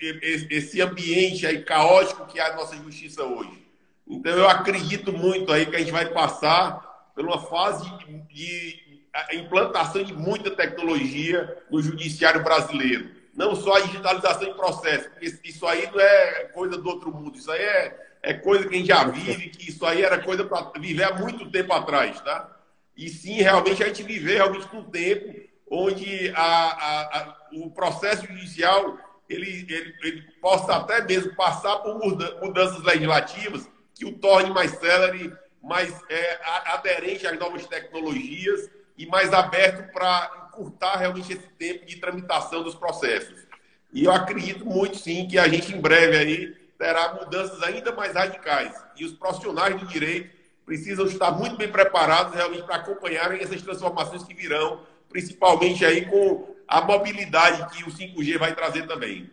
esse 0.49 0.81
ambiente 0.81 1.47
aí 1.47 1.63
caótico 1.63 2.27
que 2.27 2.39
é 2.39 2.51
a 2.51 2.55
nossa 2.55 2.75
justiça 2.75 3.23
hoje. 3.23 3.65
Então, 4.07 4.33
eu 4.33 4.47
acredito 4.47 5.11
muito 5.11 5.51
aí 5.51 5.65
que 5.65 5.75
a 5.75 5.79
gente 5.79 5.91
vai 5.91 6.07
passar 6.07 7.11
por 7.15 7.25
uma 7.25 7.39
fase 7.39 7.89
de 8.27 8.82
a 9.13 9.35
implantação 9.35 10.03
de 10.03 10.13
muita 10.13 10.49
tecnologia 10.51 11.57
no 11.69 11.81
judiciário 11.81 12.43
brasileiro. 12.43 13.11
Não 13.35 13.55
só 13.55 13.75
a 13.75 13.81
digitalização 13.81 14.47
em 14.47 14.53
processo, 14.53 15.09
porque 15.09 15.33
isso 15.43 15.65
aí 15.67 15.89
não 15.91 15.99
é 15.99 16.45
coisa 16.53 16.77
do 16.77 16.89
outro 16.89 17.11
mundo, 17.11 17.37
isso 17.37 17.51
aí 17.51 17.61
é, 17.61 18.17
é 18.23 18.33
coisa 18.33 18.67
que 18.67 18.75
a 18.75 18.77
gente 18.77 18.87
já 18.87 19.03
vive, 19.05 19.49
que 19.49 19.69
isso 19.69 19.85
aí 19.85 20.03
era 20.03 20.19
coisa 20.19 20.43
para 20.43 20.71
viver 20.79 21.03
há 21.03 21.13
muito 21.13 21.49
tempo 21.49 21.73
atrás, 21.73 22.19
tá? 22.21 22.49
E 22.95 23.09
sim, 23.09 23.41
realmente 23.41 23.83
a 23.83 23.87
gente 23.87 24.03
viver 24.03 24.35
realmente 24.35 24.67
num 24.73 24.83
tempo 24.83 25.33
onde 25.69 26.31
a, 26.35 26.43
a, 26.43 27.19
a, 27.19 27.37
o 27.53 27.71
processo 27.71 28.27
judicial 28.27 28.97
ele, 29.27 29.65
ele, 29.67 29.95
ele 30.03 30.21
possa 30.41 30.75
até 30.75 31.01
mesmo 31.03 31.35
passar 31.35 31.77
por 31.77 31.97
mudanças 31.97 32.83
legislativas 32.83 33.67
que 33.95 34.05
o 34.05 34.13
torne 34.19 34.51
mais 34.51 34.71
célere, 34.71 35.33
mais 35.61 35.99
é, 36.09 36.39
aderente 36.65 37.25
às 37.25 37.39
novas 37.39 37.65
tecnologias 37.65 38.69
e 38.97 39.05
mais 39.05 39.33
aberto 39.33 39.91
para 39.91 40.49
encurtar 40.49 40.97
realmente 40.97 41.33
esse 41.33 41.47
tempo 41.49 41.85
de 41.85 41.97
tramitação 41.97 42.63
dos 42.63 42.75
processos. 42.75 43.47
E 43.91 44.05
eu 44.05 44.11
acredito 44.11 44.65
muito 44.65 44.97
sim 44.97 45.27
que 45.27 45.37
a 45.37 45.47
gente 45.47 45.73
em 45.73 45.79
breve 45.79 46.17
aí 46.17 46.55
terá 46.77 47.13
mudanças 47.13 47.61
ainda 47.63 47.91
mais 47.91 48.13
radicais. 48.13 48.73
E 48.97 49.05
os 49.05 49.13
profissionais 49.13 49.79
do 49.79 49.87
direito 49.87 50.35
precisam 50.65 51.05
estar 51.05 51.31
muito 51.31 51.57
bem 51.57 51.71
preparados 51.71 52.33
realmente 52.33 52.63
para 52.63 52.75
acompanharem 52.75 53.41
essas 53.41 53.61
transformações 53.61 54.23
que 54.23 54.33
virão, 54.33 54.85
principalmente 55.09 55.85
aí 55.85 56.05
com 56.05 56.55
a 56.67 56.81
mobilidade 56.81 57.75
que 57.75 57.83
o 57.83 57.91
5G 57.91 58.37
vai 58.37 58.55
trazer 58.55 58.87
também. 58.87 59.29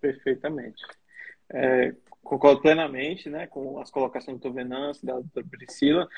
Perfeitamente. 0.00 0.82
É, 1.50 1.94
concordo 2.22 2.60
plenamente 2.60 3.28
né, 3.28 3.46
com 3.46 3.80
as 3.80 3.90
colocações 3.90 4.38
do. 4.38 4.52
Venâncio, 4.52 5.06
da 5.06 5.14
doutora 5.14 5.46
Priscila. 5.50 6.08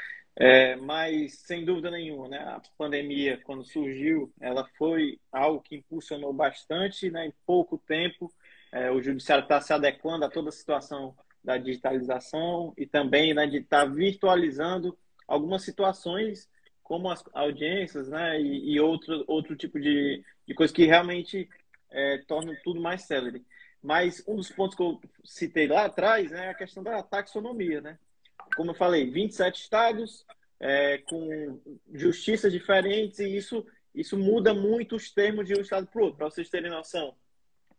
É, 0.41 0.77
mas, 0.77 1.35
sem 1.41 1.65
dúvida 1.65 1.91
nenhuma, 1.91 2.29
né, 2.29 2.39
a 2.39 2.63
pandemia, 2.77 3.41
quando 3.43 3.65
surgiu, 3.65 4.33
ela 4.41 4.65
foi 4.79 5.19
algo 5.33 5.61
que 5.61 5.75
impulsionou 5.75 6.33
bastante, 6.33 7.11
né, 7.11 7.27
em 7.27 7.35
pouco 7.45 7.77
tempo. 7.77 8.33
É, 8.71 8.89
o 8.89 9.03
judiciário 9.03 9.43
está 9.43 9.61
se 9.61 9.73
adequando 9.73 10.25
a 10.25 10.31
toda 10.31 10.51
a 10.51 10.53
situação 10.53 11.17
da 11.43 11.59
digitalização 11.59 12.73
e 12.77 12.87
também 12.87 13.35
né, 13.35 13.49
de 13.49 13.59
estar 13.59 13.85
tá 13.85 13.93
virtualizando 13.93 14.97
algumas 15.27 15.65
situações 15.65 16.49
como 16.85 17.11
as 17.11 17.25
audiências, 17.35 18.09
né, 18.09 18.41
e, 18.41 18.75
e 18.75 18.81
outro, 18.81 19.25
outro 19.27 19.57
tipo 19.57 19.81
de, 19.81 20.25
de 20.47 20.55
coisa 20.55 20.73
que 20.73 20.87
realmente 20.87 21.49
é, 21.91 22.19
tornam 22.29 22.55
tudo 22.63 22.81
mais 22.81 23.03
célere. 23.03 23.45
Mas 23.83 24.23
um 24.27 24.37
dos 24.37 24.51
pontos 24.51 24.77
que 24.77 24.83
eu 24.83 25.01
citei 25.25 25.67
lá 25.67 25.87
atrás 25.87 26.31
né, 26.31 26.47
é 26.47 26.51
a 26.51 26.55
questão 26.55 26.83
da 26.83 27.03
taxonomia, 27.03 27.81
né? 27.81 27.99
Como 28.59 28.73
eu 28.73 28.75
falei, 28.75 29.09
27 29.09 29.63
estados 29.63 30.27
é, 30.59 30.99
com 30.99 31.61
justiças 31.95 32.51
diferentes 32.51 33.21
e 33.21 33.37
isso, 33.37 33.65
isso 33.95 34.19
muda 34.19 34.53
muito 34.53 34.97
os 34.97 35.13
termos 35.13 35.47
de 35.47 35.57
um 35.57 35.61
estado 35.61 35.87
para 35.87 36.01
o 36.01 36.05
outro, 36.07 36.19
para 36.19 36.29
vocês 36.29 36.51
terem 36.51 36.69
noção. 36.69 37.15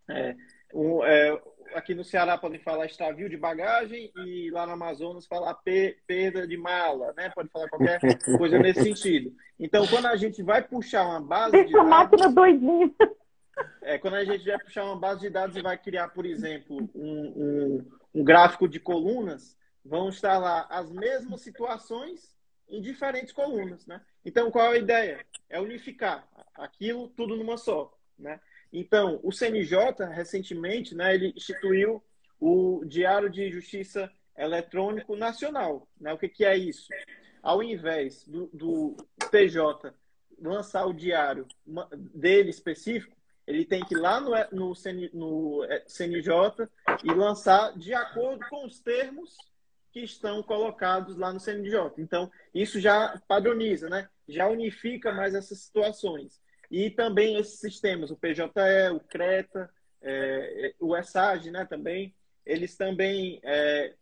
É, 0.10 0.38
um, 0.74 1.04
é, 1.04 1.38
aqui 1.74 1.94
no 1.94 2.06
Ceará 2.06 2.38
podem 2.38 2.62
falar 2.62 2.86
extravio 2.86 3.30
de 3.30 3.36
bagagem 3.36 4.10
e 4.26 4.50
lá 4.52 4.66
no 4.66 4.72
Amazonas 4.72 5.28
falar 5.28 5.54
perda 6.08 6.48
de 6.48 6.56
mala, 6.56 7.14
né? 7.18 7.30
Pode 7.36 7.50
falar 7.50 7.68
qualquer 7.68 8.00
coisa 8.38 8.58
nesse 8.58 8.82
sentido. 8.82 9.36
Então, 9.60 9.86
quando 9.86 10.06
a 10.06 10.16
gente 10.16 10.42
vai 10.42 10.66
puxar 10.66 11.06
uma 11.06 11.20
base 11.20 11.52
Deixa 11.52 11.68
de 11.68 11.74
dados... 11.74 11.90
máquina 11.90 12.32
doidinha. 12.32 12.90
É, 13.82 13.98
quando 13.98 14.14
a 14.14 14.24
gente 14.24 14.46
vai 14.46 14.58
puxar 14.60 14.86
uma 14.86 14.96
base 14.96 15.20
de 15.20 15.30
dados 15.30 15.58
e 15.58 15.62
vai 15.62 15.78
criar, 15.78 16.08
por 16.08 16.26
exemplo, 16.26 16.90
um, 16.96 17.04
um, 17.04 17.92
um 18.16 18.24
gráfico 18.24 18.66
de 18.66 18.80
colunas, 18.80 19.59
vão 19.84 20.10
estar 20.10 20.38
lá 20.38 20.68
as 20.70 20.92
mesmas 20.92 21.42
situações 21.42 22.36
em 22.68 22.82
diferentes 22.82 23.34
colunas, 23.34 23.86
né? 23.86 24.02
Então, 24.24 24.52
qual 24.52 24.74
é 24.74 24.78
a 24.78 24.80
ideia? 24.80 25.26
É 25.50 25.60
unificar 25.60 26.28
aquilo 26.56 27.08
tudo 27.10 27.36
numa 27.36 27.58
só, 27.58 27.92
né? 28.18 28.40
Então, 28.72 29.20
o 29.24 29.32
CNJ, 29.32 30.06
recentemente, 30.14 30.94
né, 30.94 31.16
ele 31.16 31.34
instituiu 31.36 32.04
o 32.40 32.84
Diário 32.86 33.30
de 33.30 33.52
Justiça 33.52 34.12
Eletrônico 34.38 35.16
Nacional. 35.16 35.88
Né? 36.00 36.14
O 36.14 36.18
que, 36.18 36.30
que 36.30 36.46
é 36.46 36.56
isso? 36.58 36.88
Ao 37.42 37.64
invés 37.64 38.26
do, 38.26 38.48
do 38.54 38.96
TJ 39.32 39.92
lançar 40.40 40.86
o 40.86 40.94
diário 40.94 41.48
dele 42.14 42.50
específico, 42.50 43.16
ele 43.46 43.66
tem 43.66 43.84
que 43.84 43.96
ir 43.96 43.98
lá 43.98 44.22
no, 44.22 44.32
no, 44.52 44.76
CN, 44.76 45.10
no 45.12 45.62
CNJ 45.88 46.70
e 47.04 47.12
lançar 47.12 47.76
de 47.78 47.94
acordo 47.94 48.46
com 48.48 48.66
os 48.66 48.80
termos 48.80 49.36
que 49.92 50.02
estão 50.02 50.44
colocados 50.44 51.18
lá 51.18 51.34
no 51.34 51.40
CNJ. 51.40 51.94
Então, 51.98 52.32
isso 52.54 52.80
já 52.80 53.20
padroniza, 53.28 53.90
né? 53.90 54.08
já 54.30 54.48
unifica 54.48 55.12
mais 55.12 55.34
essas 55.34 55.60
situações. 55.60 56.40
E 56.70 56.90
também 56.92 57.38
esses 57.38 57.60
sistemas, 57.60 58.12
o 58.12 58.16
PJE, 58.16 58.92
o 58.94 59.00
CRETA, 59.00 59.70
é, 60.02 60.74
o 60.80 60.96
ESAG, 60.96 61.52
né, 61.52 61.66
também, 61.66 62.16
eles 62.46 62.78
também 62.78 63.42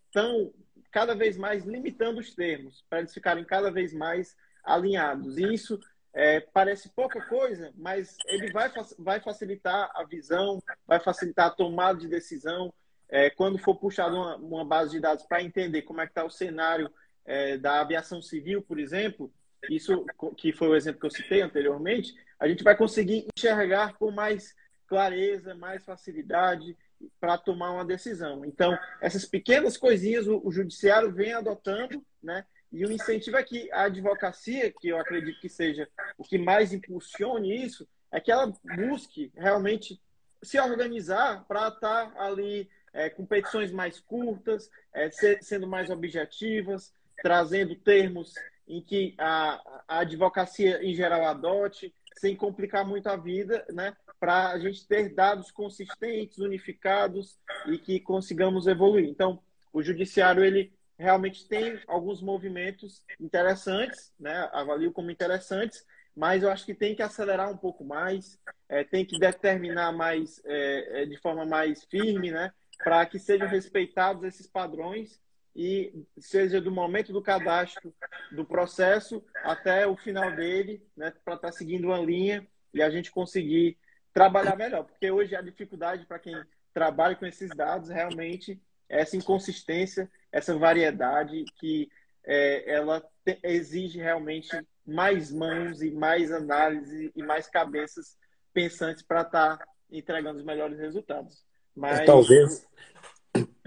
estão 0.06 0.42
é, 0.42 0.50
cada 0.92 1.16
vez 1.16 1.38
mais 1.38 1.66
limitando 1.66 2.20
os 2.20 2.36
termos, 2.36 2.86
para 2.90 3.00
eles 3.00 3.14
ficarem 3.14 3.44
cada 3.46 3.72
vez 3.72 3.94
mais 3.94 4.36
alinhados. 4.64 5.38
E 5.38 5.54
isso 5.54 5.80
é, 6.14 6.42
parece 6.42 6.90
pouca 6.90 7.22
coisa, 7.22 7.72
mas 7.76 8.18
ele 8.26 8.52
vai, 8.52 8.70
vai 9.00 9.20
facilitar 9.22 9.90
a 9.96 10.04
visão, 10.04 10.62
vai 10.86 11.00
facilitar 11.00 11.48
a 11.48 11.52
tomada 11.52 12.00
de 12.00 12.08
decisão. 12.08 12.74
É, 13.10 13.30
quando 13.30 13.58
for 13.58 13.76
puxado 13.76 14.16
uma, 14.16 14.36
uma, 14.36 14.66
base 14.66 14.92
de 14.92 15.00
dados 15.00 15.26
para 15.26 15.42
entender 15.42 15.84
como 15.84 16.02
é 16.02 16.06
que 16.06 16.12
está 16.12 16.26
o 16.26 16.30
cenário 16.30 16.92
é, 17.26 17.58
da 17.58 17.82
aviação 17.82 18.22
civil, 18.22 18.62
por 18.62 18.80
exemplo, 18.80 19.32
isso 19.70 20.06
que 20.36 20.52
foi 20.52 20.68
o 20.68 20.76
exemplo 20.76 21.00
que 21.00 21.06
eu 21.06 21.12
citei 21.12 21.42
anteriormente, 21.42 22.14
a 22.40 22.48
gente 22.48 22.64
vai 22.64 22.76
conseguir 22.76 23.28
enxergar 23.36 23.94
com 23.94 24.12
mais 24.12 24.56
clareza, 24.88 25.56
mais 25.56 25.84
facilidade 25.84 26.78
para 27.20 27.38
tomar 27.38 27.72
uma 27.72 27.86
decisão. 27.86 28.44
Então, 28.44 28.78
essas 29.02 29.26
pequenas 29.26 29.78
coisinhas 29.78 30.28
o, 30.28 30.42
o 30.44 30.52
judiciário 30.52 31.12
vem 31.12 31.34
adotando, 31.34 32.04
né? 32.22 32.46
E 32.72 32.86
o 32.86 32.92
incentivo 32.92 33.38
é 33.38 33.44
que 33.44 33.72
a 33.72 33.84
advocacia, 33.84 34.72
que 34.72 34.90
eu 34.90 35.00
acredito 35.00 35.40
que 35.40 35.48
seja 35.48 35.88
o 36.18 36.24
que 36.24 36.38
mais 36.38 36.74
impulsione 36.74 37.64
isso, 37.64 37.88
é 38.12 38.20
que 38.20 38.32
ela 38.32 38.52
busque 38.76 39.32
realmente 39.36 40.02
se 40.44 40.60
organizar 40.60 41.46
para 41.46 41.70
estar 41.70 42.12
tá 42.12 42.22
ali 42.22 42.70
é, 42.94 43.10
com 43.10 43.26
petições 43.26 43.72
mais 43.72 44.00
curtas, 44.00 44.70
é, 44.94 45.10
ser, 45.10 45.44
sendo 45.44 45.68
mais 45.68 45.90
objetivas, 45.90 46.94
trazendo 47.22 47.76
termos 47.76 48.34
em 48.68 48.82
que 48.82 49.16
a, 49.18 49.82
a 49.88 50.00
advocacia 50.00 50.84
em 50.84 50.94
geral 50.94 51.26
adote, 51.26 51.94
sem 52.18 52.36
complicar 52.36 52.86
muito 52.86 53.08
a 53.08 53.16
vida, 53.16 53.66
né? 53.72 53.96
Para 54.20 54.50
a 54.50 54.60
gente 54.60 54.86
ter 54.88 55.14
dados 55.14 55.52
consistentes, 55.52 56.40
unificados 56.40 57.38
e 57.68 57.78
que 57.78 58.00
consigamos 58.00 58.68
evoluir. 58.68 59.08
Então, 59.08 59.40
o 59.72 59.82
judiciário 59.84 60.44
ele 60.44 60.74
realmente 60.98 61.48
tem 61.48 61.80
alguns 61.88 62.22
movimentos 62.22 63.04
interessantes, 63.20 64.12
né? 64.20 64.50
Avalio 64.52 64.92
como 64.92 65.12
interessantes, 65.12 65.86
mas 66.16 66.42
eu 66.42 66.50
acho 66.50 66.66
que 66.66 66.74
tem 66.74 66.96
que 66.96 67.04
acelerar 67.04 67.52
um 67.52 67.58
pouco 67.58 67.86
mais, 67.86 68.40
é, 68.68 68.84
tem 68.84 69.06
que 69.06 69.20
determinar 69.20 69.92
mais 69.92 70.42
é, 70.46 71.04
é 71.04 71.06
de 71.06 71.18
forma 71.20 71.46
mais 71.46 71.84
firme, 71.86 72.32
né? 72.32 72.52
Para 72.84 73.06
que 73.06 73.20
sejam 73.20 73.48
respeitados 73.48 74.24
esses 74.24 74.48
padrões 74.48 75.20
e 75.56 76.06
seja 76.20 76.62
do 76.62 76.72
momento 76.72 77.12
do 77.12 77.22
cadastro 77.22 77.92
do 78.32 78.46
processo 78.46 79.24
até 79.44 79.88
o 79.88 79.98
final 79.98 80.36
dele, 80.36 80.86
né, 80.96 81.12
para 81.26 81.34
estar 81.34 81.48
tá 81.48 81.52
seguindo 81.52 81.86
uma 81.86 81.98
linha 81.98 82.48
e 82.72 82.82
a 82.82 82.90
gente 82.92 83.10
conseguir 83.10 83.78
trabalhar 84.14 84.56
melhor. 84.56 84.84
Porque 84.84 85.10
hoje 85.10 85.36
a 85.36 85.42
dificuldade 85.42 86.06
para 86.06 86.20
quem 86.20 86.36
trabalha 86.74 87.16
com 87.16 87.26
esses 87.26 87.50
dados 87.50 87.90
realmente 87.90 88.62
é 88.88 89.02
essa 89.02 89.18
inconsistência, 89.18 90.10
essa 90.32 90.56
variedade 90.56 91.44
que 91.56 91.90
é, 92.24 92.72
ela 92.72 93.02
te, 93.26 93.40
exige 93.42 93.98
realmente 93.98 94.50
mais 94.86 95.32
mãos 95.32 95.82
e 95.82 95.90
mais 95.90 96.32
análise 96.32 97.12
e 97.16 97.24
mais 97.24 97.48
cabeças 97.48 98.16
pensantes 98.54 99.02
para 99.02 99.22
estar 99.22 99.58
tá 99.58 99.68
entregando 99.90 100.38
os 100.38 100.46
melhores 100.46 100.78
resultados. 100.78 101.47
Mas 101.78 102.06
talvez 102.06 102.68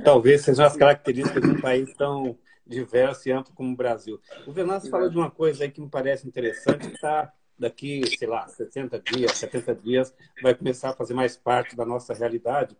Talvez 0.03 0.43
sejam 0.43 0.65
as 0.65 0.77
características 0.77 1.43
de 1.43 1.51
um 1.51 1.61
país 1.61 1.93
tão 1.95 2.37
diverso 2.67 3.29
e 3.29 3.33
amplo 3.33 3.53
como 3.55 3.73
o 3.73 3.77
Brasil. 3.77 4.21
O 4.47 4.53
Venâncio 4.53 4.91
falou 4.91 5.09
de 5.09 5.17
uma 5.17 5.31
coisa 5.31 5.65
aí 5.65 5.71
que 5.71 5.81
me 5.81 5.89
parece 5.89 6.27
interessante, 6.27 6.89
que 6.89 6.95
está 6.95 7.33
daqui, 7.59 8.03
sei 8.19 8.29
lá, 8.29 8.49
60 8.49 8.99
dias, 9.01 9.33
70 9.33 9.75
dias, 9.75 10.15
vai 10.43 10.55
começar 10.55 10.91
a 10.91 10.95
fazer 10.95 11.13
mais 11.13 11.37
parte 11.37 11.77
da 11.77 11.85
nossa 11.85 12.15
realidade, 12.15 12.77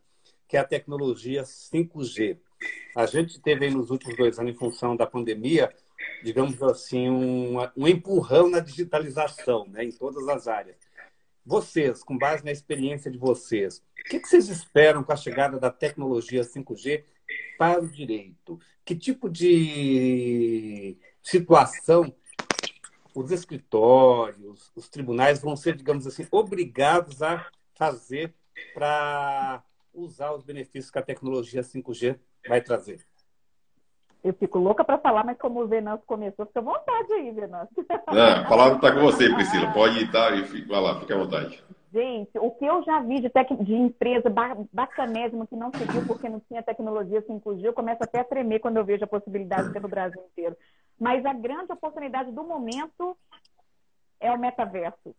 que 0.49 0.57
é 0.57 0.61
a 0.61 0.65
tecnologia 0.65 1.43
5G. 1.43 2.39
A 2.97 3.07
gente 3.07 3.41
teve 3.41 3.67
aí 3.67 3.71
nos 3.71 3.91
últimos 3.91 4.17
dois 4.17 4.39
anos, 4.39 4.53
em 4.53 4.57
função 4.57 4.97
da 4.97 5.07
pandemia, 5.07 5.71
digamos 6.23 6.63
assim, 6.63 7.11
um, 7.11 7.57
um 7.77 7.87
empurrão 7.87 8.49
na 8.49 8.61
digitalização, 8.61 9.67
né, 9.69 9.85
em 9.85 9.93
todas 9.93 10.27
as 10.29 10.49
áreas. 10.49 10.77
Vocês, 11.45 12.03
com 12.03 12.17
base 12.17 12.45
na 12.45 12.53
experiência 12.53 13.11
de 13.11 13.19
vocês, 13.19 13.83
o 13.99 14.09
que, 14.09 14.21
vocês 14.21 14.49
esperam 14.49 15.03
com 15.03 15.13
a 15.13 15.17
chegada 15.17 15.59
da 15.59 15.71
tecnologia 15.71 16.43
5G 16.43 17.05
para 17.59 17.81
o 17.81 17.89
direito? 17.89 18.59
Que 18.85 18.95
tipo 18.95 19.29
de 19.29 20.97
situação 21.23 22.15
os 23.15 23.31
escritórios, 23.31 24.71
os 24.75 24.89
tribunais 24.89 25.41
vão 25.41 25.57
ser, 25.57 25.75
digamos 25.75 26.07
assim, 26.07 26.27
obrigados 26.31 27.23
a 27.23 27.51
fazer 27.75 28.35
para 28.73 29.65
usar 29.93 30.33
os 30.33 30.45
benefícios 30.45 30.91
que 30.91 30.99
a 30.99 31.03
tecnologia 31.03 31.63
5G 31.63 32.19
vai 32.47 32.61
trazer? 32.61 33.05
Eu 34.23 34.35
fico 34.35 34.59
louca 34.59 34.85
para 34.85 34.99
falar, 34.99 35.25
mas 35.25 35.39
como 35.39 35.63
o 35.63 35.67
Venâncio 35.67 36.05
começou, 36.07 36.45
fica 36.47 36.61
à 36.61 36.63
vontade 36.63 37.13
aí, 37.13 37.31
Venâncio. 37.31 37.87
A 38.07 38.45
palavra 38.45 38.77
está 38.77 38.93
com 38.93 39.01
você, 39.01 39.33
Priscila. 39.33 39.73
Pode 39.73 39.99
ir, 39.99 40.13
tá? 40.13 40.31
E 40.33 40.45
fica 40.45 40.79
lá, 40.79 41.01
fique 41.01 41.13
à 41.13 41.17
vontade. 41.17 41.63
Gente, 41.93 42.39
o 42.39 42.51
que 42.53 42.65
eu 42.65 42.83
já 42.85 43.01
vi 43.01 43.21
de, 43.21 43.29
tec... 43.29 43.51
de 43.53 43.75
empresa 43.75 44.33
bacanésima 44.73 45.47
que 45.47 45.57
não 45.57 45.73
seguiu 45.73 46.07
porque 46.07 46.29
não 46.29 46.39
tinha 46.41 46.63
tecnologia 46.63 47.23
5G, 47.23 47.65
eu 47.65 47.73
começo 47.73 48.03
até 48.05 48.21
a 48.21 48.25
tremer 48.25 48.61
quando 48.61 48.77
eu 48.77 48.85
vejo 48.85 49.03
a 49.05 49.09
possibilidade 49.09 49.73
pelo 49.73 49.89
Brasil 49.89 50.23
inteiro. 50.31 50.57
Mas 50.99 51.25
a 51.27 51.33
grande 51.33 51.73
oportunidade 51.73 52.31
do 52.31 52.45
momento 52.45 53.17
é 54.21 54.31
o 54.31 54.39
metaverso. 54.39 55.17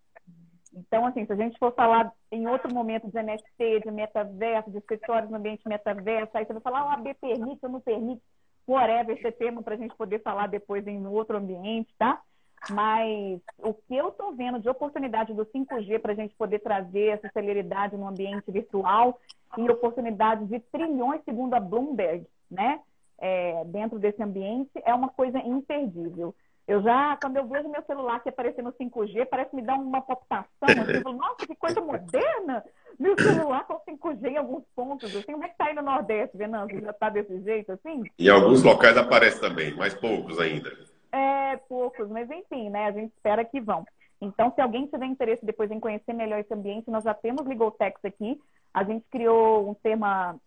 Então, 0.74 1.06
assim, 1.06 1.26
se 1.26 1.34
a 1.34 1.36
gente 1.36 1.60
for 1.60 1.74
falar 1.74 2.14
em 2.32 2.48
outro 2.48 2.74
momento 2.74 3.08
de 3.08 3.22
NFT, 3.22 3.82
de 3.84 3.92
metaverso, 3.92 4.72
de 4.72 4.78
escritórios 4.78 5.30
no 5.30 5.38
ambiente 5.38 5.68
metaverso, 5.68 6.32
aí 6.34 6.46
você 6.46 6.54
vai 6.54 6.62
falar, 6.62 6.86
o 6.86 6.90
AB 6.92 7.14
permite 7.16 7.60
ou 7.64 7.70
não 7.70 7.82
permite, 7.82 8.22
whatever, 8.68 9.18
esse 9.18 9.32
tema 9.32 9.62
para 9.62 9.76
a 9.76 9.78
gente 9.78 9.96
poder 9.96 10.22
falar 10.22 10.48
depois 10.48 10.86
em 10.88 11.06
outro 11.08 11.38
ambiente, 11.38 11.94
tá? 11.98 12.22
Mas 12.70 13.42
o 13.58 13.74
que 13.74 13.96
eu 13.96 14.10
estou 14.10 14.34
vendo 14.34 14.60
de 14.60 14.70
oportunidade 14.70 15.34
do 15.34 15.46
5G 15.46 16.00
para 16.00 16.12
a 16.12 16.16
gente 16.16 16.36
poder 16.36 16.60
trazer 16.60 17.08
essa 17.08 17.30
celeridade 17.34 17.98
no 17.98 18.08
ambiente 18.08 18.52
virtual 18.52 19.20
e 19.58 19.70
oportunidades 19.70 20.48
de 20.48 20.60
trilhões, 20.60 21.24
segundo 21.26 21.56
a 21.56 21.60
Bloomberg, 21.60 22.26
né? 22.50 22.80
É, 23.18 23.64
dentro 23.66 24.00
desse 24.00 24.22
ambiente, 24.22 24.72
é 24.84 24.94
uma 24.94 25.10
coisa 25.10 25.40
imperdível. 25.40 26.36
Eu 26.72 26.82
já, 26.82 27.18
quando 27.22 27.36
eu 27.36 27.46
vejo 27.46 27.68
meu 27.68 27.84
celular 27.84 28.24
que 28.24 28.30
aparecer 28.30 28.62
no 28.62 28.72
5G, 28.72 29.26
parece 29.26 29.54
me 29.54 29.62
dar 29.62 29.76
uma 29.76 30.02
palpitação. 30.02 30.48
Assim, 30.62 30.94
eu 30.94 31.02
falo, 31.02 31.18
nossa, 31.18 31.46
que 31.46 31.54
coisa 31.54 31.82
moderna! 31.82 32.64
Meu 32.98 33.14
celular 33.20 33.68
com 33.68 33.78
5G 33.78 34.26
em 34.28 34.38
alguns 34.38 34.64
pontos. 34.74 35.14
Assim, 35.14 35.34
como 35.34 35.44
é 35.44 35.50
que 35.50 35.58
tá 35.58 35.66
aí 35.66 35.76
no 35.76 35.82
Nordeste, 35.82 36.38
Venâncio? 36.38 36.80
Já 36.80 36.94
tá 36.94 37.10
desse 37.10 37.42
jeito, 37.42 37.74
assim? 37.74 38.04
Em 38.18 38.30
alguns 38.30 38.64
locais 38.64 38.96
aparece 38.96 39.42
também, 39.42 39.76
mas 39.76 39.94
poucos 39.94 40.40
ainda. 40.40 40.72
é, 41.12 41.58
poucos, 41.68 42.08
mas 42.08 42.32
enfim, 42.32 42.70
né? 42.70 42.86
A 42.86 42.92
gente 42.94 43.12
espera 43.18 43.44
que 43.44 43.60
vão. 43.60 43.86
Então, 44.22 44.50
se 44.56 44.62
alguém 44.62 44.86
tiver 44.86 45.08
interesse 45.08 45.46
depois 45.46 45.70
em 45.72 45.80
conhecer 45.80 46.14
melhor 46.14 46.40
esse 46.40 46.54
ambiente, 46.54 46.90
nós 46.90 47.04
já 47.04 47.14
temos 47.14 47.46
Legal 47.46 47.76
aqui. 48.06 48.40
A 48.74 48.86
gente 48.86 49.06
criou 49.12 49.70
um 49.70 49.74
tema 49.74 50.38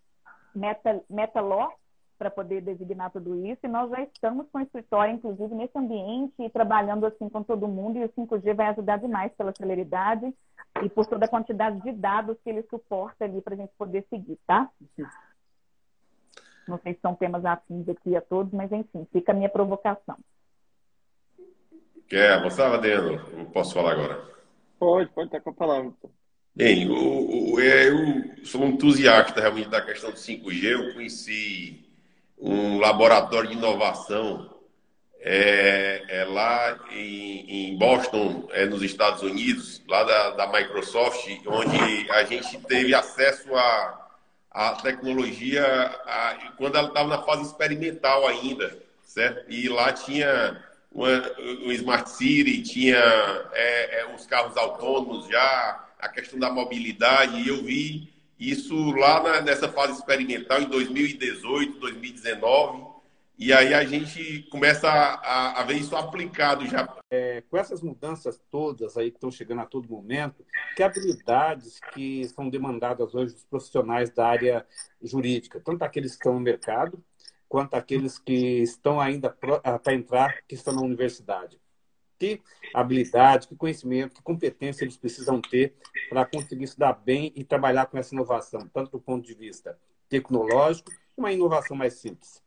Meta, 0.55 1.03
meta 1.07 1.39
Law 1.39 1.71
para 2.17 2.31
poder 2.31 2.61
designar 2.61 3.11
tudo 3.11 3.45
isso 3.45 3.59
e 3.63 3.67
nós 3.67 3.89
já 3.89 4.01
estamos 4.01 4.47
com 4.51 4.59
o 4.59 4.61
escritório, 4.61 5.13
inclusive, 5.13 5.53
nesse 5.53 5.77
ambiente 5.77 6.33
e 6.39 6.49
trabalhando 6.49 7.05
assim 7.05 7.29
com 7.29 7.43
todo 7.43 7.67
mundo 7.67 7.97
e 7.97 8.03
o 8.03 8.09
5G 8.09 8.53
vai 8.53 8.67
ajudar 8.67 8.97
demais 8.97 9.31
pela 9.33 9.53
celeridade 9.55 10.33
e 10.83 10.89
por 10.89 11.05
toda 11.05 11.25
a 11.25 11.29
quantidade 11.29 11.81
de 11.81 11.91
dados 11.91 12.37
que 12.43 12.49
ele 12.49 12.63
suporta 12.69 13.25
ali 13.25 13.41
para 13.41 13.53
a 13.53 13.57
gente 13.57 13.71
poder 13.77 14.05
seguir, 14.09 14.37
tá? 14.45 14.69
Não 16.67 16.79
sei 16.79 16.93
se 16.93 16.99
são 16.99 17.15
temas 17.15 17.45
afins 17.45 17.87
aqui 17.87 18.15
a 18.15 18.21
todos, 18.21 18.51
mas 18.51 18.71
enfim, 18.71 19.07
fica 19.11 19.31
a 19.31 19.35
minha 19.35 19.49
provocação. 19.49 20.17
Quer 22.07 22.33
avançar, 22.33 22.73
Adriano? 22.73 23.13
Eu 23.37 23.45
posso 23.45 23.73
falar 23.73 23.93
agora? 23.93 24.35
Pode, 24.79 25.09
pode 25.09 25.27
estar 25.27 25.41
com 25.41 25.49
a 25.49 25.53
palavra. 25.53 25.91
Bem, 26.55 26.89
o, 26.89 27.53
o, 27.53 27.59
é, 27.59 27.89
eu 27.89 28.45
sou 28.45 28.61
um 28.61 28.69
entusiasta 28.69 29.41
realmente 29.41 29.69
da 29.69 29.81
questão 29.81 30.11
do 30.11 30.15
5G. 30.15 30.63
Eu 30.63 30.93
conheci 30.93 31.84
um 32.37 32.79
laboratório 32.79 33.49
de 33.49 33.55
inovação 33.55 34.49
é, 35.27 36.03
é 36.07 36.25
lá 36.25 36.79
em, 36.91 37.71
em, 37.71 37.77
Boston, 37.77 38.47
é, 38.51 38.65
nos 38.65 38.83
Estados 38.83 39.23
Unidos, 39.23 39.81
lá 39.87 40.03
da, 40.03 40.29
da, 40.31 40.47
Microsoft, 40.47 41.27
onde 41.47 42.11
a 42.11 42.23
gente 42.25 42.59
teve 42.59 42.93
acesso 42.93 43.55
à 43.55 44.07
a, 44.51 44.69
a, 44.69 44.75
tecnologia 44.75 45.65
a, 46.05 46.53
quando 46.57 46.77
ela 46.77 46.89
estava 46.89 47.09
na 47.09 47.23
fase 47.23 47.43
experimental 47.43 48.27
ainda, 48.27 48.77
certo? 49.03 49.51
E 49.51 49.67
lá 49.67 49.91
tinha 49.91 50.63
uma, 50.91 51.09
o 51.65 51.71
Smart 51.71 52.07
City, 52.09 52.61
tinha 52.61 52.97
é, 53.51 54.01
é, 54.01 54.15
os 54.15 54.27
carros 54.27 54.55
autônomos 54.55 55.27
já, 55.27 55.87
a 55.99 56.07
questão 56.07 56.37
da 56.37 56.51
mobilidade, 56.51 57.41
e 57.41 57.47
eu 57.47 57.63
vi 57.63 58.14
isso 58.39 58.91
lá 58.91 59.21
na, 59.23 59.41
nessa 59.41 59.69
fase 59.69 59.93
experimental 59.93 60.61
em 60.61 60.69
2018, 60.69 61.79
2019, 61.79 62.95
e 63.37 63.51
aí 63.51 63.73
a 63.73 63.83
gente 63.83 64.43
começa 64.43 64.87
a, 64.87 65.59
a 65.59 65.63
ver 65.63 65.75
isso 65.75 65.95
aplicado 65.95 66.65
já. 66.65 66.87
É, 67.11 67.43
com 67.49 67.57
essas 67.57 67.81
mudanças 67.81 68.39
todas 68.49 68.97
aí 68.97 69.11
que 69.11 69.17
estão 69.17 69.29
chegando 69.29 69.61
a 69.61 69.65
todo 69.65 69.89
momento, 69.89 70.45
que 70.75 70.81
habilidades 70.81 71.79
que 71.93 72.25
são 72.29 72.49
demandadas 72.49 73.13
hoje 73.13 73.33
dos 73.33 73.43
profissionais 73.43 74.09
da 74.09 74.27
área 74.27 74.65
jurídica, 75.01 75.59
tanto 75.59 75.83
aqueles 75.83 76.11
que 76.11 76.17
estão 76.19 76.33
no 76.33 76.39
mercado, 76.39 77.03
quanto 77.47 77.75
aqueles 77.75 78.17
que 78.17 78.61
estão 78.61 79.01
ainda 79.01 79.29
para 79.29 79.93
entrar, 79.93 80.41
que 80.47 80.55
estão 80.55 80.73
na 80.73 80.81
universidade? 80.81 81.59
Que 82.17 82.41
habilidade, 82.73 83.47
que 83.47 83.55
conhecimento, 83.55 84.15
que 84.15 84.23
competência 84.23 84.83
eles 84.83 84.97
precisam 84.97 85.41
ter 85.41 85.75
para 86.09 86.25
conseguir 86.25 86.67
se 86.67 86.77
dar 86.77 86.93
bem 86.93 87.31
e 87.35 87.43
trabalhar 87.43 87.85
com 87.85 87.97
essa 87.97 88.13
inovação, 88.13 88.67
tanto 88.73 88.91
do 88.91 88.99
ponto 88.99 89.25
de 89.25 89.33
vista 89.33 89.77
tecnológico, 90.09 90.91
uma 91.17 91.31
inovação 91.31 91.75
mais 91.75 91.93
simples. 91.95 92.43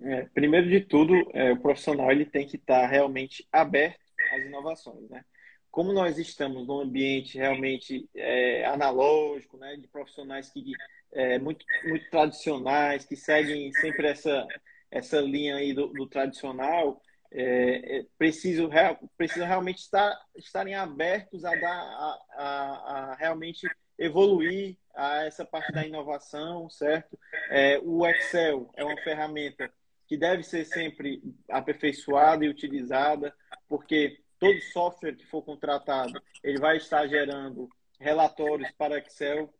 É, 0.00 0.22
primeiro 0.34 0.68
de 0.68 0.80
tudo, 0.80 1.14
é, 1.32 1.52
o 1.52 1.60
profissional 1.60 2.10
ele 2.10 2.24
tem 2.24 2.46
que 2.46 2.56
estar 2.56 2.86
realmente 2.86 3.46
aberto 3.52 4.00
às 4.32 4.42
inovações, 4.44 5.08
né? 5.10 5.24
Como 5.70 5.92
nós 5.92 6.18
estamos 6.18 6.64
num 6.66 6.80
ambiente 6.80 7.36
realmente 7.36 8.08
é, 8.14 8.64
analógico, 8.66 9.56
né, 9.56 9.76
de 9.76 9.88
profissionais 9.88 10.48
que 10.50 10.62
é, 11.12 11.36
muito, 11.40 11.66
muito 11.84 12.08
tradicionais, 12.10 13.04
que 13.04 13.16
seguem 13.16 13.72
sempre 13.72 14.06
essa, 14.06 14.46
essa 14.88 15.20
linha 15.20 15.56
aí 15.56 15.74
do, 15.74 15.88
do 15.88 16.06
tradicional, 16.06 17.02
é, 17.34 17.98
é, 17.98 18.06
precisam, 18.16 18.70
precisam 19.16 19.46
realmente 19.46 19.78
estar, 19.78 20.16
estarem 20.36 20.74
abertos 20.74 21.44
a, 21.44 21.54
dar, 21.56 21.68
a, 21.68 22.20
a, 22.36 23.10
a 23.10 23.14
realmente 23.16 23.68
evoluir 23.98 24.76
a 24.94 25.24
essa 25.24 25.44
parte 25.44 25.72
da 25.72 25.84
inovação, 25.84 26.70
certo? 26.70 27.18
É, 27.50 27.80
o 27.82 28.06
Excel 28.06 28.70
é 28.76 28.84
uma 28.84 28.96
ferramenta 29.02 29.70
que 30.06 30.16
deve 30.16 30.44
ser 30.44 30.64
sempre 30.64 31.22
aperfeiçoada 31.48 32.44
e 32.44 32.48
utilizada, 32.48 33.34
porque 33.68 34.20
todo 34.38 34.60
software 34.72 35.16
que 35.16 35.26
for 35.26 35.42
contratado, 35.42 36.22
ele 36.42 36.60
vai 36.60 36.76
estar 36.76 37.06
gerando 37.08 37.68
relatórios 37.98 38.70
para 38.78 38.98
Excel. 38.98 39.52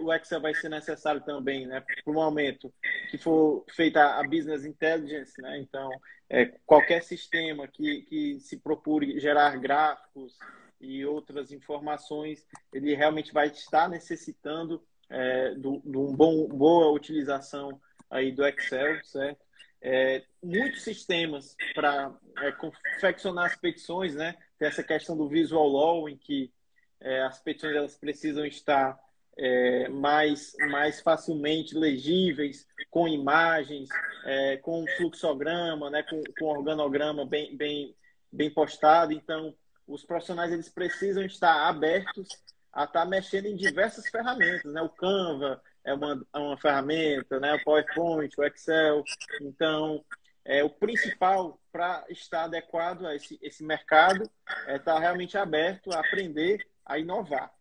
O 0.00 0.12
Excel 0.12 0.40
vai 0.40 0.54
ser 0.54 0.68
necessário 0.68 1.20
também, 1.20 1.66
né, 1.66 1.80
para 1.80 2.10
o 2.10 2.14
momento 2.14 2.72
que 3.10 3.18
for 3.18 3.64
feita 3.70 4.18
a 4.18 4.22
business 4.22 4.64
intelligence, 4.64 5.40
né? 5.40 5.58
Então, 5.58 5.90
é, 6.28 6.46
qualquer 6.64 7.02
sistema 7.02 7.68
que, 7.68 8.02
que 8.02 8.40
se 8.40 8.56
procure 8.56 9.20
gerar 9.20 9.56
gráficos 9.58 10.38
e 10.80 11.04
outras 11.04 11.52
informações, 11.52 12.46
ele 12.72 12.94
realmente 12.94 13.32
vai 13.32 13.48
estar 13.48 13.88
necessitando 13.88 14.82
é, 15.10 15.54
de 15.54 15.68
um 15.68 16.16
bom 16.16 16.48
boa 16.48 16.90
utilização 16.90 17.80
aí 18.10 18.32
do 18.32 18.46
Excel, 18.46 19.04
certo? 19.04 19.40
É, 19.80 20.24
muitos 20.42 20.82
sistemas 20.82 21.56
para 21.74 22.14
é, 22.38 22.52
confeccionar 22.52 23.46
as 23.46 23.56
petições, 23.56 24.14
né? 24.14 24.36
Tem 24.58 24.68
essa 24.68 24.82
questão 24.82 25.16
do 25.16 25.28
visual 25.28 25.68
law, 25.68 26.08
em 26.08 26.16
que 26.16 26.52
é, 27.00 27.22
as 27.22 27.40
petições 27.40 27.74
elas 27.74 27.96
precisam 27.96 28.46
estar 28.46 28.98
é, 29.36 29.88
mais, 29.88 30.52
mais 30.70 31.00
facilmente 31.00 31.74
legíveis, 31.74 32.66
com 32.90 33.08
imagens, 33.08 33.88
é, 34.24 34.56
com 34.58 34.84
fluxograma, 34.96 35.90
né, 35.90 36.02
com, 36.02 36.22
com 36.38 36.46
organograma 36.46 37.24
bem, 37.24 37.56
bem, 37.56 37.94
bem 38.30 38.50
postado. 38.50 39.12
Então, 39.12 39.54
os 39.86 40.04
profissionais 40.04 40.52
eles 40.52 40.68
precisam 40.68 41.24
estar 41.24 41.68
abertos 41.68 42.28
a 42.72 42.84
estar 42.84 43.04
mexendo 43.04 43.46
em 43.46 43.56
diversas 43.56 44.08
ferramentas. 44.08 44.72
Né? 44.72 44.80
O 44.80 44.88
Canva 44.88 45.62
é 45.84 45.92
uma, 45.92 46.26
é 46.34 46.38
uma 46.38 46.56
ferramenta, 46.56 47.38
né? 47.38 47.54
o 47.54 47.64
PowerPoint, 47.64 48.34
o 48.38 48.44
Excel. 48.44 49.04
Então, 49.40 50.04
é, 50.44 50.64
o 50.64 50.70
principal 50.70 51.60
para 51.70 52.04
estar 52.08 52.44
adequado 52.44 53.06
a 53.06 53.14
esse, 53.14 53.38
esse 53.42 53.64
mercado 53.64 54.28
é 54.66 54.76
estar 54.76 54.98
realmente 54.98 55.36
aberto 55.36 55.92
a 55.92 56.00
aprender 56.00 56.66
a 56.84 56.98
inovar. 56.98 57.52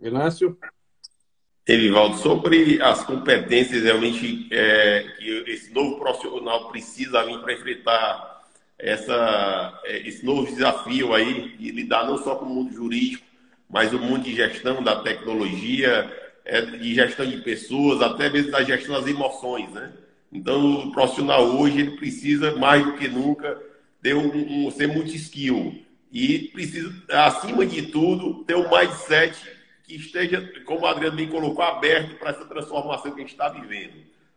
Inácio? 0.00 0.56
Evivaldo, 1.66 2.16
sobre 2.18 2.80
as 2.80 3.02
competências 3.04 3.82
realmente 3.82 4.46
é, 4.52 5.04
que 5.18 5.50
esse 5.50 5.72
novo 5.72 5.98
profissional 5.98 6.70
precisa 6.70 7.24
vir 7.24 7.40
para 7.40 7.52
enfrentar 7.54 8.44
essa, 8.78 9.80
é, 9.84 10.06
esse 10.06 10.24
novo 10.24 10.46
desafio 10.46 11.12
aí 11.12 11.56
de 11.56 11.72
lidar 11.72 12.06
não 12.06 12.18
só 12.18 12.36
com 12.36 12.44
o 12.44 12.48
mundo 12.48 12.72
jurídico, 12.72 13.24
mas 13.68 13.92
o 13.92 13.98
mundo 13.98 14.22
de 14.22 14.34
gestão 14.34 14.80
da 14.80 15.02
tecnologia, 15.02 16.08
é, 16.44 16.60
de 16.60 16.94
gestão 16.94 17.26
de 17.26 17.38
pessoas, 17.38 18.00
até 18.00 18.30
mesmo 18.30 18.52
da 18.52 18.62
gestão 18.62 18.94
das 18.94 19.08
emoções, 19.08 19.68
né? 19.72 19.92
Então, 20.32 20.88
o 20.88 20.92
profissional 20.92 21.44
hoje 21.44 21.80
ele 21.80 21.96
precisa 21.96 22.54
mais 22.56 22.84
do 22.84 22.92
que 22.92 23.08
nunca 23.08 23.60
ter 24.00 24.14
um, 24.14 24.66
um 24.66 24.70
ser 24.70 24.86
muito 24.86 25.14
skill 25.16 25.82
e 26.12 26.50
precisa, 26.52 26.92
acima 27.10 27.66
de 27.66 27.82
tudo, 27.82 28.44
ter 28.44 28.54
um 28.54 28.70
mindset 28.70 29.55
que 29.86 29.94
esteja, 29.94 30.42
como 30.64 30.80
o 30.80 30.86
Adriano 30.86 31.16
bem 31.16 31.28
colocou, 31.28 31.64
aberto 31.64 32.16
para 32.16 32.30
essa 32.30 32.44
transformação 32.44 33.12
que 33.12 33.18
a 33.18 33.22
gente 33.22 33.32
está 33.32 33.48
vivendo. 33.48 33.94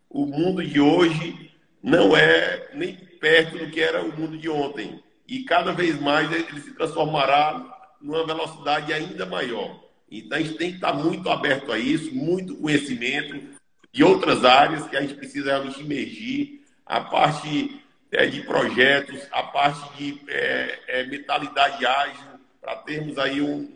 O 0.09 0.25
mundo 0.25 0.63
de 0.63 0.79
hoje 0.79 1.51
não 1.81 2.15
é 2.15 2.69
nem 2.73 2.95
perto 2.95 3.57
do 3.57 3.69
que 3.69 3.81
era 3.81 4.01
o 4.03 4.15
mundo 4.15 4.37
de 4.37 4.47
ontem. 4.47 5.03
E 5.27 5.43
cada 5.43 5.71
vez 5.71 5.99
mais 5.99 6.31
ele 6.31 6.61
se 6.61 6.73
transformará 6.73 7.95
numa 8.01 8.25
velocidade 8.25 8.93
ainda 8.93 9.25
maior. 9.25 9.83
Então 10.11 10.37
a 10.37 10.41
gente 10.41 10.55
tem 10.55 10.69
que 10.69 10.75
estar 10.75 10.93
muito 10.93 11.29
aberto 11.29 11.71
a 11.71 11.77
isso, 11.77 12.13
muito 12.13 12.55
conhecimento 12.55 13.57
de 13.91 14.03
outras 14.03 14.45
áreas 14.45 14.87
que 14.87 14.95
a 14.95 15.01
gente 15.01 15.15
precisa 15.15 15.51
realmente 15.51 15.81
emergir, 15.81 16.61
a 16.85 17.01
parte 17.01 17.81
é, 18.11 18.25
de 18.25 18.41
projetos, 18.41 19.19
a 19.31 19.43
parte 19.43 19.97
de 19.97 20.21
é, 20.27 20.79
é, 20.87 21.03
mentalidade 21.05 21.85
ágil, 21.85 22.39
para 22.61 22.75
termos 22.77 23.17
aí 23.17 23.41
um, 23.41 23.71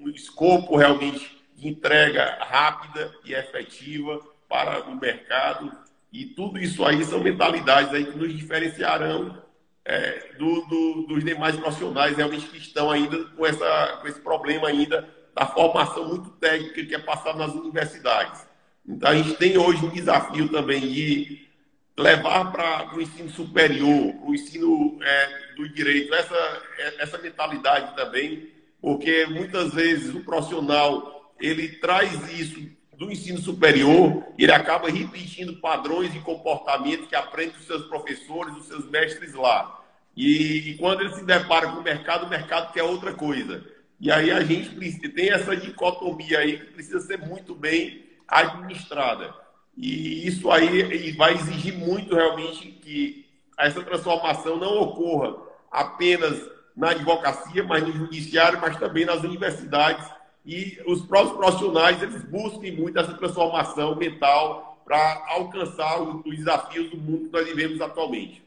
um 0.00 0.08
escopo 0.08 0.76
realmente 0.76 1.38
de 1.56 1.68
entrega 1.68 2.38
rápida 2.40 3.12
e 3.24 3.34
efetiva 3.34 4.20
para 4.48 4.82
o 4.88 4.96
mercado. 4.96 5.72
E 6.12 6.24
tudo 6.24 6.58
isso 6.58 6.84
aí 6.84 7.04
são 7.04 7.20
mentalidades 7.20 7.92
aí 7.92 8.04
que 8.06 8.16
nos 8.16 8.32
diferenciarão 8.34 9.42
é, 9.84 10.32
do, 10.38 10.62
do, 10.66 11.06
dos 11.08 11.24
demais 11.24 11.56
profissionais 11.56 12.16
realmente 12.16 12.46
que 12.46 12.58
estão 12.58 12.90
ainda 12.90 13.24
com, 13.24 13.44
essa, 13.44 13.98
com 14.00 14.08
esse 14.08 14.20
problema 14.20 14.68
ainda 14.68 15.08
da 15.34 15.46
formação 15.46 16.08
muito 16.08 16.30
técnica 16.30 16.84
que 16.84 16.94
é 16.94 16.98
passada 16.98 17.38
nas 17.38 17.54
universidades. 17.54 18.46
Então 18.86 19.10
a 19.10 19.14
gente 19.14 19.34
tem 19.34 19.58
hoje 19.58 19.84
um 19.84 19.90
desafio 19.90 20.48
também 20.48 20.80
de 20.80 21.48
levar 21.96 22.52
para 22.52 22.94
o 22.94 23.02
ensino 23.02 23.28
superior, 23.28 24.14
o 24.22 24.34
ensino 24.34 24.98
é, 25.02 25.54
do 25.56 25.68
direito, 25.68 26.14
essa, 26.14 26.62
essa 26.98 27.18
mentalidade 27.18 27.94
também 27.96 28.57
porque 28.80 29.26
muitas 29.26 29.72
vezes 29.72 30.14
o 30.14 30.20
profissional 30.20 31.32
ele 31.40 31.68
traz 31.76 32.12
isso 32.38 32.68
do 32.96 33.12
ensino 33.12 33.38
superior, 33.38 34.24
ele 34.36 34.50
acaba 34.50 34.90
repetindo 34.90 35.60
padrões 35.60 36.12
de 36.12 36.18
comportamento 36.18 37.06
que 37.06 37.14
aprende 37.14 37.52
dos 37.52 37.66
seus 37.66 37.86
professores, 37.86 38.54
dos 38.54 38.66
seus 38.66 38.90
mestres 38.90 39.34
lá. 39.34 39.84
E, 40.16 40.70
e 40.70 40.74
quando 40.78 41.02
ele 41.02 41.14
se 41.14 41.24
depara 41.24 41.68
com 41.68 41.78
o 41.78 41.82
mercado, 41.82 42.26
o 42.26 42.28
mercado 42.28 42.72
quer 42.72 42.82
outra 42.82 43.14
coisa. 43.14 43.64
E 44.00 44.10
aí 44.10 44.32
a 44.32 44.40
gente 44.42 44.70
tem 45.10 45.30
essa 45.30 45.56
dicotomia 45.56 46.40
aí 46.40 46.58
que 46.58 46.72
precisa 46.72 47.00
ser 47.00 47.18
muito 47.18 47.54
bem 47.54 48.04
administrada. 48.26 49.32
E 49.76 50.26
isso 50.26 50.50
aí 50.50 51.12
vai 51.12 51.34
exigir 51.34 51.74
muito 51.74 52.16
realmente 52.16 52.66
que 52.66 53.26
essa 53.56 53.80
transformação 53.82 54.56
não 54.56 54.80
ocorra 54.80 55.36
apenas 55.70 56.40
na 56.78 56.90
advocacia, 56.90 57.64
mas 57.64 57.82
no 57.82 57.92
judiciário, 57.92 58.60
mas 58.60 58.78
também 58.78 59.04
nas 59.04 59.24
universidades. 59.24 60.08
E 60.46 60.80
os 60.86 61.02
próprios 61.02 61.36
profissionais, 61.36 62.00
eles 62.00 62.22
busquem 62.22 62.74
muito 62.74 62.96
essa 62.98 63.12
transformação 63.14 63.96
mental 63.96 64.80
para 64.84 65.24
alcançar 65.28 66.00
os 66.00 66.36
desafios 66.36 66.88
do 66.90 66.96
mundo 66.96 67.26
que 67.26 67.32
nós 67.32 67.46
vivemos 67.46 67.80
atualmente. 67.80 68.42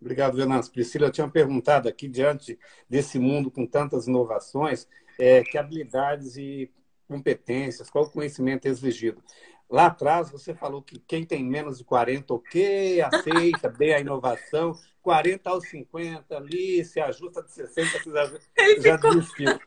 Obrigado, 0.00 0.36
Venâncio. 0.36 0.72
Priscila, 0.72 1.06
eu 1.06 1.12
tinha 1.12 1.28
perguntado 1.28 1.88
aqui, 1.88 2.08
diante 2.08 2.58
desse 2.88 3.18
mundo 3.18 3.50
com 3.50 3.66
tantas 3.66 4.06
inovações, 4.06 4.88
é, 5.18 5.44
que 5.44 5.58
habilidades 5.58 6.36
e 6.36 6.70
competências, 7.06 7.90
qual 7.90 8.04
o 8.04 8.10
conhecimento 8.10 8.66
exigido? 8.66 9.22
Lá 9.68 9.86
atrás, 9.86 10.30
você 10.30 10.54
falou 10.54 10.80
que 10.80 10.98
quem 10.98 11.24
tem 11.24 11.44
menos 11.44 11.78
de 11.78 11.84
40, 11.84 12.32
ok, 12.32 13.00
aceita 13.02 13.68
bem 13.68 13.94
a 13.94 14.00
inovação, 14.00 14.74
40 15.06 15.48
aos 15.48 15.68
50 15.68 16.36
ali, 16.36 16.84
se 16.84 16.98
ajusta 16.98 17.40
de 17.40 17.52
60, 17.52 18.02
você 18.02 18.10
já, 18.82 18.90
já 18.90 18.96
desistiu. 18.96 19.46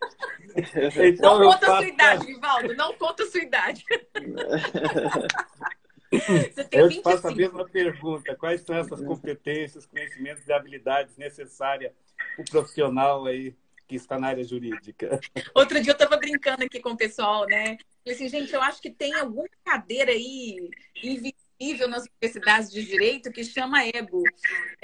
Então, 1.06 1.40
não 1.40 1.52
conta 1.52 1.66
a 1.66 1.78
sua 1.78 1.88
idade, 1.88 2.26
Vivaldo, 2.26 2.76
não 2.76 2.94
conta 2.96 3.24
a 3.24 3.28
sua 3.28 3.42
idade. 3.42 3.86
Você 6.12 6.64
tem 6.66 6.80
eu 6.80 6.90
te 6.90 7.02
faço 7.02 7.28
a 7.28 7.36
mesma 7.36 7.66
pergunta. 7.70 8.36
Quais 8.36 8.62
são 8.62 8.76
essas 8.76 9.02
competências, 9.02 9.86
conhecimentos 9.86 10.46
e 10.48 10.52
habilidades 10.52 11.16
necessárias 11.18 11.94
para 12.36 12.42
o 12.42 12.50
profissional 12.50 13.28
aí 13.28 13.56
que 13.88 13.96
está 13.96 14.20
na 14.20 14.28
área 14.28 14.44
jurídica? 14.44 15.20
Outro 15.54 15.80
dia 15.82 15.92
eu 15.92 15.94
estava 15.94 16.18
brincando 16.18 16.64
aqui 16.64 16.80
com 16.82 16.90
o 16.90 16.98
pessoal, 16.98 17.46
né? 17.46 17.78
Falei 18.04 18.16
assim, 18.16 18.28
gente, 18.28 18.52
eu 18.54 18.62
acho 18.62 18.82
que 18.82 18.90
tem 18.90 19.14
alguma 19.14 19.48
cadeira 19.64 20.12
aí 20.12 20.70
invisível 20.98 21.49
nas 21.90 22.06
universidades 22.06 22.72
de 22.72 22.86
direito 22.86 23.32
que 23.32 23.44
chama 23.44 23.86
ego. 23.86 24.24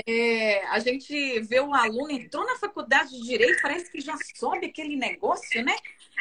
É, 0.05 0.65
a 0.67 0.79
gente 0.79 1.39
vê 1.41 1.61
o 1.61 1.73
aluno 1.73 2.11
entrou 2.11 2.45
na 2.45 2.57
faculdade 2.57 3.11
de 3.11 3.21
direito, 3.23 3.61
parece 3.61 3.89
que 3.89 4.01
já 4.01 4.17
sobe 4.35 4.67
aquele 4.67 4.97
negócio, 4.97 5.63
né? 5.63 5.75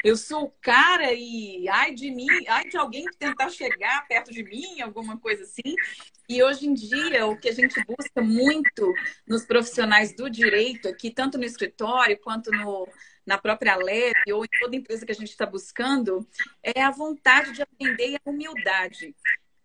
Eu 0.04 0.16
sou 0.16 0.44
o 0.44 0.54
cara 0.60 1.12
e 1.12 1.68
ai 1.68 1.92
de 1.92 2.10
mim, 2.10 2.26
ai 2.48 2.68
de 2.68 2.76
alguém 2.76 3.04
tentar 3.18 3.50
chegar 3.50 4.06
perto 4.06 4.32
de 4.32 4.44
mim, 4.44 4.80
alguma 4.80 5.18
coisa 5.18 5.42
assim. 5.42 5.74
E 6.28 6.42
hoje 6.42 6.68
em 6.68 6.74
dia, 6.74 7.26
o 7.26 7.36
que 7.36 7.48
a 7.48 7.52
gente 7.52 7.74
busca 7.84 8.22
muito 8.22 8.94
nos 9.26 9.44
profissionais 9.44 10.14
do 10.14 10.30
direito 10.30 10.88
aqui, 10.88 11.10
tanto 11.10 11.36
no 11.36 11.44
escritório 11.44 12.18
quanto 12.18 12.50
no, 12.52 12.88
na 13.26 13.38
própria 13.38 13.76
Leve 13.76 14.32
ou 14.32 14.44
em 14.44 14.48
toda 14.60 14.76
empresa 14.76 15.04
que 15.04 15.12
a 15.12 15.16
gente 15.16 15.30
está 15.30 15.46
buscando, 15.46 16.26
é 16.62 16.80
a 16.80 16.90
vontade 16.90 17.52
de 17.52 17.62
aprender 17.62 18.10
e 18.10 18.16
a 18.16 18.30
humildade. 18.30 19.14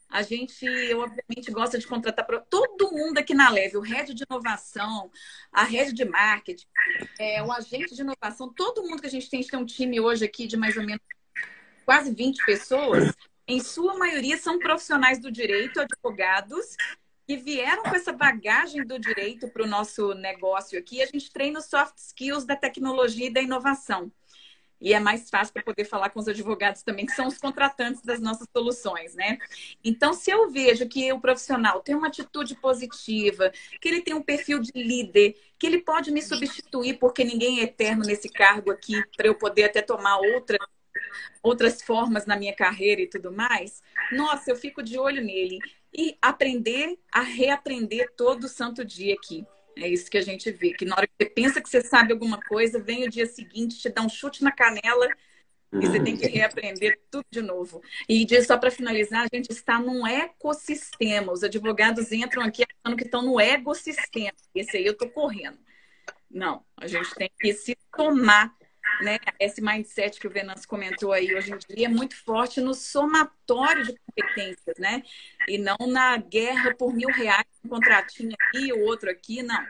A 0.09 0.23
gente, 0.23 0.65
eu, 0.65 0.99
obviamente, 1.01 1.51
gosta 1.51 1.77
de 1.77 1.85
contratar 1.85 2.25
para 2.25 2.39
todo 2.39 2.91
mundo 2.91 3.19
aqui 3.19 3.33
na 3.33 3.49
Leve, 3.49 3.77
o 3.77 3.81
head 3.81 4.13
de 4.13 4.23
inovação, 4.29 5.11
a 5.51 5.63
rede 5.63 5.93
de 5.93 6.03
marketing, 6.03 6.65
é, 7.19 7.43
o 7.43 7.51
agente 7.51 7.93
de 7.93 8.01
inovação, 8.01 8.51
todo 8.51 8.83
mundo 8.83 9.01
que 9.01 9.07
a 9.07 9.11
gente 9.11 9.29
tem, 9.29 9.39
a 9.39 9.41
gente 9.41 9.51
tem 9.51 9.59
um 9.59 9.65
time 9.65 9.99
hoje 9.99 10.25
aqui 10.25 10.47
de 10.47 10.57
mais 10.57 10.75
ou 10.77 10.83
menos 10.83 11.01
quase 11.85 12.13
20 12.13 12.43
pessoas, 12.45 13.13
em 13.47 13.59
sua 13.59 13.97
maioria 13.97 14.37
são 14.37 14.59
profissionais 14.59 15.19
do 15.19 15.31
direito, 15.31 15.79
advogados, 15.79 16.75
que 17.27 17.37
vieram 17.37 17.83
com 17.83 17.95
essa 17.95 18.11
bagagem 18.11 18.83
do 18.85 18.99
direito 18.99 19.47
para 19.47 19.63
o 19.63 19.67
nosso 19.67 20.13
negócio 20.15 20.77
aqui. 20.77 21.01
A 21.01 21.05
gente 21.05 21.31
treina 21.31 21.59
os 21.59 21.65
soft 21.65 21.97
skills 21.97 22.45
da 22.45 22.55
tecnologia 22.55 23.27
e 23.27 23.33
da 23.33 23.41
inovação. 23.41 24.11
E 24.81 24.93
é 24.93 24.99
mais 24.99 25.29
fácil 25.29 25.53
para 25.53 25.63
poder 25.63 25.85
falar 25.85 26.09
com 26.09 26.19
os 26.19 26.27
advogados 26.27 26.83
também, 26.83 27.05
que 27.05 27.11
são 27.11 27.27
os 27.27 27.37
contratantes 27.37 28.01
das 28.01 28.19
nossas 28.21 28.47
soluções, 28.55 29.13
né? 29.13 29.37
Então, 29.83 30.13
se 30.13 30.31
eu 30.31 30.49
vejo 30.49 30.87
que 30.87 31.11
o 31.11 31.19
profissional 31.19 31.81
tem 31.81 31.95
uma 31.95 32.07
atitude 32.07 32.55
positiva, 32.55 33.51
que 33.81 33.89
ele 33.89 34.01
tem 34.01 34.13
um 34.13 34.21
perfil 34.21 34.59
de 34.59 34.71
líder, 34.75 35.35
que 35.57 35.67
ele 35.67 35.79
pode 35.79 36.11
me 36.11 36.21
substituir, 36.21 36.97
porque 36.97 37.23
ninguém 37.23 37.59
é 37.59 37.63
eterno 37.63 38.05
nesse 38.05 38.29
cargo 38.29 38.71
aqui, 38.71 39.03
para 39.17 39.27
eu 39.27 39.35
poder 39.35 39.65
até 39.65 39.81
tomar 39.81 40.17
outra 40.17 40.57
outras 41.41 41.81
formas 41.81 42.25
na 42.25 42.35
minha 42.35 42.53
carreira 42.53 43.01
e 43.01 43.07
tudo 43.07 43.31
mais, 43.31 43.81
nossa, 44.11 44.51
eu 44.51 44.55
fico 44.55 44.83
de 44.83 44.97
olho 44.97 45.23
nele 45.23 45.59
e 45.93 46.17
aprender 46.21 46.99
a 47.11 47.21
reaprender 47.21 48.11
todo 48.15 48.47
santo 48.47 48.83
dia 48.83 49.13
aqui. 49.13 49.45
É 49.81 49.87
isso 49.87 50.09
que 50.09 50.17
a 50.17 50.21
gente 50.21 50.51
vê, 50.51 50.73
que 50.73 50.85
na 50.85 50.95
hora 50.95 51.07
que 51.07 51.13
você 51.19 51.29
pensa 51.29 51.61
que 51.61 51.69
você 51.69 51.81
sabe 51.81 52.11
alguma 52.11 52.39
coisa, 52.41 52.79
vem 52.79 53.05
o 53.05 53.09
dia 53.09 53.25
seguinte, 53.25 53.79
te 53.79 53.89
dá 53.89 54.01
um 54.01 54.09
chute 54.09 54.43
na 54.43 54.51
canela 54.51 55.07
e 55.71 55.85
você 55.85 56.01
tem 56.01 56.17
que 56.17 56.27
reaprender 56.27 56.99
tudo 57.11 57.25
de 57.29 57.41
novo. 57.41 57.81
E 58.07 58.27
só 58.43 58.57
para 58.57 58.71
finalizar, 58.71 59.25
a 59.25 59.35
gente 59.35 59.51
está 59.51 59.79
num 59.79 60.05
ecossistema. 60.05 61.31
Os 61.31 61.43
advogados 61.43 62.11
entram 62.11 62.41
aqui 62.43 62.63
achando 62.63 62.97
que 62.97 63.03
estão 63.03 63.21
no 63.21 63.39
ecossistema. 63.39 64.33
Esse 64.53 64.77
aí 64.77 64.85
eu 64.85 64.93
estou 64.93 65.09
correndo. 65.09 65.59
Não, 66.29 66.63
a 66.77 66.87
gente 66.87 67.13
tem 67.15 67.29
que 67.39 67.53
se 67.53 67.77
tomar 67.95 68.55
né, 69.01 69.17
esse 69.39 69.61
mindset 69.61 70.19
que 70.19 70.27
o 70.27 70.31
Venâncio 70.31 70.67
comentou 70.67 71.11
aí 71.11 71.33
hoje 71.33 71.51
em 71.53 71.75
dia 71.75 71.85
é 71.85 71.89
muito 71.89 72.15
forte 72.23 72.59
no 72.59 72.73
somatório 72.73 73.85
de 73.85 73.95
competências, 73.97 74.77
né? 74.77 75.03
E 75.47 75.57
não 75.57 75.77
na 75.87 76.17
guerra 76.17 76.75
por 76.75 76.93
mil 76.93 77.09
reais, 77.09 77.45
um 77.63 77.69
contratinho 77.69 78.35
aqui, 78.39 78.73
o 78.73 78.85
outro 78.85 79.09
aqui, 79.09 79.41
não. 79.41 79.65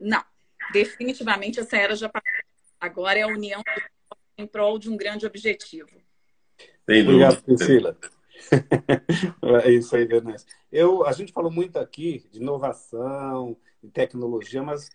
Não, 0.00 0.24
definitivamente 0.72 1.60
essa 1.60 1.76
era 1.76 1.94
já 1.94 2.08
passou. 2.08 2.30
Agora 2.80 3.18
é 3.18 3.22
a 3.22 3.28
união 3.28 3.62
em 4.38 4.46
prol 4.46 4.78
de 4.78 4.90
um 4.90 4.96
grande 4.96 5.26
objetivo. 5.26 5.90
Obrigado, 6.82 7.42
Priscila. 7.42 7.96
é 9.64 9.70
isso 9.70 9.96
aí, 9.96 10.04
Venâncio. 10.04 10.46
Eu, 10.70 11.04
a 11.04 11.12
gente 11.12 11.32
falou 11.32 11.50
muito 11.50 11.78
aqui 11.78 12.26
de 12.30 12.38
inovação, 12.38 13.56
de 13.82 13.90
tecnologia, 13.90 14.62
mas 14.62 14.90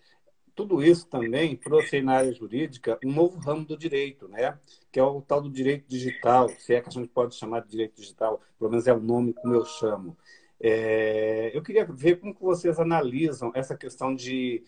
tudo 0.62 0.84
isso 0.84 1.08
também 1.08 1.56
trouxe 1.56 2.02
na 2.02 2.18
área 2.18 2.32
jurídica 2.32 3.00
um 3.04 3.12
novo 3.12 3.40
ramo 3.40 3.66
do 3.66 3.76
direito, 3.76 4.28
né? 4.28 4.60
que 4.92 5.00
é 5.00 5.04
o 5.04 5.20
tal 5.20 5.42
do 5.42 5.50
direito 5.50 5.88
digital, 5.88 6.50
se 6.50 6.76
é 6.76 6.82
que 6.82 6.90
a 6.90 6.92
gente 6.92 7.08
pode 7.08 7.34
chamar 7.34 7.62
de 7.62 7.70
direito 7.70 7.96
digital, 7.96 8.40
pelo 8.60 8.70
menos 8.70 8.86
é 8.86 8.94
o 8.94 9.00
nome 9.00 9.34
como 9.34 9.56
eu 9.56 9.66
chamo. 9.66 10.16
É... 10.60 11.50
eu 11.58 11.64
queria 11.64 11.84
ver 11.86 12.20
como 12.20 12.36
que 12.36 12.42
vocês 12.44 12.80
analisam 12.80 13.52
essa 13.56 13.76
questão 13.76 14.14
de 14.14 14.64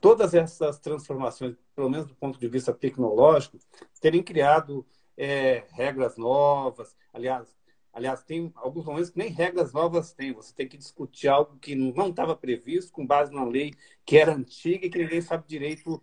todas 0.00 0.34
essas 0.34 0.80
transformações, 0.80 1.54
pelo 1.76 1.88
menos 1.88 2.08
do 2.08 2.16
ponto 2.16 2.40
de 2.40 2.48
vista 2.48 2.72
tecnológico, 2.72 3.58
terem 4.00 4.20
criado 4.20 4.84
é, 5.16 5.62
regras 5.70 6.16
novas. 6.16 6.96
Aliás, 7.12 7.46
Aliás, 7.92 8.22
tem 8.22 8.50
alguns 8.56 8.86
momentos 8.86 9.10
que 9.10 9.18
nem 9.18 9.28
regras 9.28 9.72
novas 9.72 10.12
tem. 10.12 10.32
Você 10.32 10.54
tem 10.54 10.66
que 10.66 10.78
discutir 10.78 11.28
algo 11.28 11.58
que 11.58 11.74
não 11.74 12.08
estava 12.08 12.34
previsto, 12.34 12.90
com 12.90 13.06
base 13.06 13.32
na 13.32 13.44
lei 13.44 13.74
que 14.04 14.16
era 14.16 14.34
antiga 14.34 14.86
e 14.86 14.90
que 14.90 14.98
ninguém 14.98 15.20
sabe 15.20 15.44
direito, 15.46 16.02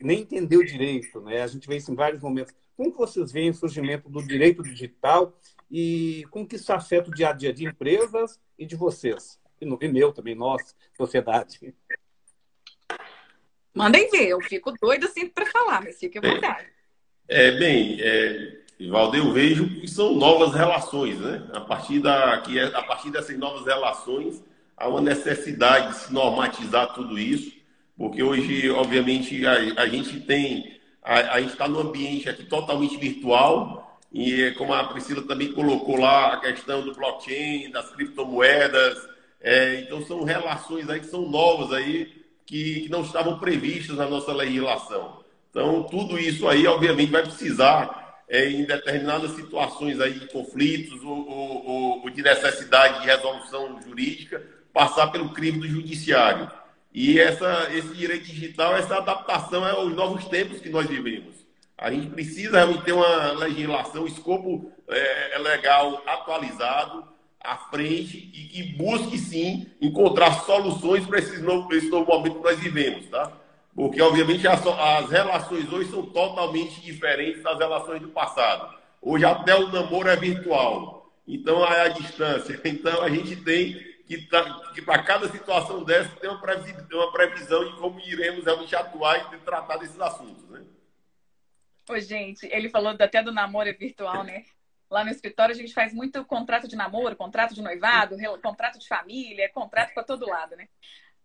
nem 0.00 0.20
entendeu 0.20 0.64
direito. 0.64 1.20
Né? 1.20 1.42
A 1.42 1.46
gente 1.46 1.68
vê 1.68 1.76
isso 1.76 1.92
em 1.92 1.94
vários 1.94 2.20
momentos. 2.20 2.52
Como 2.76 2.90
que 2.90 2.98
vocês 2.98 3.30
veem 3.30 3.50
o 3.50 3.54
surgimento 3.54 4.08
do 4.08 4.26
direito 4.26 4.62
digital 4.62 5.38
e 5.70 6.24
como 6.30 6.46
que 6.46 6.56
isso 6.56 6.72
afeta 6.72 7.10
o 7.10 7.14
dia 7.14 7.30
a 7.30 7.32
dia 7.32 7.52
de 7.52 7.64
empresas 7.64 8.40
e 8.58 8.66
de 8.66 8.74
vocês? 8.74 9.40
E, 9.60 9.64
no, 9.64 9.78
e 9.80 9.88
meu 9.88 10.12
também, 10.12 10.34
nós, 10.34 10.74
sociedade. 10.96 11.74
Mandem 13.72 14.10
ver, 14.10 14.28
eu 14.28 14.40
fico 14.40 14.72
doida 14.72 15.06
sempre 15.06 15.30
para 15.30 15.46
falar, 15.46 15.82
mas 15.82 15.98
fique 15.98 16.18
à 16.18 16.20
vontade. 16.20 16.68
É, 17.28 17.52
bem, 17.52 18.00
é, 18.00 18.65
Valde, 18.90 19.18
eu 19.18 19.32
vejo 19.32 19.68
que 19.80 19.88
são 19.88 20.14
novas 20.14 20.52
relações, 20.52 21.18
né? 21.18 21.42
A 21.54 21.60
partir, 21.60 21.98
da, 21.98 22.38
que 22.38 22.58
é, 22.58 22.64
a 22.66 22.82
partir 22.82 23.10
dessas 23.10 23.36
novas 23.38 23.64
relações, 23.64 24.44
há 24.76 24.86
uma 24.86 25.00
necessidade 25.00 25.88
de 25.88 25.98
se 26.00 26.12
normatizar 26.12 26.92
tudo 26.92 27.18
isso, 27.18 27.52
porque 27.96 28.22
hoje, 28.22 28.68
obviamente, 28.70 29.46
a, 29.46 29.82
a 29.82 29.88
gente 29.88 30.20
tem, 30.20 30.78
a, 31.02 31.14
a 31.34 31.40
gente 31.40 31.52
está 31.52 31.66
num 31.66 31.80
ambiente 31.80 32.28
aqui 32.28 32.44
totalmente 32.44 32.98
virtual, 32.98 33.98
e 34.12 34.50
como 34.52 34.74
a 34.74 34.84
Priscila 34.84 35.22
também 35.22 35.52
colocou 35.52 35.98
lá, 35.98 36.34
a 36.34 36.40
questão 36.40 36.82
do 36.82 36.94
blockchain, 36.94 37.70
das 37.70 37.90
criptomoedas, 37.90 38.98
é, 39.40 39.80
então 39.80 40.04
são 40.04 40.22
relações 40.22 40.88
aí 40.90 41.00
que 41.00 41.06
são 41.06 41.22
novas 41.28 41.72
aí, 41.72 42.12
que, 42.44 42.80
que 42.82 42.88
não 42.90 43.00
estavam 43.00 43.38
previstas 43.38 43.96
na 43.96 44.06
nossa 44.06 44.32
legislação. 44.34 45.24
Então, 45.50 45.84
tudo 45.84 46.18
isso 46.18 46.46
aí, 46.46 46.66
obviamente, 46.66 47.10
vai 47.10 47.22
precisar 47.22 48.05
é, 48.28 48.48
em 48.50 48.64
determinadas 48.64 49.32
situações 49.32 50.00
aí 50.00 50.14
de 50.14 50.26
conflitos 50.28 51.02
ou, 51.02 51.28
ou, 51.28 52.02
ou, 52.02 52.10
de 52.10 52.22
necessidade 52.22 53.00
de 53.00 53.06
resolução 53.06 53.80
jurídica, 53.82 54.42
passar 54.72 55.08
pelo 55.08 55.32
crime 55.32 55.58
do 55.58 55.68
judiciário. 55.68 56.50
E 56.92 57.20
essa, 57.20 57.68
esse 57.72 57.94
direito 57.94 58.24
digital, 58.24 58.74
essa 58.76 58.96
adaptação 58.96 59.64
aos 59.64 59.94
novos 59.94 60.24
tempos 60.26 60.60
que 60.60 60.68
nós 60.68 60.86
vivemos. 60.86 61.46
A 61.78 61.90
gente 61.90 62.08
precisa 62.08 62.56
realmente 62.56 62.84
ter 62.84 62.92
uma 62.92 63.32
legislação, 63.32 64.06
escopo 64.06 64.72
é, 64.88 65.36
é, 65.36 65.38
legal 65.38 66.02
atualizado 66.06 67.04
à 67.38 67.56
frente 67.56 68.16
e 68.32 68.48
que 68.48 68.62
busque 68.76 69.18
sim 69.18 69.66
encontrar 69.80 70.44
soluções 70.44 71.04
para 71.04 71.18
esse 71.18 71.38
novo, 71.42 71.72
esse 71.74 71.88
novo 71.88 72.10
momento 72.10 72.36
que 72.36 72.44
nós 72.44 72.58
vivemos, 72.58 73.06
tá? 73.06 73.30
Porque, 73.76 74.00
obviamente, 74.00 74.48
as, 74.48 74.66
as 74.66 75.10
relações 75.10 75.70
hoje 75.70 75.90
são 75.90 76.06
totalmente 76.06 76.80
diferentes 76.80 77.42
das 77.42 77.58
relações 77.58 78.00
do 78.00 78.08
passado. 78.08 78.74
Hoje 79.02 79.26
até 79.26 79.54
o 79.54 79.70
namoro 79.70 80.08
é 80.08 80.16
virtual. 80.16 81.12
Então, 81.28 81.62
é 81.62 81.82
a 81.82 81.88
distância. 81.88 82.58
Então, 82.64 83.02
a 83.02 83.10
gente 83.10 83.36
tem 83.36 83.74
que, 84.06 84.26
que 84.74 84.82
para 84.82 85.02
cada 85.02 85.28
situação 85.28 85.84
dessa, 85.84 86.08
ter 86.16 86.28
uma 86.28 86.40
previsão, 86.40 86.86
uma 86.90 87.12
previsão 87.12 87.64
de 87.64 87.76
como 87.76 88.00
iremos 88.00 88.44
realmente 88.44 88.74
atuar 88.74 89.34
e 89.34 89.38
tratar 89.40 89.76
desses 89.76 90.00
assuntos, 90.00 90.48
né? 90.48 90.64
Gente, 91.98 92.46
ele 92.46 92.70
falou 92.70 92.96
até 92.98 93.22
do 93.22 93.32
namoro 93.32 93.68
é 93.68 93.72
virtual, 93.72 94.24
né? 94.24 94.44
Lá 94.88 95.04
no 95.04 95.10
escritório 95.10 95.54
a 95.54 95.58
gente 95.58 95.74
faz 95.74 95.92
muito 95.92 96.24
contrato 96.24 96.66
de 96.66 96.76
namoro, 96.76 97.16
contrato 97.16 97.54
de 97.54 97.62
noivado, 97.62 98.16
contrato 98.40 98.78
de 98.78 98.88
família, 98.88 99.50
contrato 99.52 99.92
para 99.92 100.04
todo 100.04 100.28
lado, 100.28 100.56
né? 100.56 100.68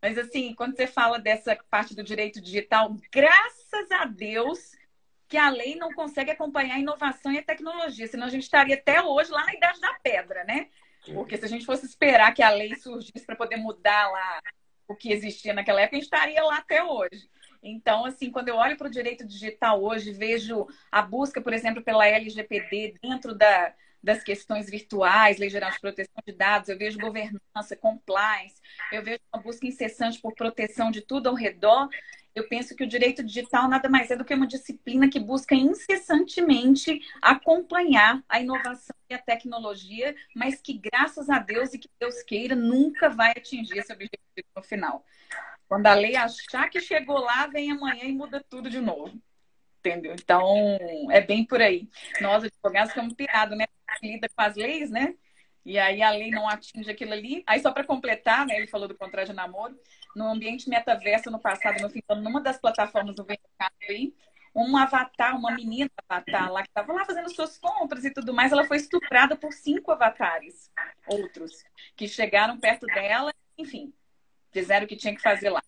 Mas 0.01 0.17
assim, 0.17 0.53
quando 0.55 0.75
você 0.75 0.87
fala 0.87 1.19
dessa 1.19 1.55
parte 1.69 1.95
do 1.95 2.03
direito 2.03 2.41
digital, 2.41 2.95
graças 3.11 3.91
a 3.91 4.05
Deus 4.05 4.71
que 5.27 5.37
a 5.37 5.49
lei 5.49 5.75
não 5.75 5.93
consegue 5.93 6.31
acompanhar 6.31 6.75
a 6.75 6.79
inovação 6.79 7.31
e 7.31 7.37
a 7.37 7.43
tecnologia, 7.43 8.07
senão 8.07 8.27
a 8.27 8.29
gente 8.29 8.43
estaria 8.43 8.75
até 8.75 9.01
hoje 9.01 9.31
lá 9.31 9.45
na 9.45 9.53
idade 9.53 9.79
da 9.79 9.93
pedra, 9.93 10.43
né? 10.43 10.67
Porque 11.13 11.37
se 11.37 11.45
a 11.45 11.47
gente 11.47 11.65
fosse 11.65 11.85
esperar 11.85 12.33
que 12.33 12.43
a 12.43 12.49
lei 12.49 12.75
surgisse 12.75 13.25
para 13.25 13.35
poder 13.35 13.57
mudar 13.57 14.11
lá 14.11 14.41
o 14.87 14.95
que 14.95 15.11
existia 15.11 15.53
naquela 15.53 15.81
época, 15.81 15.95
a 15.95 15.99
gente 15.99 16.05
estaria 16.05 16.43
lá 16.43 16.57
até 16.57 16.83
hoje. 16.83 17.29
Então, 17.63 18.05
assim, 18.05 18.31
quando 18.31 18.49
eu 18.49 18.55
olho 18.55 18.75
para 18.75 18.87
o 18.87 18.91
direito 18.91 19.25
digital 19.25 19.81
hoje, 19.81 20.11
vejo 20.11 20.67
a 20.91 21.01
busca, 21.01 21.39
por 21.39 21.53
exemplo, 21.53 21.83
pela 21.83 22.07
LGPD 22.07 22.95
dentro 23.01 23.33
da, 23.33 23.73
das 24.03 24.23
questões 24.23 24.69
virtuais, 24.69 25.37
Lei 25.37 25.49
Geral 25.49 25.71
de 25.71 25.79
Proteção 25.79 26.23
de 26.25 26.33
Dados, 26.33 26.69
eu 26.69 26.77
vejo 26.77 26.99
governança, 26.99 27.75
compliance, 27.79 28.59
eu 28.91 29.03
vejo 29.03 29.19
uma 29.33 29.41
busca 29.41 29.67
incessante 29.67 30.19
por 30.19 30.33
proteção 30.33 30.89
de 30.89 31.01
tudo 31.01 31.29
ao 31.29 31.35
redor. 31.35 31.87
Eu 32.33 32.47
penso 32.47 32.75
que 32.75 32.83
o 32.83 32.87
direito 32.87 33.21
digital 33.23 33.67
nada 33.67 33.89
mais 33.89 34.09
é 34.09 34.15
do 34.15 34.23
que 34.23 34.33
uma 34.33 34.47
disciplina 34.47 35.09
que 35.09 35.19
busca 35.19 35.53
incessantemente 35.53 37.01
acompanhar 37.21 38.23
a 38.27 38.39
inovação 38.39 38.95
e 39.09 39.13
a 39.13 39.19
tecnologia, 39.19 40.15
mas 40.33 40.61
que, 40.61 40.73
graças 40.73 41.29
a 41.29 41.39
Deus 41.39 41.73
e 41.73 41.77
que 41.77 41.89
Deus 41.99 42.23
queira, 42.23 42.55
nunca 42.55 43.09
vai 43.09 43.31
atingir 43.31 43.77
esse 43.77 43.91
objetivo 43.91 44.47
no 44.55 44.63
final. 44.63 45.05
Quando 45.67 45.87
a 45.87 45.93
lei 45.93 46.15
achar 46.15 46.69
que 46.69 46.79
chegou 46.79 47.19
lá, 47.19 47.47
vem 47.47 47.71
amanhã 47.71 48.05
e 48.05 48.13
muda 48.13 48.43
tudo 48.49 48.69
de 48.69 48.79
novo. 48.79 49.21
Entendeu? 49.83 50.13
Então, 50.13 50.77
é 51.09 51.21
bem 51.21 51.43
por 51.43 51.59
aí. 51.59 51.89
Nós, 52.21 52.43
advogados, 52.43 52.91
ficamos 52.91 53.15
pirados, 53.15 53.57
né? 53.57 53.65
Lida 54.01 54.29
com 54.29 54.41
as 54.41 54.55
leis, 54.55 54.91
né? 54.91 55.15
E 55.65 55.77
aí 55.77 56.01
a 56.03 56.11
lei 56.11 56.29
não 56.29 56.47
atinge 56.47 56.89
aquilo 56.89 57.13
ali. 57.13 57.43
Aí, 57.47 57.59
só 57.59 57.71
para 57.71 57.83
completar, 57.83 58.45
né? 58.45 58.57
Ele 58.57 58.67
falou 58.67 58.87
do 58.87 58.95
contrato 58.95 59.27
de 59.27 59.33
namoro. 59.33 59.75
No 60.15 60.27
ambiente 60.27 60.69
metaverso, 60.69 61.31
no 61.31 61.39
passado, 61.39 61.81
no 61.81 61.89
fim 61.89 62.01
numa 62.17 62.41
das 62.41 62.59
plataformas 62.59 63.15
do 63.15 63.25
mercado 63.25 63.73
aí, 63.89 64.13
um 64.53 64.77
avatar, 64.77 65.35
uma 65.35 65.51
menina 65.51 65.89
avatar 66.07 66.51
lá, 66.51 66.61
que 66.61 66.67
estava 66.67 66.93
lá 66.93 67.05
fazendo 67.05 67.33
suas 67.33 67.57
compras 67.57 68.03
e 68.03 68.11
tudo 68.11 68.33
mais, 68.33 68.51
ela 68.51 68.65
foi 68.65 68.77
estuprada 68.77 69.35
por 69.35 69.53
cinco 69.53 69.91
avatares, 69.91 70.69
outros, 71.07 71.63
que 71.95 72.07
chegaram 72.07 72.59
perto 72.59 72.85
dela, 72.87 73.33
enfim, 73.57 73.93
fizeram 74.51 74.85
o 74.85 74.89
que 74.89 74.97
tinha 74.97 75.15
que 75.15 75.21
fazer 75.21 75.49
lá. 75.49 75.63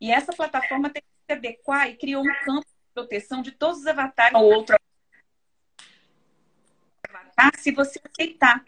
E 0.00 0.10
essa 0.10 0.32
plataforma 0.32 0.90
tem 0.90 1.02
que 1.02 1.08
se 1.26 1.32
adequar 1.38 1.88
e 1.88 1.96
criou 1.96 2.22
um 2.22 2.44
campo 2.44 2.66
proteção 2.94 3.42
de 3.42 3.50
todos 3.50 3.80
os 3.80 3.86
avatares 3.86 4.38
ou 4.38 4.44
outro 4.44 4.76
avatar, 7.08 7.58
se 7.58 7.72
você 7.72 8.00
aceitar. 8.12 8.64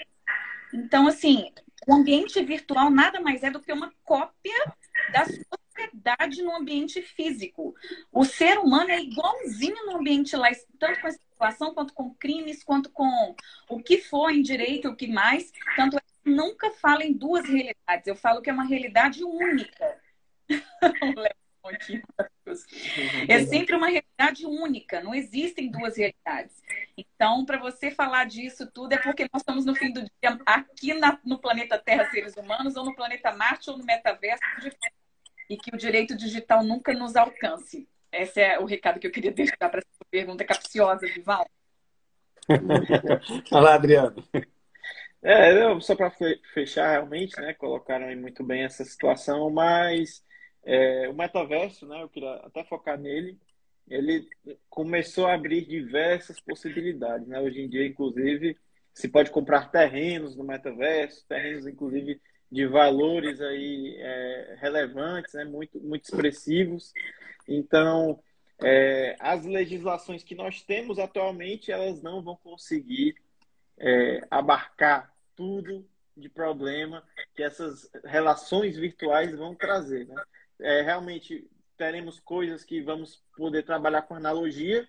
Então, 0.75 1.07
assim, 1.07 1.53
o 1.87 1.95
ambiente 1.95 2.43
virtual 2.43 2.91
nada 2.91 3.21
mais 3.21 3.43
é 3.43 3.51
do 3.51 3.61
que 3.61 3.73
uma 3.73 3.93
cópia 4.03 4.75
da 5.13 5.25
sociedade 5.25 6.43
no 6.43 6.55
ambiente 6.55 7.01
físico. 7.01 7.75
O 8.13 8.25
ser 8.25 8.59
humano 8.59 8.91
é 8.91 9.01
igualzinho 9.01 9.87
no 9.87 9.99
ambiente 9.99 10.35
lá, 10.37 10.49
tanto 10.79 11.01
com 11.01 11.07
a 11.07 11.13
situação, 11.13 11.75
quanto 11.75 11.95
com 11.95 12.15
crimes, 12.15 12.65
quanto 12.65 12.91
com 12.91 13.37
o 13.69 13.83
que 13.83 13.99
for 13.99 14.31
em 14.31 14.43
direito, 14.43 14.89
o 14.89 14.97
que 14.97 15.07
mais. 15.07 15.53
Tanto 15.77 15.97
é 15.97 16.01
nunca 16.25 16.71
falo 16.73 17.03
em 17.03 17.13
duas 17.13 17.47
realidades, 17.47 18.07
eu 18.07 18.17
falo 18.17 18.43
que 18.43 18.51
é 18.51 18.53
uma 18.53 18.65
realidade 18.65 19.23
única. 19.23 20.01
é 23.29 23.45
sempre 23.45 23.75
uma 23.75 23.89
realidade 23.89 24.47
única, 24.47 25.01
não 25.03 25.15
existem 25.15 25.71
duas 25.71 25.97
realidades. 25.97 26.63
Então, 26.97 27.45
para 27.45 27.59
você 27.59 27.91
falar 27.91 28.25
disso 28.25 28.71
tudo, 28.73 28.93
é 28.93 28.99
porque 28.99 29.29
nós 29.33 29.43
estamos 29.43 29.65
no 29.65 29.75
fim 29.75 29.93
do 29.93 30.01
dia 30.01 30.39
aqui 30.45 30.95
na, 30.95 31.19
no 31.25 31.39
planeta 31.39 31.79
Terra, 31.79 32.11
seres 32.11 32.37
humanos, 32.37 32.77
ou 32.77 32.85
no 32.85 32.95
planeta 32.95 33.33
Marte, 33.33 33.71
ou 33.71 33.79
no 33.79 33.85
metaverso, 33.85 34.43
e 35.49 35.57
que 35.57 35.75
o 35.75 35.79
direito 35.79 36.17
digital 36.17 36.63
nunca 36.63 36.93
nos 36.93 37.17
alcance. 37.17 37.89
Esse 38.13 38.41
é 38.41 38.59
o 38.59 38.65
recado 38.65 38.99
que 38.99 39.07
eu 39.07 39.13
queria 39.13 39.33
deixar 39.33 39.69
para 39.69 39.81
essa 39.81 40.05
pergunta 40.11 40.45
capciosa, 40.45 41.07
Vival. 41.07 41.47
Olá, 43.51 43.75
Adriano. 43.75 44.23
É, 45.23 45.81
só 45.81 45.97
para 45.97 46.13
fechar 46.55 46.93
realmente, 46.93 47.39
né, 47.41 47.53
colocaram 47.55 48.07
aí 48.07 48.15
muito 48.15 48.45
bem 48.45 48.63
essa 48.63 48.85
situação, 48.85 49.51
mas 49.51 50.25
é, 50.67 51.09
o 51.09 51.15
metaverso, 51.15 51.87
né, 51.87 52.03
eu 52.03 52.09
queria 52.09 52.35
até 52.45 52.65
focar 52.65 52.99
nele, 52.99 53.39
ele 53.89 54.29
começou 54.69 55.27
a 55.27 55.35
abrir 55.35 55.65
diversas 55.65 56.41
possibilidades, 56.41 57.29
né? 57.29 57.41
Hoje 57.41 57.61
em 57.61 57.69
dia, 57.69 57.87
inclusive, 57.87 58.59
se 58.93 59.09
pode 59.09 59.31
comprar 59.31 59.71
terrenos 59.71 60.35
no 60.35 60.43
metaverso, 60.43 61.25
terrenos, 61.29 61.69
inclusive, 61.69 62.21
de 62.51 62.67
valores 62.67 63.41
aí 63.41 63.97
é, 63.99 64.57
relevantes, 64.61 65.35
né? 65.35 65.45
muito, 65.45 65.79
muito 65.81 66.05
expressivos. 66.05 66.93
Então, 67.47 68.21
é, 68.61 69.15
as 69.21 69.45
legislações 69.45 70.25
que 70.25 70.35
nós 70.35 70.63
temos 70.63 70.99
atualmente, 70.99 71.71
elas 71.71 72.03
não 72.03 72.23
vão 72.23 72.37
conseguir 72.37 73.15
é, 73.79 74.21
abarcar 74.31 75.15
tudo 75.37 75.87
de 76.17 76.29
problema 76.29 77.05
que 77.35 77.43
essas 77.43 77.89
relações 78.05 78.77
virtuais 78.77 79.33
vão 79.37 79.55
trazer. 79.55 80.07
Né? 80.09 80.23
É, 80.61 80.83
realmente 80.83 81.49
teremos 81.77 82.19
coisas 82.21 82.65
que 82.65 82.81
vamos 82.81 83.23
poder 83.37 83.63
trabalhar 83.63 84.03
com 84.03 84.15
analogia, 84.15 84.87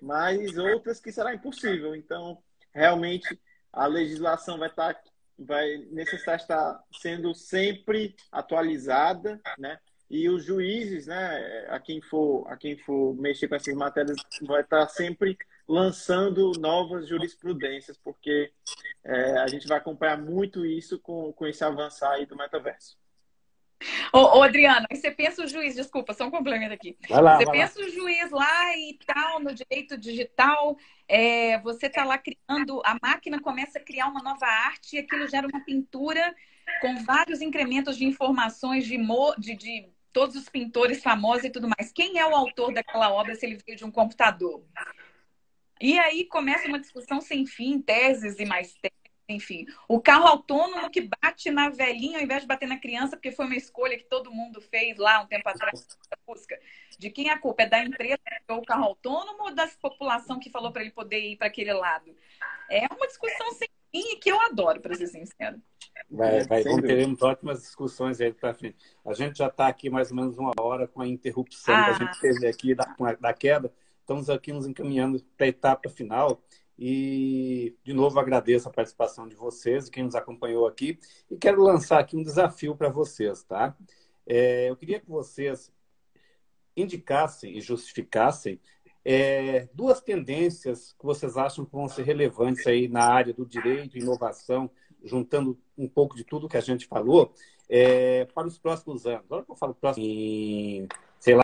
mas 0.00 0.56
outras 0.56 1.00
que 1.00 1.12
será 1.12 1.34
impossível. 1.34 1.94
Então, 1.94 2.42
realmente, 2.72 3.38
a 3.72 3.86
legislação 3.86 4.58
vai 4.58 4.68
estar 4.68 5.00
vai 5.36 5.78
necessitar 5.90 6.36
estar 6.36 6.84
sendo 6.92 7.34
sempre 7.34 8.14
atualizada, 8.30 9.40
né? 9.58 9.78
E 10.08 10.28
os 10.28 10.44
juízes, 10.44 11.06
né, 11.06 11.66
a 11.68 11.80
quem 11.80 12.00
for 12.00 12.46
a 12.48 12.56
quem 12.56 12.76
for 12.78 13.14
mexer 13.16 13.48
com 13.48 13.56
essas 13.56 13.74
matérias, 13.74 14.16
vai 14.42 14.60
estar 14.60 14.86
sempre 14.88 15.36
lançando 15.66 16.52
novas 16.60 17.08
jurisprudências, 17.08 17.96
porque 17.96 18.52
é, 19.02 19.38
a 19.38 19.46
gente 19.46 19.66
vai 19.66 19.78
acompanhar 19.78 20.18
muito 20.18 20.64
isso 20.64 20.98
com, 20.98 21.32
com 21.32 21.46
esse 21.46 21.64
avançar 21.64 22.12
aí 22.12 22.26
do 22.26 22.36
metaverso. 22.36 22.96
Ô, 24.12 24.38
ô 24.38 24.42
Adriano, 24.42 24.86
aí 24.90 24.96
você 24.96 25.10
pensa 25.10 25.42
o 25.42 25.46
juiz, 25.46 25.74
desculpa, 25.74 26.12
só 26.12 26.26
um 26.26 26.30
complemento 26.30 26.72
aqui. 26.74 26.96
Lá, 27.08 27.36
você 27.36 27.50
pensa 27.50 27.80
lá. 27.80 27.86
o 27.86 27.90
juiz 27.90 28.30
lá 28.30 28.76
e 28.76 28.98
tal, 29.06 29.40
no 29.40 29.54
direito 29.54 29.96
digital, 29.98 30.76
é, 31.08 31.58
você 31.60 31.86
está 31.86 32.04
lá 32.04 32.18
criando, 32.18 32.80
a 32.84 32.96
máquina 33.02 33.40
começa 33.40 33.78
a 33.78 33.82
criar 33.82 34.08
uma 34.08 34.22
nova 34.22 34.46
arte 34.46 34.96
e 34.96 34.98
aquilo 34.98 35.28
gera 35.28 35.46
uma 35.46 35.64
pintura 35.64 36.34
com 36.80 36.96
vários 37.04 37.40
incrementos 37.40 37.96
de 37.96 38.04
informações 38.04 38.86
de, 38.86 38.98
de, 39.38 39.56
de 39.56 39.88
todos 40.12 40.36
os 40.36 40.48
pintores 40.48 41.02
famosos 41.02 41.44
e 41.44 41.50
tudo 41.50 41.68
mais. 41.68 41.92
Quem 41.92 42.18
é 42.18 42.26
o 42.26 42.34
autor 42.34 42.72
daquela 42.72 43.12
obra 43.12 43.34
se 43.34 43.44
ele 43.44 43.58
veio 43.66 43.76
de 43.76 43.84
um 43.84 43.90
computador? 43.90 44.64
E 45.80 45.98
aí 45.98 46.24
começa 46.24 46.68
uma 46.68 46.78
discussão 46.78 47.20
sem 47.20 47.44
fim, 47.44 47.80
teses 47.80 48.38
e 48.38 48.46
mais 48.46 48.72
teses, 48.74 48.93
enfim. 49.28 49.66
O 49.88 50.00
carro 50.00 50.26
autônomo 50.26 50.90
que 50.90 51.08
bate 51.22 51.50
na 51.50 51.70
velhinha 51.70 52.18
ao 52.18 52.24
invés 52.24 52.42
de 52.42 52.48
bater 52.48 52.68
na 52.68 52.78
criança, 52.78 53.16
porque 53.16 53.32
foi 53.32 53.46
uma 53.46 53.56
escolha 53.56 53.96
que 53.96 54.04
todo 54.04 54.32
mundo 54.32 54.60
fez 54.60 54.96
lá 54.98 55.20
um 55.20 55.26
tempo 55.26 55.48
atrás 55.48 55.86
busca. 56.26 56.58
De 56.98 57.10
quem 57.10 57.30
a 57.30 57.38
culpa? 57.38 57.62
É 57.62 57.68
da 57.68 57.84
empresa 57.84 58.18
que 58.18 58.44
criou 58.46 58.60
o 58.60 58.64
carro 58.64 58.84
autônomo 58.84 59.44
ou 59.44 59.54
da 59.54 59.66
população 59.80 60.38
que 60.38 60.50
falou 60.50 60.72
para 60.72 60.82
ele 60.82 60.90
poder 60.90 61.20
ir 61.20 61.36
para 61.36 61.46
aquele 61.46 61.72
lado? 61.72 62.14
É 62.70 62.86
uma 62.92 63.06
discussão 63.06 63.52
sem 63.52 63.68
fim 63.92 64.12
e 64.12 64.16
que 64.16 64.30
eu 64.30 64.40
adoro, 64.40 64.80
para 64.80 64.94
ser 64.94 65.06
sincero. 65.06 65.60
Vai, 66.10 66.44
vai, 66.44 66.62
vamos 66.62 66.82
teremos 66.82 67.22
ótimas 67.22 67.62
discussões 67.62 68.20
aí 68.20 68.32
para 68.32 68.54
frente. 68.54 68.76
A 69.04 69.12
gente 69.12 69.38
já 69.38 69.46
está 69.46 69.68
aqui 69.68 69.88
mais 69.88 70.10
ou 70.10 70.16
menos 70.16 70.38
uma 70.38 70.52
hora 70.60 70.88
com 70.88 71.00
a 71.00 71.06
interrupção 71.06 71.74
ah. 71.74 71.84
que 71.84 71.90
a 71.90 72.06
gente 72.06 72.20
teve 72.20 72.46
aqui 72.46 72.74
da, 72.74 72.94
da 73.20 73.32
queda. 73.32 73.72
Estamos 74.00 74.28
aqui 74.28 74.52
nos 74.52 74.66
encaminhando 74.66 75.22
para 75.36 75.46
a 75.46 75.48
etapa 75.48 75.88
final. 75.88 76.42
E, 76.78 77.76
de 77.84 77.92
novo, 77.92 78.18
agradeço 78.18 78.68
a 78.68 78.72
participação 78.72 79.28
de 79.28 79.34
vocês, 79.34 79.88
quem 79.88 80.04
nos 80.04 80.14
acompanhou 80.14 80.66
aqui. 80.66 80.98
E 81.30 81.36
quero 81.36 81.62
lançar 81.62 82.00
aqui 82.00 82.16
um 82.16 82.22
desafio 82.22 82.74
para 82.76 82.88
vocês, 82.88 83.42
tá? 83.44 83.76
É, 84.26 84.70
eu 84.70 84.76
queria 84.76 85.00
que 85.00 85.08
vocês 85.08 85.72
indicassem 86.76 87.56
e 87.56 87.60
justificassem 87.60 88.60
é, 89.04 89.68
duas 89.74 90.00
tendências 90.00 90.94
que 90.98 91.04
vocês 91.04 91.36
acham 91.36 91.64
que 91.64 91.72
vão 91.72 91.88
ser 91.88 92.02
relevantes 92.04 92.66
aí 92.66 92.88
na 92.88 93.04
área 93.04 93.34
do 93.34 93.44
direito, 93.44 93.98
inovação, 93.98 94.70
juntando 95.04 95.58
um 95.76 95.88
pouco 95.88 96.16
de 96.16 96.24
tudo 96.24 96.48
que 96.48 96.56
a 96.56 96.60
gente 96.60 96.86
falou, 96.86 97.32
é, 97.68 98.24
para 98.26 98.46
os 98.46 98.58
próximos 98.58 99.06
anos. 99.06 99.24
Agora 99.24 99.44
que 99.44 99.50
eu 99.50 99.56
falo 99.56 99.74
próximo, 99.74 100.06
em, 100.06 100.88
sei 101.20 101.34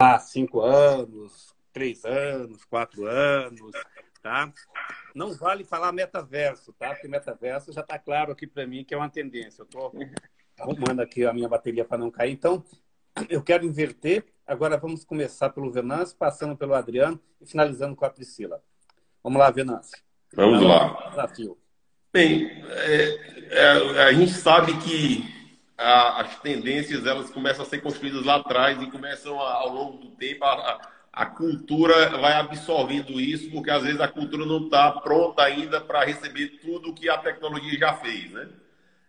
lá, 0.00 0.18
cinco 0.18 0.60
anos, 0.60 1.54
três 1.74 2.04
anos, 2.04 2.64
quatro 2.64 3.04
anos, 3.04 3.72
tá? 4.22 4.50
Não 5.14 5.34
vale 5.34 5.64
falar 5.64 5.92
metaverso, 5.92 6.72
tá? 6.72 6.90
Porque 6.90 7.08
metaverso 7.08 7.72
já 7.72 7.80
está 7.80 7.98
claro 7.98 8.32
aqui 8.32 8.46
para 8.46 8.66
mim 8.66 8.84
que 8.84 8.94
é 8.94 8.96
uma 8.96 9.10
tendência. 9.10 9.62
Eu 9.62 9.64
estou 9.64 9.92
arrumando 10.58 11.00
aqui 11.00 11.26
a 11.26 11.32
minha 11.32 11.48
bateria 11.48 11.84
para 11.84 11.98
não 11.98 12.10
cair. 12.10 12.32
Então, 12.32 12.64
eu 13.28 13.42
quero 13.42 13.66
inverter. 13.66 14.24
Agora 14.46 14.76
vamos 14.76 15.04
começar 15.04 15.50
pelo 15.50 15.70
Venâncio, 15.70 16.16
passando 16.16 16.56
pelo 16.56 16.74
Adriano 16.74 17.20
e 17.40 17.46
finalizando 17.46 17.96
com 17.96 18.04
a 18.04 18.10
Priscila. 18.10 18.62
Vamos 19.22 19.38
lá, 19.38 19.50
Venâncio. 19.50 19.98
Vamos 20.32 20.62
lá. 20.62 21.10
Desafio. 21.10 21.58
Bem, 22.12 22.62
é, 22.68 23.48
é, 23.50 24.02
a 24.04 24.12
gente 24.12 24.32
sabe 24.32 24.76
que 24.78 25.24
a, 25.76 26.20
as 26.20 26.38
tendências 26.40 27.04
elas 27.04 27.30
começam 27.30 27.64
a 27.64 27.68
ser 27.68 27.80
construídas 27.80 28.24
lá 28.24 28.36
atrás 28.36 28.80
e 28.80 28.90
começam 28.90 29.40
a, 29.40 29.54
ao 29.54 29.70
longo 29.70 29.98
do 29.98 30.10
tempo 30.10 30.44
a, 30.44 30.93
a 31.14 31.26
cultura 31.26 32.18
vai 32.18 32.32
absorvendo 32.32 33.20
isso, 33.20 33.48
porque 33.52 33.70
às 33.70 33.84
vezes 33.84 34.00
a 34.00 34.08
cultura 34.08 34.44
não 34.44 34.64
está 34.64 34.90
pronta 34.90 35.44
ainda 35.44 35.80
para 35.80 36.04
receber 36.04 36.58
tudo 36.60 36.92
que 36.92 37.08
a 37.08 37.16
tecnologia 37.16 37.78
já 37.78 37.92
fez, 37.94 38.32
né? 38.32 38.48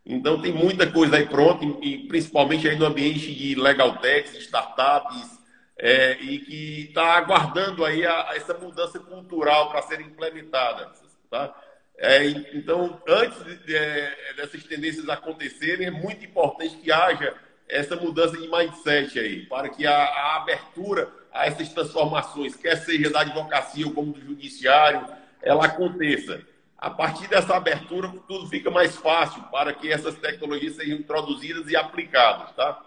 Então 0.05 0.39
tem 0.39 0.53
muita 0.53 0.85
coisa 0.85 1.15
aí 1.15 1.25
pronta, 1.25 1.65
e 1.81 2.07
principalmente 2.07 2.67
aí 2.67 2.77
no 2.77 2.85
ambiente 2.85 3.33
de 3.33 3.55
legal 3.55 3.97
tech, 3.97 4.37
startups, 4.37 5.39
é, 5.79 6.11
e 6.21 6.37
que 6.39 6.81
está 6.89 7.17
aguardando 7.17 7.83
aí 7.83 8.05
a, 8.05 8.29
a 8.29 8.35
essa 8.35 8.53
mudança 8.53 8.99
cultural 8.99 9.71
para 9.71 9.81
ser 9.81 9.99
implementada, 9.99 10.91
tá? 11.29 11.55
É, 11.97 12.27
então, 12.27 13.01
antes 13.07 13.65
de, 13.65 13.75
é, 13.75 14.33
dessas 14.35 14.63
tendências 14.63 15.09
acontecerem, 15.09 15.87
é 15.87 15.91
muito 15.91 16.23
importante 16.23 16.75
que 16.75 16.91
haja 16.91 17.33
essa 17.68 17.95
mudança 17.95 18.38
de 18.38 18.47
mindset 18.47 19.20
aí, 19.20 19.45
para 19.45 19.70
que 19.70 19.86
a, 19.86 19.95
a 19.95 20.36
abertura 20.38 21.11
a 21.32 21.47
essas 21.47 21.70
transformações, 21.70 22.55
quer 22.55 22.78
seja 22.78 23.09
da 23.09 23.22
advocacia 23.22 23.86
ou 23.86 23.93
como 23.93 24.13
do 24.13 24.22
judiciário, 24.22 25.05
ela 25.41 25.66
aconteça. 25.66 26.41
A 26.78 26.89
partir 26.89 27.28
dessa 27.28 27.55
abertura, 27.55 28.11
tudo 28.28 28.47
fica 28.47 28.72
mais 28.72 28.95
fácil 28.95 29.41
para 29.43 29.74
que 29.74 29.91
essas 29.91 30.16
tecnologias 30.16 30.76
sejam 30.76 30.97
introduzidas 30.97 31.70
e 31.70 31.76
aplicadas, 31.76 32.51
tá? 32.53 32.82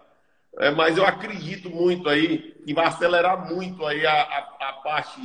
É, 0.58 0.70
mas 0.70 0.96
eu 0.96 1.04
acredito 1.04 1.68
muito 1.68 2.08
aí 2.08 2.56
que 2.64 2.72
vai 2.72 2.86
acelerar 2.86 3.52
muito 3.52 3.84
aí 3.84 4.06
a, 4.06 4.12
a, 4.12 4.68
a 4.68 4.72
parte 4.74 5.20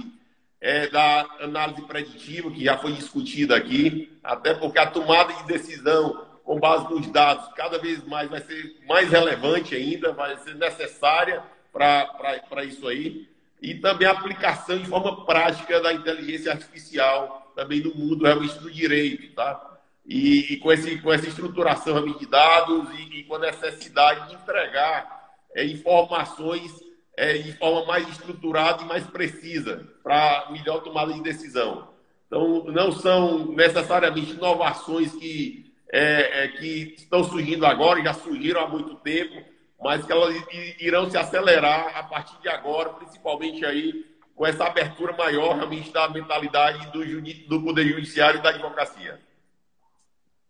é, 0.59 0.87
da 0.87 1.25
análise 1.39 1.81
preditiva, 1.83 2.51
que 2.51 2.63
já 2.63 2.77
foi 2.77 2.93
discutida 2.93 3.55
aqui, 3.55 4.17
até 4.23 4.53
porque 4.53 4.79
a 4.79 4.85
tomada 4.87 5.33
de 5.33 5.43
decisão 5.45 6.25
com 6.43 6.59
base 6.59 6.89
nos 6.93 7.07
dados 7.07 7.47
cada 7.53 7.77
vez 7.77 8.03
mais 8.05 8.29
vai 8.29 8.41
ser 8.41 8.75
mais 8.87 9.09
relevante 9.09 9.75
ainda, 9.75 10.11
vai 10.11 10.37
ser 10.37 10.55
necessária 10.55 11.43
para 11.71 12.63
isso 12.65 12.87
aí. 12.87 13.27
E 13.61 13.75
também 13.75 14.07
a 14.07 14.11
aplicação 14.11 14.77
de 14.77 14.85
forma 14.85 15.25
prática 15.25 15.79
da 15.79 15.93
inteligência 15.93 16.51
artificial 16.51 17.51
também 17.55 17.81
no 17.81 17.95
mundo 17.95 18.25
realmente 18.25 18.59
do 18.59 18.69
direito, 18.69 19.33
tá? 19.33 19.79
E, 20.05 20.53
e 20.53 20.57
com, 20.57 20.71
esse, 20.71 20.97
com 20.99 21.13
essa 21.13 21.27
estruturação 21.27 22.05
de 22.17 22.25
dados 22.25 22.89
e, 22.99 23.19
e, 23.19 23.23
com 23.23 23.35
a 23.35 23.39
necessidade 23.39 24.27
de 24.27 24.35
entregar 24.35 25.31
é, 25.55 25.65
informações 25.65 26.83
é, 27.15 27.37
de 27.37 27.53
forma 27.53 27.85
mais 27.85 28.07
estruturada 28.09 28.83
e 28.83 28.85
mais 28.85 29.05
precisa 29.05 29.87
para 30.03 30.49
melhor 30.51 30.81
tomada 30.81 31.13
de 31.13 31.21
decisão. 31.21 31.87
Então, 32.27 32.65
não 32.65 32.91
são 32.91 33.53
necessariamente 33.53 34.31
inovações 34.31 35.13
que, 35.13 35.62
é, 35.95 36.45
é 36.45 36.47
que 36.47 36.95
estão 36.97 37.23
surgindo 37.23 37.67
agora, 37.67 38.03
já 38.03 38.15
surgiram 38.15 38.61
há 38.61 38.67
muito 38.67 38.95
tempo, 38.95 39.45
mas 39.79 40.03
que 40.03 40.11
elas 40.11 40.35
irão 40.79 41.07
se 41.07 41.15
acelerar 41.15 41.95
a 41.95 42.01
partir 42.01 42.41
de 42.41 42.49
agora, 42.49 42.89
principalmente 42.89 43.63
aí 43.63 44.03
com 44.33 44.43
essa 44.43 44.65
abertura 44.65 45.13
maior 45.13 45.55
realmente 45.55 45.91
da 45.91 46.09
mentalidade 46.09 46.91
do, 46.91 47.05
do 47.47 47.63
Poder 47.63 47.85
Judiciário 47.85 48.39
e 48.39 48.41
da 48.41 48.49
advocacia. 48.49 49.19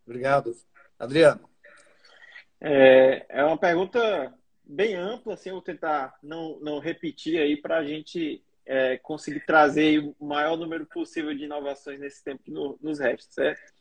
Obrigado. 0.08 0.56
Adriano. 0.98 1.50
É, 2.62 3.26
é 3.28 3.44
uma 3.44 3.58
pergunta 3.58 4.34
bem 4.64 4.96
ampla, 4.96 5.34
assim, 5.34 5.50
eu 5.50 5.56
vou 5.56 5.62
tentar 5.62 6.16
não, 6.24 6.58
não 6.62 6.80
repetir 6.80 7.38
aí 7.38 7.58
para 7.58 7.80
a 7.80 7.84
gente 7.84 8.42
é, 8.66 8.98
conseguir 8.98 9.46
trazer 9.46 10.00
o 10.18 10.26
maior 10.26 10.56
número 10.56 10.86
possível 10.86 11.36
de 11.36 11.44
inovações 11.44 12.00
nesse 12.00 12.24
tempo 12.24 12.44
que 12.44 12.52
no, 12.52 12.80
nos 12.82 13.00
resta, 13.00 13.30
certo? 13.34 13.73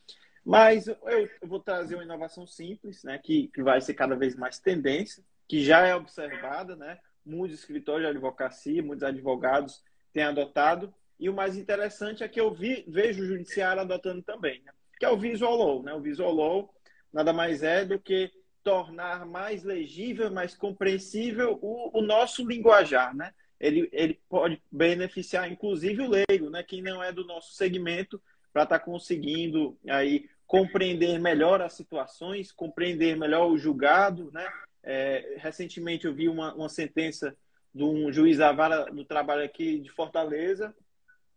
Mas 0.45 0.89
eu, 0.89 0.99
vou 1.43 1.61
trazer 1.61 1.95
uma 1.95 2.05
inovação 2.05 2.47
simples, 2.47 3.05
né, 3.05 3.19
que, 3.19 3.49
que 3.49 3.63
vai 3.63 3.81
ser 3.81 3.95
cada 3.95 4.17
vez 4.17 4.35
mais 4.35 4.59
tendência, 4.59 5.23
que 5.49 5.63
já 5.63 5.87
é 5.87 5.95
observada, 5.95 6.75
né? 6.75 6.99
Muitos 7.25 7.59
escritórios 7.59 8.09
de 8.09 8.11
advocacia, 8.11 8.83
muitos 8.83 9.05
advogados 9.05 9.83
têm 10.13 10.25
adotado. 10.25 10.93
E 11.19 11.29
o 11.29 11.35
mais 11.35 11.57
interessante 11.57 12.25
é 12.25 12.29
que 12.29 12.41
eu 12.41 12.53
vi, 12.53 12.85
vejo 12.89 13.23
o 13.23 13.27
judiciário 13.27 13.83
adotando 13.83 14.23
também, 14.23 14.61
né? 14.65 14.73
que 14.99 15.05
é 15.05 15.11
o 15.11 15.17
Visual 15.17 15.57
Law. 15.57 15.83
Né? 15.83 15.95
O 15.95 16.01
Visual 16.01 16.33
Law 16.33 16.75
nada 17.13 17.33
mais 17.33 17.63
é 17.63 17.85
do 17.85 17.99
que 17.99 18.31
tornar 18.65 19.27
mais 19.27 19.63
legível, 19.63 20.31
mais 20.31 20.57
compreensível 20.57 21.59
o, 21.61 21.99
o 21.99 22.03
nosso 22.03 22.47
linguajar. 22.47 23.15
Né? 23.15 23.33
Ele, 23.61 23.89
ele 23.93 24.21
pode 24.29 24.63
beneficiar, 24.71 25.51
inclusive, 25.51 26.03
o 26.03 26.09
leigo, 26.09 26.51
né? 26.51 26.63
quem 26.63 26.83
não 26.83 27.03
é 27.03 27.13
do 27.13 27.25
nosso 27.25 27.53
segmento, 27.55 28.21
para 28.53 28.65
estar 28.65 28.79
tá 28.79 28.85
conseguindo 28.85 29.79
aí 29.89 30.29
compreender 30.47 31.19
melhor 31.19 31.63
as 31.63 31.73
situações, 31.73 32.53
compreender 32.53 33.17
melhor 33.17 33.51
o 33.51 33.57
julgado, 33.57 34.31
né? 34.33 34.47
É, 34.83 35.37
recentemente 35.39 36.07
eu 36.07 36.15
vi 36.15 36.29
uma, 36.29 36.55
uma 36.55 36.69
sentença 36.69 37.35
de 37.75 37.83
um 37.83 38.13
juiz 38.13 38.39
da 38.39 38.53
vara 38.53 38.85
do 38.87 39.05
trabalho 39.05 39.45
aqui 39.45 39.79
de 39.79 39.91
Fortaleza, 39.91 40.75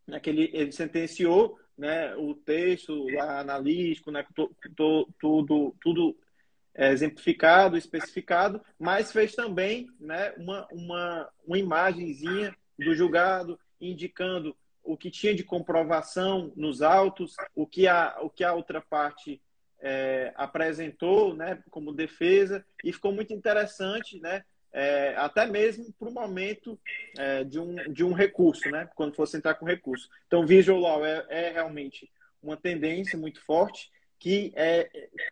né, 0.06 0.20
que 0.20 0.30
ele, 0.30 0.50
ele 0.54 0.72
sentenciou 0.72 1.58
né, 1.78 2.16
o 2.16 2.34
texto 2.34 3.08
lá, 3.10 3.40
analítico, 3.40 4.12
né, 4.12 4.26
tudo, 4.36 5.14
tudo, 5.20 5.76
tudo 5.82 6.18
é, 6.74 6.92
exemplificado, 6.92 7.78
especificado, 7.78 8.62
mas 8.78 9.12
fez 9.12 9.34
também 9.34 9.88
né, 10.00 10.34
uma, 10.38 10.68
uma, 10.72 11.30
uma 11.46 11.58
imagenzinha 11.58 12.56
do 12.78 12.94
julgado 12.94 13.60
indicando 13.80 14.56
o 14.86 14.96
que 14.96 15.10
tinha 15.10 15.34
de 15.34 15.44
comprovação 15.44 16.54
nos 16.56 16.82
autos, 16.82 17.36
o 17.56 17.66
que 17.66 17.88
a, 17.88 18.18
o 18.22 18.30
que 18.30 18.44
a 18.44 18.54
outra 18.54 18.80
parte 18.80 19.42
é, 19.82 20.32
apresentou 20.36 21.36
né, 21.36 21.62
como 21.70 21.94
defesa 21.94 22.66
e 22.84 22.94
ficou 22.94 23.12
muito 23.12 23.34
interessante, 23.34 24.20
né, 24.20 24.44
é, 24.72 25.16
até 25.18 25.46
mesmo 25.46 25.92
para 25.94 26.10
o 26.10 26.14
momento 26.14 26.80
é, 27.18 27.44
de, 27.44 27.60
um, 27.60 27.76
de 27.92 28.04
um 28.04 28.14
recurso, 28.14 28.70
né, 28.70 28.90
quando 28.96 29.16
fosse 29.16 29.38
entrar 29.38 29.56
com 29.56 29.66
recurso. 29.66 30.10
Então, 30.28 30.46
Visual 30.46 30.80
Law 30.80 31.06
é, 31.06 31.26
é 31.30 31.52
realmente 31.52 32.10
uma 32.42 32.58
tendência 32.58 33.18
muito 33.18 33.44
forte 33.44 33.92
que 34.20 34.52
é, 34.56 34.90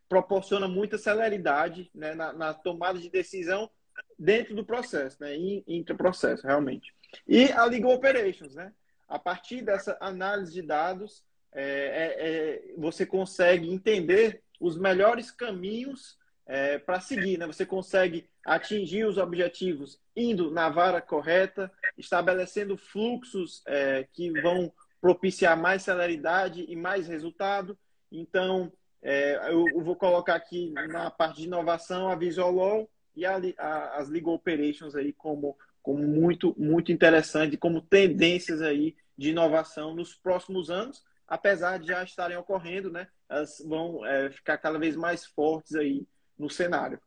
proporciona 0.10 0.68
muita 0.68 0.98
celeridade 0.98 1.90
né, 1.94 2.14
na, 2.14 2.34
na, 2.34 2.54
tomada 2.54 3.00
de 3.00 3.10
decisão 3.10 3.70
dentro 4.18 4.56
do 4.56 4.66
processo, 4.66 5.18
né, 5.20 5.36
intraprocesso, 5.68 6.46
realmente. 6.46 6.94
E 7.28 7.52
a 7.52 7.66
Legal 7.66 7.92
Operations, 7.92 8.56
né? 8.56 8.74
A 9.08 9.20
partir 9.20 9.62
dessa 9.62 9.98
análise 10.00 10.54
de 10.54 10.62
dados, 10.62 11.24
é, 11.52 11.64
é, 11.64 12.16
é, 12.18 12.74
você 12.78 13.06
consegue 13.06 13.72
entender 13.72 14.42
os 14.60 14.78
melhores 14.78 15.30
caminhos 15.30 16.18
é, 16.46 16.78
para 16.78 17.00
seguir. 17.00 17.38
Né? 17.38 17.46
Você 17.48 17.66
consegue 17.66 18.30
atingir 18.46 19.06
os 19.06 19.18
objetivos 19.18 20.00
indo 20.16 20.52
na 20.52 20.70
vara 20.70 21.02
correta, 21.02 21.72
estabelecendo 21.98 22.78
fluxos 22.78 23.62
é, 23.68 24.08
que 24.12 24.30
vão 24.42 24.72
propiciar 25.00 25.58
mais 25.58 25.84
celeridade 25.84 26.66
e 26.68 26.76
mais 26.76 27.08
resultado. 27.08 27.78
Então, 28.12 28.72
é, 29.02 29.52
eu, 29.52 29.66
eu, 29.68 29.82
vou 29.82 29.96
colocar 29.96 30.36
aqui 30.36 30.72
na 30.72 31.12
parte 31.12 31.42
de 31.42 31.48
inovação 31.48 32.10
a 32.10 32.16
Visual 32.16 32.52
Law 32.52 32.90
e 33.16 33.26
a, 33.26 33.40
a, 33.58 33.98
as 33.98 34.10
Legal 34.10 34.34
Operations 34.34 34.96
aí 34.96 35.12
como, 35.12 35.58
como 35.84 36.02
muito, 36.08 36.56
muito 36.58 36.92
interessante, 36.92 37.58
como 37.58 37.82
tendências 37.82 38.62
aí 38.62 38.96
de 39.18 39.30
inovação 39.30 39.94
nos 39.94 40.16
próximos 40.16 40.72
anos, 40.72 41.04
apesar 41.28 41.78
de 41.78 41.88
já 41.88 42.04
estarem 42.04 42.38
ocorrendo, 42.38 42.90
né? 42.90 43.08
Elas 43.30 43.62
vão 43.68 44.06
é, 44.06 44.32
ficar 44.32 44.58
cada 44.58 44.80
vez 44.80 44.96
mais 44.96 45.26
fortes 45.26 45.76
aí 45.76 46.08
no 46.40 46.50
cenário. 46.50 47.00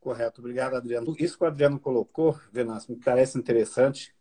Correto, 0.00 0.40
obrigado, 0.40 0.74
Adriano. 0.74 1.14
Isso 1.18 1.38
que 1.38 1.44
o 1.44 1.46
Adriano 1.46 1.78
colocou, 1.78 2.36
Venâncio, 2.50 2.92
me 2.92 3.00
parece 3.00 3.38
interessante, 3.38 4.12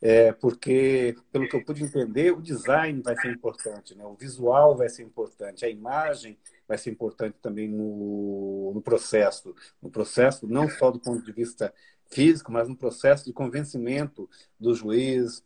é, 0.00 0.32
porque, 0.32 1.16
pelo 1.32 1.48
que 1.48 1.56
eu 1.56 1.64
pude 1.64 1.82
entender, 1.82 2.32
o 2.32 2.42
design 2.42 3.00
vai 3.02 3.16
ser 3.16 3.32
importante, 3.32 3.96
né? 3.96 4.04
o 4.04 4.14
visual 4.14 4.76
vai 4.76 4.88
ser 4.88 5.02
importante, 5.02 5.64
a 5.64 5.68
imagem 5.68 6.38
vai 6.68 6.76
ser 6.76 6.90
importante 6.90 7.36
também 7.40 7.68
no, 7.68 8.72
no 8.74 8.82
processo. 8.82 9.54
No 9.80 9.90
processo, 9.90 10.46
não 10.46 10.68
só 10.68 10.90
do 10.90 10.98
ponto 10.98 11.24
de 11.24 11.32
vista 11.32 11.72
físico, 12.12 12.52
mas 12.52 12.68
um 12.68 12.74
processo 12.74 13.24
de 13.24 13.32
convencimento 13.32 14.28
do 14.60 14.74
juiz, 14.74 15.42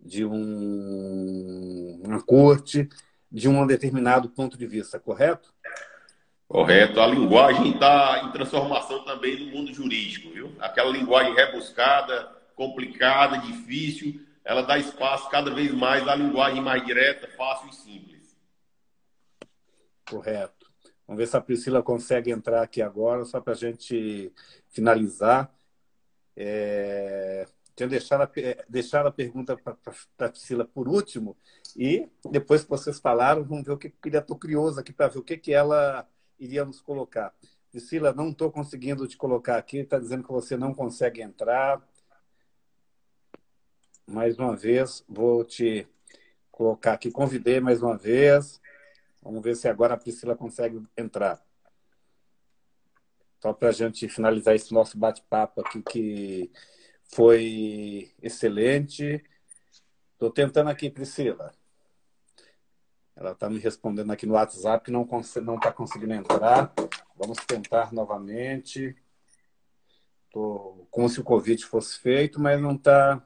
de 0.00 0.24
um, 0.24 2.02
uma 2.04 2.20
corte, 2.22 2.88
de 3.30 3.48
um 3.48 3.66
determinado 3.66 4.28
ponto 4.28 4.58
de 4.58 4.66
vista, 4.66 4.98
correto? 4.98 5.54
Correto. 6.48 7.00
A 7.00 7.06
linguagem 7.06 7.70
está 7.70 8.24
em 8.24 8.32
transformação 8.32 9.04
também 9.04 9.46
no 9.46 9.52
mundo 9.52 9.72
jurídico, 9.72 10.30
viu? 10.30 10.52
Aquela 10.60 10.90
linguagem 10.90 11.34
rebuscada, 11.34 12.30
complicada, 12.54 13.38
difícil, 13.38 14.20
ela 14.44 14.62
dá 14.62 14.76
espaço 14.76 15.30
cada 15.30 15.54
vez 15.54 15.72
mais 15.72 16.06
à 16.06 16.14
linguagem 16.14 16.60
mais 16.60 16.84
direta, 16.84 17.28
fácil 17.36 17.68
e 17.70 17.74
simples. 17.74 18.36
Correto. 20.10 20.70
Vamos 21.06 21.20
ver 21.20 21.26
se 21.26 21.36
a 21.36 21.40
Priscila 21.40 21.82
consegue 21.82 22.30
entrar 22.30 22.62
aqui 22.62 22.82
agora, 22.82 23.24
só 23.24 23.40
para 23.40 23.52
a 23.52 23.56
gente 23.56 24.32
finalizar. 24.68 25.50
É... 26.36 27.46
Tinha 27.74 27.88
deixado 27.88 28.22
a, 28.22 28.30
deixado 28.68 29.06
a 29.06 29.12
pergunta 29.12 29.56
para 29.56 29.76
a 30.18 30.28
Priscila 30.28 30.64
por 30.64 30.88
último, 30.88 31.36
e 31.74 32.06
depois 32.30 32.62
que 32.62 32.68
vocês 32.68 33.00
falaram, 33.00 33.42
vamos 33.44 33.64
ver 33.64 33.72
o 33.72 33.78
que. 33.78 33.92
Estou 34.04 34.38
curioso 34.38 34.78
aqui 34.78 34.92
para 34.92 35.08
ver 35.08 35.18
o 35.18 35.22
que, 35.22 35.38
que 35.38 35.54
ela 35.54 36.06
iria 36.38 36.64
nos 36.64 36.80
colocar. 36.80 37.34
Priscila, 37.70 38.12
não 38.12 38.28
estou 38.28 38.52
conseguindo 38.52 39.08
te 39.08 39.16
colocar 39.16 39.56
aqui, 39.56 39.78
está 39.78 39.98
dizendo 39.98 40.22
que 40.22 40.30
você 40.30 40.56
não 40.56 40.74
consegue 40.74 41.22
entrar. 41.22 41.82
Mais 44.06 44.38
uma 44.38 44.54
vez, 44.54 45.02
vou 45.08 45.42
te 45.42 45.88
colocar 46.50 46.92
aqui. 46.92 47.10
Convidei 47.10 47.60
mais 47.60 47.82
uma 47.82 47.96
vez. 47.96 48.60
Vamos 49.22 49.42
ver 49.42 49.56
se 49.56 49.68
agora 49.68 49.94
a 49.94 49.96
Priscila 49.96 50.36
consegue 50.36 50.82
entrar. 50.96 51.42
Só 53.42 53.52
para 53.52 53.70
a 53.70 53.72
gente 53.72 54.08
finalizar 54.08 54.54
esse 54.54 54.72
nosso 54.72 54.96
bate-papo 54.96 55.62
aqui, 55.62 55.82
que 55.82 56.52
foi 57.12 58.14
excelente. 58.22 59.20
Estou 60.12 60.30
tentando 60.30 60.70
aqui, 60.70 60.88
Priscila. 60.88 61.52
Ela 63.16 63.32
está 63.32 63.50
me 63.50 63.58
respondendo 63.58 64.12
aqui 64.12 64.26
no 64.26 64.34
WhatsApp 64.34 64.84
que 64.84 64.92
não 64.92 65.02
está 65.56 65.72
conseguindo 65.72 66.14
entrar. 66.14 66.72
Vamos 67.16 67.36
tentar 67.44 67.92
novamente. 67.92 68.94
Tô 70.30 70.86
como 70.88 71.08
se 71.08 71.18
o 71.18 71.24
convite 71.24 71.66
fosse 71.66 71.98
feito, 71.98 72.40
mas 72.40 72.60
não 72.60 72.76
está. 72.76 73.20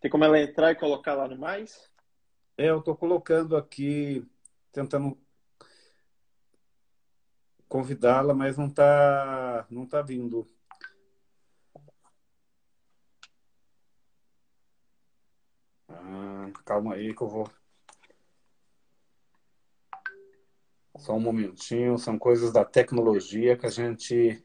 Tem 0.00 0.08
como 0.08 0.22
ela 0.22 0.40
entrar 0.40 0.70
e 0.70 0.76
colocar 0.76 1.14
lá 1.14 1.26
no 1.26 1.36
mais? 1.36 1.90
É, 2.56 2.70
eu 2.70 2.78
estou 2.78 2.94
colocando 2.94 3.56
aqui, 3.56 4.24
tentando 4.70 5.18
convidá-la, 7.68 8.34
mas 8.34 8.56
não 8.56 8.66
está 8.66 9.66
não 9.70 9.86
tá 9.86 10.02
vindo. 10.02 10.46
Ah, 15.88 16.50
calma 16.64 16.94
aí 16.94 17.14
que 17.14 17.22
eu 17.22 17.28
vou 17.28 17.48
Só 20.98 21.14
um 21.14 21.20
momentinho, 21.20 21.96
são 21.96 22.18
coisas 22.18 22.52
da 22.52 22.64
tecnologia 22.64 23.56
que 23.56 23.66
a 23.66 23.70
gente. 23.70 24.44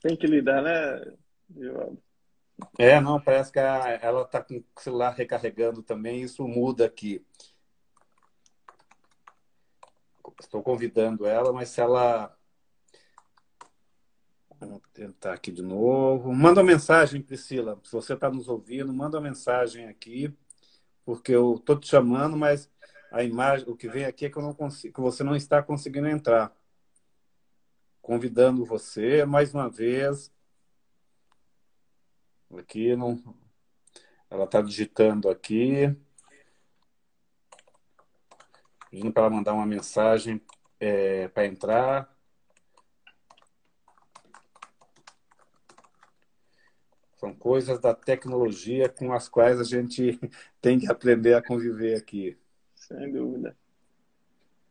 Tem 0.00 0.16
que 0.16 0.26
lidar, 0.26 0.62
né, 0.62 1.12
João? 1.54 1.98
É, 2.78 2.98
não, 3.00 3.20
parece 3.20 3.52
que 3.52 3.58
ela 3.58 4.22
está 4.22 4.42
com 4.42 4.56
o 4.56 4.80
celular 4.80 5.10
recarregando 5.10 5.82
também, 5.82 6.22
isso 6.22 6.46
muda 6.48 6.86
aqui. 6.86 7.24
Estou 10.40 10.62
convidando 10.62 11.26
ela, 11.26 11.52
mas 11.52 11.68
se 11.70 11.80
ela. 11.80 12.36
Vamos 14.60 14.82
tentar 14.92 15.34
aqui 15.34 15.50
de 15.52 15.62
novo. 15.62 16.32
Manda 16.32 16.60
uma 16.60 16.66
mensagem, 16.66 17.22
Priscila. 17.22 17.80
Se 17.84 17.92
você 17.92 18.14
está 18.14 18.30
nos 18.30 18.48
ouvindo, 18.48 18.92
manda 18.92 19.16
uma 19.16 19.28
mensagem 19.28 19.86
aqui, 19.88 20.34
porque 21.04 21.32
eu 21.32 21.56
estou 21.56 21.78
te 21.78 21.88
chamando, 21.88 22.36
mas 22.36 22.70
a 23.10 23.22
imagem, 23.22 23.68
o 23.68 23.76
que 23.76 23.88
vem 23.88 24.04
aqui 24.04 24.26
é 24.26 24.30
que 24.30 24.36
eu 24.36 24.42
não 24.42 24.52
consigo, 24.54 24.94
que 24.94 25.00
você 25.00 25.22
não 25.24 25.34
está 25.34 25.62
conseguindo 25.62 26.08
entrar. 26.08 26.52
Convidando 28.02 28.64
você 28.64 29.24
mais 29.24 29.52
uma 29.52 29.68
vez. 29.68 30.32
Aqui 32.56 32.96
não. 32.96 33.22
Ela 34.30 34.44
está 34.44 34.60
digitando 34.62 35.28
aqui. 35.28 35.94
Pedindo 38.90 39.12
para 39.12 39.24
ela 39.24 39.34
mandar 39.34 39.54
uma 39.54 39.66
mensagem 39.66 40.40
é, 40.80 41.28
para 41.28 41.46
entrar. 41.46 42.18
São 47.16 47.34
coisas 47.34 47.80
da 47.80 47.92
tecnologia 47.94 48.88
com 48.88 49.12
as 49.12 49.28
quais 49.28 49.60
a 49.60 49.64
gente 49.64 50.18
tem 50.62 50.78
que 50.78 50.90
aprender 50.90 51.34
a 51.34 51.42
conviver 51.42 51.96
aqui. 51.96 52.38
Sem 52.74 53.12
dúvida. 53.12 53.56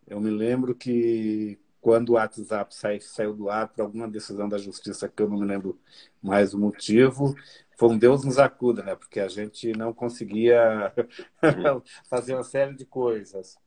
Eu 0.07 0.21
me 0.21 0.29
lembro 0.29 0.73
que 0.73 1.59
quando 1.81 2.09
o 2.09 2.13
WhatsApp 2.13 2.73
sai, 2.73 2.99
saiu 2.99 3.33
do 3.33 3.49
ar 3.49 3.67
por 3.67 3.81
alguma 3.81 4.07
decisão 4.07 4.47
da 4.47 4.57
justiça, 4.57 5.09
que 5.09 5.21
eu 5.21 5.29
não 5.29 5.39
me 5.39 5.45
lembro 5.45 5.79
mais 6.21 6.53
o 6.53 6.59
motivo, 6.59 7.35
foi 7.77 7.89
um 7.89 7.97
Deus 7.97 8.23
nos 8.23 8.39
acuda, 8.39 8.81
né? 8.81 8.95
Porque 8.95 9.19
a 9.19 9.27
gente 9.27 9.71
não 9.73 9.93
conseguia 9.93 10.93
fazer 12.09 12.33
uma 12.33 12.43
série 12.43 12.75
de 12.75 12.85
coisas. 12.85 13.57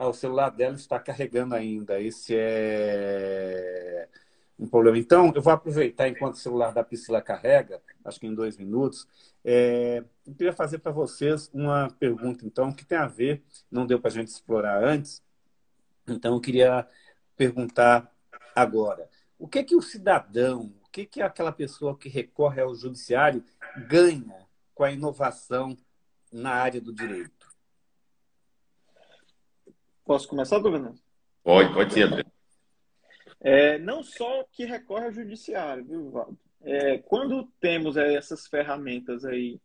Ah, 0.00 0.06
o 0.06 0.12
celular 0.14 0.50
dela 0.50 0.76
está 0.76 0.96
carregando 1.00 1.56
ainda. 1.56 2.00
Esse 2.00 2.32
é 2.38 4.08
um 4.56 4.68
problema. 4.68 4.96
Então, 4.96 5.32
eu 5.34 5.42
vou 5.42 5.52
aproveitar 5.52 6.08
enquanto 6.08 6.34
o 6.34 6.38
celular 6.38 6.72
da 6.72 6.84
Priscila 6.84 7.20
carrega, 7.20 7.82
acho 8.04 8.20
que 8.20 8.26
em 8.28 8.34
dois 8.34 8.56
minutos. 8.56 9.08
É, 9.44 10.04
eu 10.24 10.34
queria 10.34 10.52
fazer 10.52 10.78
para 10.78 10.92
vocês 10.92 11.50
uma 11.52 11.90
pergunta, 11.98 12.46
então, 12.46 12.72
que 12.72 12.84
tem 12.84 12.96
a 12.96 13.06
ver, 13.08 13.42
não 13.68 13.86
deu 13.86 14.00
para 14.00 14.10
a 14.10 14.12
gente 14.12 14.28
explorar 14.28 14.84
antes, 14.84 15.20
então 16.06 16.34
eu 16.34 16.40
queria 16.40 16.86
perguntar 17.36 18.12
agora. 18.54 19.08
O 19.36 19.48
que 19.48 19.64
que 19.64 19.74
o 19.76 19.82
cidadão, 19.82 20.72
o 20.84 20.90
que 20.92 21.06
que 21.06 21.22
aquela 21.22 21.52
pessoa 21.52 21.98
que 21.98 22.08
recorre 22.08 22.60
ao 22.60 22.74
judiciário 22.74 23.44
ganha 23.88 24.46
com 24.74 24.84
a 24.84 24.92
inovação 24.92 25.76
na 26.32 26.50
área 26.52 26.80
do 26.80 26.92
direito? 26.92 27.37
Posso 30.08 30.26
começar, 30.26 30.58
governador? 30.58 30.98
Pode, 31.44 31.70
pode 31.74 31.92
ser. 31.92 32.26
É, 33.38 33.78
não 33.78 34.02
só 34.02 34.42
que 34.50 34.64
recorre 34.64 35.04
ao 35.04 35.12
judiciário, 35.12 35.84
viu, 35.84 36.10
Valdo? 36.10 36.38
É, 36.62 36.96
quando 36.96 37.46
temos 37.60 37.98
essas 37.98 38.46
ferramentas 38.46 39.26
aí 39.26 39.60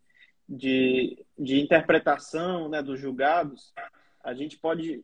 de, 0.47 1.25
de 1.39 1.61
interpretação 1.61 2.67
né, 2.67 2.83
dos 2.83 2.99
julgados, 2.99 3.73
a 4.21 4.33
gente 4.33 4.57
pode 4.57 5.01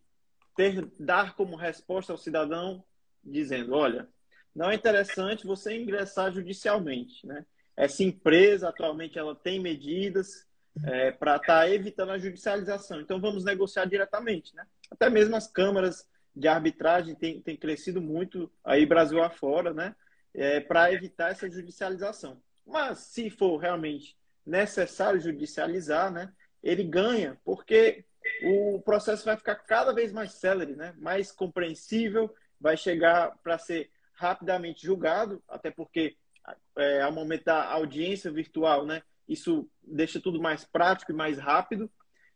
ter, 0.58 0.86
dar 1.00 1.34
como 1.38 1.56
resposta 1.56 2.12
ao 2.12 2.18
cidadão 2.18 2.84
dizendo, 3.24 3.76
olha, 3.76 4.10
não 4.54 4.70
é 4.70 4.76
interessante 4.76 5.48
você 5.48 5.74
ingressar 5.74 6.34
judicialmente, 6.34 7.26
né? 7.26 7.46
Essa 7.78 8.04
empresa 8.04 8.68
atualmente 8.68 9.18
ela 9.18 9.34
tem 9.34 9.58
medidas 9.58 10.46
é, 10.84 11.12
para 11.12 11.36
estar 11.36 11.60
tá 11.60 11.70
evitando 11.70 12.12
a 12.12 12.18
judicialização. 12.18 13.02
Então 13.02 13.20
vamos 13.20 13.44
negociar 13.44 13.86
diretamente, 13.86 14.56
né? 14.56 14.66
Até 14.90 15.10
mesmo 15.10 15.36
as 15.36 15.48
câmaras 15.48 16.08
de 16.36 16.48
arbitragem 16.48 17.16
tem, 17.16 17.42
tem 17.42 17.56
crescido 17.58 18.02
muito 18.02 18.52
aí 18.64 18.86
Brasil 18.86 19.22
afora, 19.22 19.74
né? 19.74 19.96
É, 20.34 20.60
para 20.60 20.94
evitar 20.94 21.32
essa 21.32 21.50
judicialização. 21.50 22.42
Mas 22.66 23.00
se 23.00 23.30
for 23.30 23.58
realmente 23.58 24.16
necessário 24.46 25.20
judicializar, 25.20 26.12
né? 26.12 26.32
Ele 26.62 26.84
ganha, 26.84 27.38
porque 27.44 28.04
o 28.44 28.82
processo 28.82 29.26
vai 29.26 29.38
ficar 29.38 29.56
cada 29.56 29.94
vez 29.94 30.12
mais 30.12 30.34
célere, 30.34 30.76
né? 30.76 30.94
Mais 30.98 31.32
compreensível, 31.32 32.34
vai 32.60 32.76
chegar 32.76 33.38
para 33.44 33.58
ser 33.58 33.90
rapidamente 34.14 34.86
julgado, 34.86 35.42
até 35.48 35.72
porque 35.72 36.16
é, 36.78 37.02
ao 37.02 37.12
momento 37.12 37.46
da 37.46 37.64
audiência 37.66 38.32
virtual, 38.32 38.86
né? 38.86 39.02
Isso 39.30 39.70
deixa 39.82 40.20
tudo 40.20 40.42
mais 40.42 40.66
prático 40.66 41.12
e 41.12 41.16
mais 41.16 41.38
rápido 41.38 41.90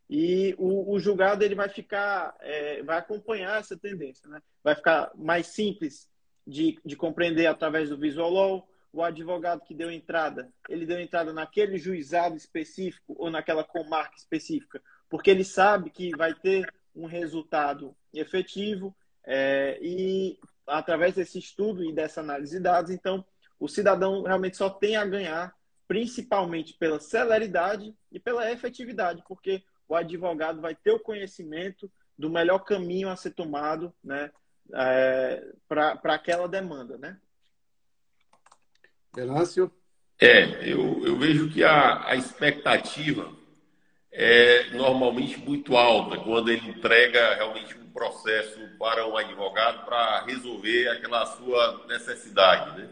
e 0.09 0.53
o, 0.59 0.93
o 0.93 0.99
julgado 0.99 1.43
ele 1.43 1.55
vai 1.55 1.69
ficar, 1.69 2.35
é, 2.41 2.83
vai 2.83 2.97
acompanhar 2.99 3.59
essa 3.59 3.75
tendência, 3.75 4.29
né? 4.29 4.41
Vai 4.63 4.75
ficar 4.75 5.11
mais 5.15 5.47
simples 5.47 6.07
de, 6.45 6.79
de 6.85 6.95
compreender 6.95 7.47
através 7.47 7.89
do 7.89 7.97
visual 7.97 8.29
law. 8.29 8.69
O 8.91 9.01
advogado 9.01 9.63
que 9.65 9.73
deu 9.73 9.89
entrada, 9.89 10.51
ele 10.69 10.85
deu 10.85 10.99
entrada 10.99 11.33
naquele 11.33 11.79
juizado 11.79 12.35
específico 12.35 13.15
ou 13.17 13.31
naquela 13.31 13.63
comarca 13.63 14.15
específica, 14.15 14.79
porque 15.09 15.31
ele 15.31 15.43
sabe 15.43 15.89
que 15.89 16.15
vai 16.15 16.31
ter 16.35 16.71
um 16.95 17.07
resultado 17.07 17.95
efetivo 18.13 18.95
é, 19.25 19.79
e 19.81 20.37
através 20.67 21.15
desse 21.15 21.39
estudo 21.39 21.83
e 21.83 21.91
dessa 21.91 22.21
análise 22.21 22.55
de 22.55 22.61
dados, 22.61 22.91
então 22.91 23.25
o 23.59 23.67
cidadão 23.67 24.21
realmente 24.21 24.57
só 24.57 24.69
tem 24.69 24.95
a 24.95 25.05
ganhar, 25.05 25.55
principalmente 25.93 26.73
pela 26.73 26.99
celeridade 26.99 27.93
e 28.11 28.19
pela 28.19 28.51
efetividade, 28.51 29.23
porque 29.27 29.61
o 29.87 29.95
advogado 29.95 30.59
vai 30.59 30.73
ter 30.73 30.89
o 30.89 30.99
conhecimento 30.99 31.87
do 32.17 32.31
melhor 32.31 32.57
caminho 32.65 33.09
a 33.09 33.15
ser 33.15 33.29
tomado 33.29 33.93
né, 34.03 34.31
é, 34.73 35.53
para 35.67 36.15
aquela 36.15 36.47
demanda. 36.47 36.97
Né? 36.97 37.15
Venâncio? 39.15 39.71
É, 40.19 40.67
eu, 40.67 41.05
eu 41.05 41.15
vejo 41.15 41.51
que 41.51 41.63
a, 41.63 42.07
a 42.07 42.15
expectativa 42.15 43.31
é 44.11 44.71
normalmente 44.71 45.37
muito 45.37 45.77
alta 45.77 46.17
quando 46.17 46.49
ele 46.49 46.69
entrega 46.69 47.35
realmente 47.35 47.77
um 47.77 47.91
processo 47.91 48.59
para 48.79 49.07
um 49.07 49.15
advogado 49.15 49.85
para 49.85 50.25
resolver 50.25 50.87
aquela 50.87 51.23
sua 51.27 51.85
necessidade. 51.87 52.81
Né? 52.81 52.89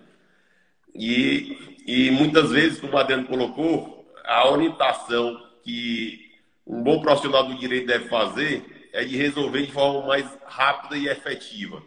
E, 0.93 1.77
e 1.85 2.11
muitas 2.11 2.51
vezes, 2.51 2.79
como 2.79 2.93
o 2.93 2.97
Adriano 2.97 3.27
colocou, 3.27 4.11
a 4.23 4.49
orientação 4.49 5.41
que 5.63 6.31
um 6.65 6.81
bom 6.83 7.01
profissional 7.01 7.47
do 7.47 7.57
direito 7.57 7.87
deve 7.87 8.07
fazer 8.07 8.89
é 8.93 9.03
de 9.03 9.15
resolver 9.15 9.65
de 9.65 9.71
forma 9.71 10.05
mais 10.07 10.25
rápida 10.45 10.97
e 10.97 11.07
efetiva. 11.07 11.81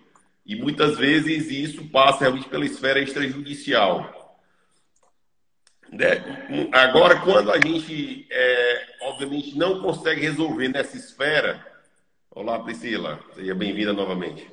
E 0.45 0.57
muitas 0.57 0.97
vezes 0.99 1.51
isso 1.51 1.89
passa 1.89 2.21
realmente 2.21 2.49
pela 2.49 2.65
esfera 2.65 3.01
extrajudicial. 3.01 4.25
Agora, 6.73 7.21
quando 7.21 7.53
a 7.53 7.59
gente, 7.59 8.27
é, 8.31 8.87
obviamente, 9.03 9.57
não 9.57 9.81
consegue 9.81 10.23
resolver 10.23 10.69
nessa 10.69 10.97
esfera. 10.97 11.65
Olá, 12.31 12.59
Priscila, 12.59 13.21
seja 13.35 13.55
bem-vinda 13.55 13.93
novamente. 13.93 14.51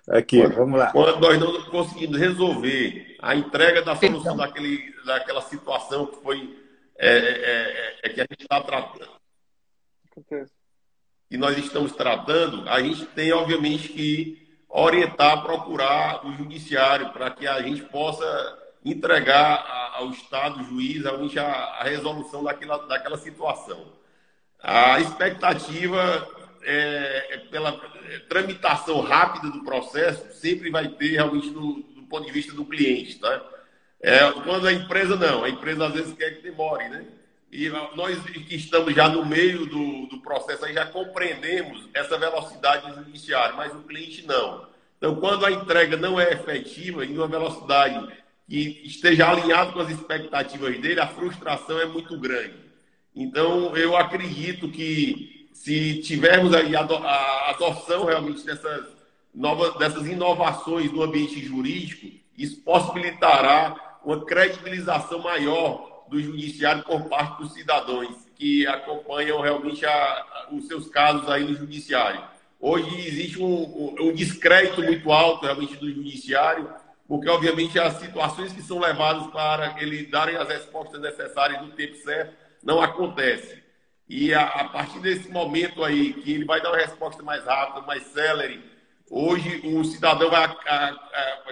Aqui, 0.10 0.42
quando, 0.42 0.56
vamos 0.56 0.80
lá. 0.80 0.92
Quando 0.92 1.20
nós 1.20 1.40
não 1.40 1.64
conseguimos 1.66 2.18
resolver 2.18 3.18
a 3.20 3.36
entrega 3.36 3.82
da 3.82 3.96
solução 3.96 4.38
daquele, 4.38 4.94
daquela 5.06 5.42
situação 5.42 6.06
que 6.06 6.22
foi 6.22 6.58
é, 6.98 7.10
é, 7.10 7.20
é, 7.20 8.00
é 8.04 8.10
que 8.10 8.22
a 8.22 8.28
gente 8.30 8.42
está 8.42 8.62
tratando. 8.62 9.10
E 11.30 11.38
nós 11.38 11.58
estamos 11.58 11.94
tratando, 11.94 12.70
a 12.70 12.80
gente 12.82 13.06
tem, 13.08 13.34
obviamente, 13.34 13.90
que 13.90 14.44
orientar, 14.70 15.42
procurar 15.44 16.26
o 16.26 16.34
judiciário 16.34 17.12
para 17.12 17.32
que 17.32 17.48
a 17.48 17.62
gente 17.62 17.82
possa 17.84 18.60
entregar 18.86 19.92
ao 19.96 20.10
Estado, 20.12 20.64
juiz, 20.64 21.04
a, 21.06 21.14
a 21.44 21.84
resolução 21.84 22.44
daquela, 22.44 22.78
daquela 22.88 23.18
situação. 23.18 23.94
A 24.62 25.00
expectativa 25.00 26.28
é, 26.66 27.36
é 27.36 27.38
pela 27.38 27.72
tramitação 28.30 29.02
rápida 29.02 29.50
do 29.50 29.64
processo 29.64 30.34
sempre 30.34 30.70
vai 30.70 30.88
ter 30.88 31.12
realmente 31.12 31.50
do, 31.50 31.84
do 31.96 32.04
ponto 32.04 32.26
de 32.26 32.32
vista 32.32 32.54
do 32.54 32.66
cliente, 32.66 33.20
tá? 33.20 33.42
É, 34.02 34.32
quando 34.44 34.68
a 34.68 34.74
empresa 34.74 35.16
não, 35.16 35.44
a 35.44 35.50
empresa 35.50 35.88
às 35.88 35.94
vezes 35.94 36.14
quer 36.14 36.36
que 36.36 36.42
demore, 36.42 36.90
né? 36.90 37.06
E 37.52 37.70
nós 37.96 38.20
que 38.24 38.56
estamos 38.56 38.96
já 38.96 39.08
no 39.08 39.26
meio 39.26 39.66
do, 39.68 40.08
do 40.08 40.20
processo, 40.22 40.66
aí 40.66 40.74
já 40.74 40.86
compreendemos 40.88 41.88
essa 41.94 42.18
velocidade 42.18 42.92
do 42.92 43.06
judiciário, 43.06 43.56
mas 43.56 43.74
o 43.74 43.84
cliente 43.84 44.26
não. 44.26 44.68
Então, 44.98 45.16
quando 45.18 45.46
a 45.46 45.52
entrega 45.52 45.96
não 45.96 46.20
é 46.20 46.34
efetiva 46.34 47.06
em 47.06 47.16
uma 47.16 47.28
velocidade 47.28 48.12
que 48.50 48.82
esteja 48.84 49.30
alinhado 49.30 49.72
com 49.72 49.80
as 49.80 49.90
expectativas 49.90 50.80
dele, 50.80 51.00
a 51.00 51.08
frustração 51.08 51.80
é 51.80 51.86
muito 51.86 52.18
grande. 52.20 52.56
Então, 53.16 53.78
eu 53.78 53.96
acredito 53.96 54.68
que 54.70 55.33
se 55.54 56.02
tivermos 56.02 56.54
aí 56.54 56.76
a 56.76 57.50
adoção 57.50 58.06
realmente 58.06 58.44
dessas, 58.44 58.86
novas, 59.34 59.78
dessas 59.78 60.08
inovações 60.08 60.92
no 60.92 61.04
ambiente 61.04 61.40
jurídico, 61.40 62.08
isso 62.38 62.60
possibilitará 62.62 64.00
uma 64.04 64.26
credibilização 64.26 65.20
maior 65.20 66.06
do 66.10 66.22
judiciário 66.22 66.84
por 66.84 67.04
parte 67.06 67.42
dos 67.42 67.54
cidadãos 67.54 68.24
que 68.36 68.68
acompanham 68.68 69.40
realmente 69.42 69.86
a, 69.86 70.48
os 70.52 70.68
seus 70.68 70.90
casos 70.90 71.30
aí 71.30 71.44
no 71.44 71.56
judiciário. 71.56 72.22
Hoje 72.60 73.08
existe 73.08 73.42
um, 73.42 73.96
um, 74.00 74.14
descrédito 74.14 74.82
muito 74.82 75.12
alto 75.12 75.46
realmente 75.46 75.76
do 75.76 75.90
judiciário, 75.90 76.70
porque 77.08 77.30
obviamente 77.30 77.80
as 77.80 78.00
situações 78.00 78.52
que 78.52 78.62
são 78.62 78.80
levadas 78.80 79.28
para 79.28 79.76
ele 79.82 80.06
darem 80.08 80.36
as 80.36 80.48
respostas 80.48 81.00
necessárias 81.00 81.62
no 81.62 81.72
tempo 81.72 81.96
certo 81.98 82.34
não 82.64 82.82
acontece. 82.82 83.63
E 84.16 84.32
a, 84.32 84.46
a, 84.46 84.70
partir 84.70 85.00
desse 85.00 85.28
momento 85.28 85.84
aí, 85.84 86.14
que 86.14 86.34
ele 86.34 86.46
vai 86.46 86.62
dar 86.62 86.70
uma 86.70 86.78
resposta 86.78 87.24
mais 87.24 87.44
rápida, 87.46 87.82
mais 87.82 88.04
célere, 88.04 88.64
hoje 89.10 89.60
o 89.66 89.84
cidadão 89.84 90.30
vai, 90.30 90.44
a, 90.46 91.44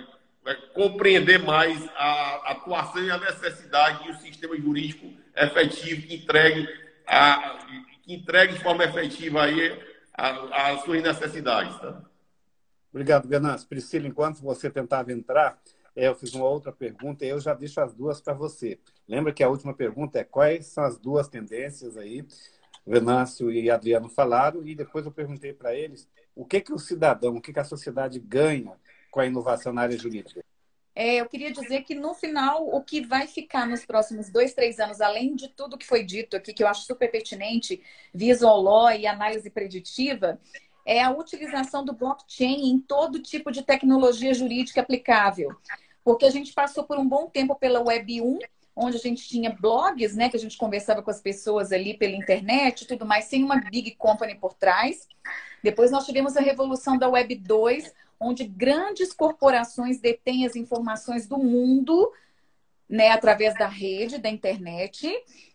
vai 0.44 0.56
compreender 0.72 1.40
mais 1.40 1.84
a 1.96 2.52
atuação 2.52 3.04
e 3.04 3.10
a 3.10 3.18
necessidade 3.18 4.04
de 4.04 4.12
um 4.12 4.20
sistema 4.20 4.56
jurídico 4.56 5.12
efetivo 5.36 6.06
que 6.06 6.14
entregue, 6.14 6.70
a, 7.08 7.58
que 8.04 8.14
entregue 8.14 8.54
de 8.54 8.60
forma 8.62 8.84
efetiva 8.84 9.42
aí 9.42 9.82
as 10.14 10.84
suas 10.84 11.02
necessidades. 11.02 11.76
Tá? 11.80 12.00
Obrigado, 12.94 13.28
Venâncio. 13.28 13.68
Priscila, 13.68 14.08
enquanto 14.08 14.40
você 14.40 14.70
tentava 14.70 15.12
entrar, 15.12 15.60
eu 15.96 16.16
fiz 16.16 16.34
uma 16.34 16.46
outra 16.46 16.72
pergunta 16.72 17.26
e 17.26 17.30
eu 17.30 17.40
já 17.40 17.54
deixo 17.54 17.82
as 17.82 17.94
duas 17.94 18.22
para 18.22 18.34
você. 18.34 18.80
Lembra 19.08 19.34
que 19.34 19.44
a 19.44 19.50
última 19.50 19.74
pergunta 19.74 20.20
é 20.20 20.24
quais 20.24 20.68
são 20.68 20.84
as 20.84 20.98
duas 20.98 21.28
tendências 21.28 21.98
aí? 21.98 22.26
Venâncio 22.86 23.52
e 23.52 23.70
Adriano 23.70 24.10
falaram 24.10 24.66
e 24.66 24.74
depois 24.74 25.06
eu 25.06 25.12
perguntei 25.12 25.54
para 25.54 25.76
eles 25.76 26.10
o 26.36 26.46
que 26.46 26.62
que 26.62 26.74
o 26.74 26.80
cidadão, 26.80 27.36
o 27.36 27.42
que 27.42 27.54
que 27.54 27.60
a 27.60 27.64
sociedade 27.64 28.20
ganha 28.20 28.74
com 29.12 29.20
a 29.20 29.26
inovação 29.26 29.74
na 29.74 29.82
área 29.82 29.98
jurídica. 29.98 30.44
É, 30.94 31.16
eu 31.16 31.26
queria 31.28 31.52
dizer 31.52 31.84
que 31.84 31.96
no 31.96 32.14
final 32.14 32.68
o 32.68 32.84
que 32.84 33.06
vai 33.06 33.26
ficar 33.26 33.66
nos 33.66 33.86
próximos 33.86 34.30
dois, 34.30 34.54
três 34.54 34.80
anos, 34.80 35.00
além 35.00 35.36
de 35.36 35.48
tudo 35.48 35.78
que 35.78 35.86
foi 35.86 36.04
dito 36.04 36.36
aqui, 36.36 36.54
que 36.54 36.64
eu 36.64 36.68
acho 36.68 36.86
super 36.86 37.10
pertinente, 37.10 37.82
visual 38.14 38.62
law 38.62 38.92
e 38.92 39.08
análise 39.08 39.50
preditiva, 39.50 40.40
é 40.86 41.02
a 41.02 41.12
utilização 41.12 41.84
do 41.84 41.94
blockchain 41.94 42.70
em 42.70 42.80
todo 42.80 43.22
tipo 43.22 43.52
de 43.52 43.62
tecnologia 43.62 44.34
jurídica 44.34 44.82
aplicável. 44.82 45.56
Porque 46.04 46.26
a 46.26 46.32
gente 46.32 46.54
passou 46.54 46.84
por 46.84 46.98
um 46.98 47.08
bom 47.08 47.28
tempo 47.28 47.56
pela 47.56 47.82
Web 47.82 48.22
1, 48.22 48.40
onde 48.76 48.98
a 48.98 49.00
gente 49.00 49.28
tinha 49.28 49.50
blogs, 49.50 50.16
né, 50.16 50.30
que 50.30 50.38
a 50.38 50.40
gente 50.40 50.58
conversava 50.58 51.02
com 51.02 51.12
as 51.12 51.22
pessoas 51.22 51.72
ali 51.72 51.96
pela 51.96 52.16
internet 52.16 52.82
e 52.82 52.88
tudo 52.88 53.06
mais, 53.06 53.26
sem 53.26 53.44
uma 53.44 53.58
big 53.58 53.96
company 53.96 54.36
por 54.36 54.54
trás. 54.54 55.08
Depois 55.64 55.92
nós 55.92 56.06
tivemos 56.06 56.36
a 56.36 56.42
revolução 56.42 56.98
da 56.98 57.10
Web 57.10 57.36
2, 57.36 57.94
onde 58.20 58.44
grandes 58.44 59.14
corporações 59.14 60.00
detêm 60.00 60.46
as 60.46 60.56
informações 60.56 61.28
do 61.28 61.38
mundo, 61.38 62.12
né, 62.90 63.10
através 63.10 63.54
da 63.56 63.68
rede, 63.68 64.18
da 64.18 64.30
internet. 64.30 65.12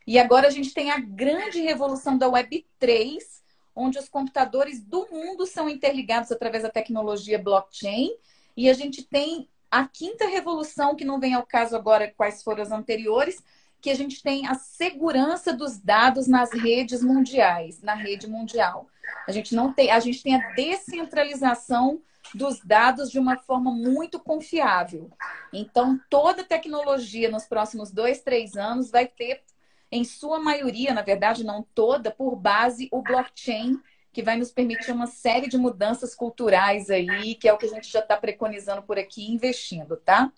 E 0.07 0.19
agora 0.19 0.47
a 0.47 0.51
gente 0.51 0.73
tem 0.73 0.91
a 0.91 0.99
grande 0.99 1.61
revolução 1.61 2.17
da 2.17 2.29
Web 2.29 2.67
3, 2.79 3.43
onde 3.77 3.99
os 3.99 4.09
computadores 4.09 4.83
do 4.83 5.07
mundo 5.13 5.47
são 5.47 5.69
interligados 5.69 6.33
através 6.33 6.63
da 6.63 6.71
tecnologia 6.71 7.39
blockchain. 7.39 8.11
E 8.57 8.71
a 8.71 8.73
gente 8.73 9.05
tem 9.05 9.49
a 9.71 9.87
quinta 9.87 10.27
revolução, 10.27 10.97
que 10.97 11.05
não 11.05 11.21
vem 11.21 11.35
ao 11.35 11.45
caso 11.45 11.77
agora 11.77 12.13
quais 12.17 12.43
foram 12.43 12.63
as 12.63 12.73
anteriores, 12.73 13.43
que 13.81 13.91
a 13.91 13.95
gente 13.95 14.23
tem 14.23 14.47
a 14.47 14.55
segurança 14.55 15.53
dos 15.53 15.79
dados 15.79 16.27
nas 16.27 16.51
redes 16.51 17.03
mundiais, 17.03 17.83
na 17.83 17.95
rede 17.95 18.27
mundial. 18.27 18.89
A 19.29 19.33
gente 19.33 19.55
não 19.55 19.73
tem, 19.73 19.91
a 19.91 20.01
gente 20.01 20.23
tem 20.23 20.35
a 20.35 20.55
descentralização 20.55 22.01
dos 22.35 22.61
dados 22.65 23.11
de 23.11 23.19
uma 23.19 23.37
forma 23.37 23.71
muito 23.71 24.19
confiável. 24.19 25.11
Então, 25.53 26.01
toda 26.11 26.43
tecnologia 26.43 27.31
nos 27.31 27.45
próximos 27.45 27.93
dois, 27.93 28.23
três 28.23 28.57
anos 28.57 28.91
vai 28.91 29.07
ter 29.07 29.43
em 29.91 30.05
sua 30.05 30.39
maioria, 30.39 30.93
na 30.93 31.03
verdade, 31.03 31.45
não 31.45 31.63
toda, 31.63 32.11
por 32.11 32.37
base 32.37 32.89
o 32.93 33.03
blockchain, 33.03 33.81
que 34.13 34.23
vai 34.23 34.37
nos 34.37 34.51
permitir 34.51 34.93
uma 34.93 35.07
série 35.07 35.49
de 35.49 35.59
mudanças 35.59 36.15
culturais 36.15 36.91
aí, 36.91 37.35
que 37.35 37.49
é 37.49 37.53
o 37.53 37.59
que 37.59 37.67
a 37.67 37.69
gente 37.69 37.91
já 37.91 38.01
está 38.01 38.17
preconizando 38.17 38.83
por 38.83 38.99
aqui, 38.99 39.31
investindo, 39.31 39.97
tá? 39.97 40.33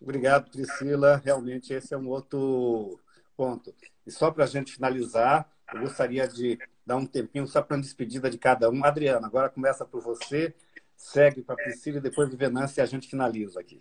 Obrigado, 0.00 0.50
Priscila. 0.50 1.20
Realmente 1.24 1.72
esse 1.72 1.92
é 1.92 1.96
um 1.98 2.08
outro 2.08 3.00
ponto. 3.36 3.74
E 4.06 4.10
só 4.10 4.30
para 4.30 4.44
a 4.44 4.46
gente 4.46 4.72
finalizar, 4.72 5.50
eu 5.72 5.80
gostaria 5.80 6.26
de 6.26 6.58
dar 6.86 6.96
um 6.96 7.06
tempinho 7.06 7.46
só 7.46 7.62
para 7.62 7.76
uma 7.76 7.82
despedida 7.82 8.30
de 8.30 8.38
cada 8.38 8.70
um. 8.70 8.84
Adriana, 8.84 9.26
agora 9.26 9.48
começa 9.48 9.84
por 9.84 10.02
você, 10.02 10.54
segue 10.96 11.42
para 11.42 11.54
a 11.54 11.58
Priscila 11.58 11.98
e 11.98 12.02
depois 12.02 12.28
do 12.28 12.36
Venâncio 12.36 12.80
e 12.80 12.82
a 12.82 12.86
gente 12.86 13.08
finaliza 13.08 13.60
aqui. 13.60 13.80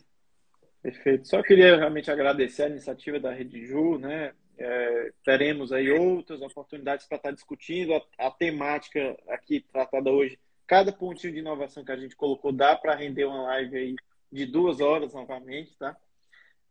Perfeito. 0.81 1.27
Só 1.27 1.43
queria 1.43 1.75
realmente 1.77 2.09
agradecer 2.09 2.63
a 2.63 2.69
iniciativa 2.69 3.19
da 3.19 3.31
Rede 3.33 3.65
Ju, 3.65 3.97
né? 3.97 4.33
É, 4.57 5.11
teremos 5.23 5.71
aí 5.71 5.89
outras 5.89 6.41
oportunidades 6.41 7.05
para 7.05 7.17
estar 7.17 7.31
discutindo 7.31 7.93
a, 7.93 8.27
a, 8.27 8.31
temática 8.31 9.17
aqui 9.29 9.61
tratada 9.61 10.09
hoje. 10.11 10.37
Cada 10.67 10.91
pontinho 10.91 11.33
de 11.33 11.39
inovação 11.39 11.83
que 11.83 11.91
a 11.91 11.97
gente 11.97 12.15
colocou 12.15 12.51
dá 12.51 12.75
para 12.75 12.95
render 12.95 13.25
uma 13.25 13.43
live 13.43 13.77
aí 13.77 13.95
de 14.31 14.45
duas 14.45 14.79
horas 14.81 15.13
novamente, 15.13 15.75
tá? 15.77 15.95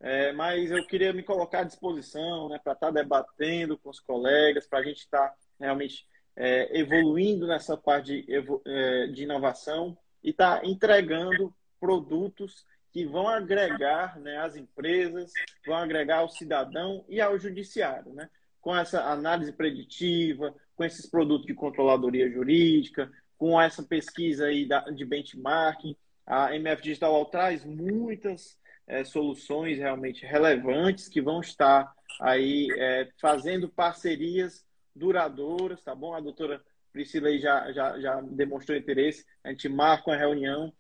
É, 0.01 0.33
mas 0.33 0.71
eu 0.71 0.87
queria 0.87 1.13
me 1.13 1.23
colocar 1.23 1.61
à 1.61 1.65
disposição, 1.65 2.49
né, 2.49 2.61
para 2.63 2.75
estar 2.75 2.91
debatendo 2.91 3.77
com 3.77 3.91
os 3.91 3.99
colegas, 3.99 4.67
para 4.67 4.79
a 4.79 4.83
gente 4.83 4.99
estar 4.99 5.35
realmente 5.59 6.07
é, 6.37 6.79
evoluindo 6.79 7.47
nessa 7.47 7.77
parte 7.77 8.23
de, 8.23 8.35
é, 8.67 9.07
de 9.09 9.25
inovação 9.25 9.99
e 10.23 10.31
estar 10.31 10.65
entregando 10.65 11.53
produtos 11.81 12.65
que 12.99 13.07
vão 13.07 13.29
agregar 13.29 14.19
né, 14.19 14.39
às 14.39 14.57
empresas, 14.57 15.33
vão 15.65 15.77
agregar 15.77 16.19
ao 16.19 16.29
cidadão 16.29 17.05
e 17.09 17.21
ao 17.21 17.39
judiciário, 17.39 18.13
né? 18.13 18.29
com 18.61 18.77
essa 18.77 19.05
análise 19.05 19.53
preditiva, 19.53 20.53
com 20.75 20.83
esses 20.83 21.09
produtos 21.09 21.47
de 21.47 21.55
controladoria 21.55 22.29
jurídica, 22.29 23.09
com 23.37 23.61
essa 23.61 23.85
pesquisa 23.85 24.47
aí 24.47 24.69
de 24.97 25.05
benchmarking, 25.05 25.95
A 26.27 26.57
MF 26.57 26.83
Digital 26.83 27.25
traz 27.27 27.65
muitas 27.65 28.59
é, 28.89 29.05
soluções 29.05 29.79
realmente 29.79 30.27
relevantes 30.27 31.09
que 31.09 31.23
vão 31.23 31.41
estar 31.41 31.93
aí 32.21 32.67
é, 32.77 33.09
fazendo 33.21 33.69
parcerias 33.69 34.67
duradouras, 34.93 35.85
tá 35.85 35.95
bom? 35.95 36.15
A 36.15 36.21
doutora 36.21 36.61
Priscila 36.93 37.29
aí 37.29 37.39
já, 37.39 37.71
já, 37.71 38.01
já 38.01 38.21
demonstrou 38.23 38.77
interesse, 38.77 39.25
a 39.45 39.51
gente 39.51 39.69
marca 39.69 40.11
uma 40.11 40.17
reunião 40.17 40.73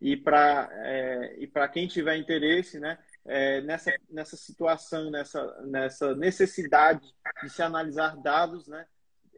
e 0.00 0.16
para 0.16 0.68
é, 0.72 1.36
e 1.38 1.46
para 1.46 1.68
quem 1.68 1.86
tiver 1.86 2.16
interesse, 2.16 2.78
né, 2.78 2.98
é, 3.24 3.60
nessa, 3.62 3.92
nessa 4.10 4.36
situação, 4.36 5.10
nessa, 5.10 5.62
nessa 5.62 6.14
necessidade 6.14 7.14
de 7.42 7.50
se 7.50 7.62
analisar 7.62 8.16
dados, 8.16 8.68
né, 8.68 8.86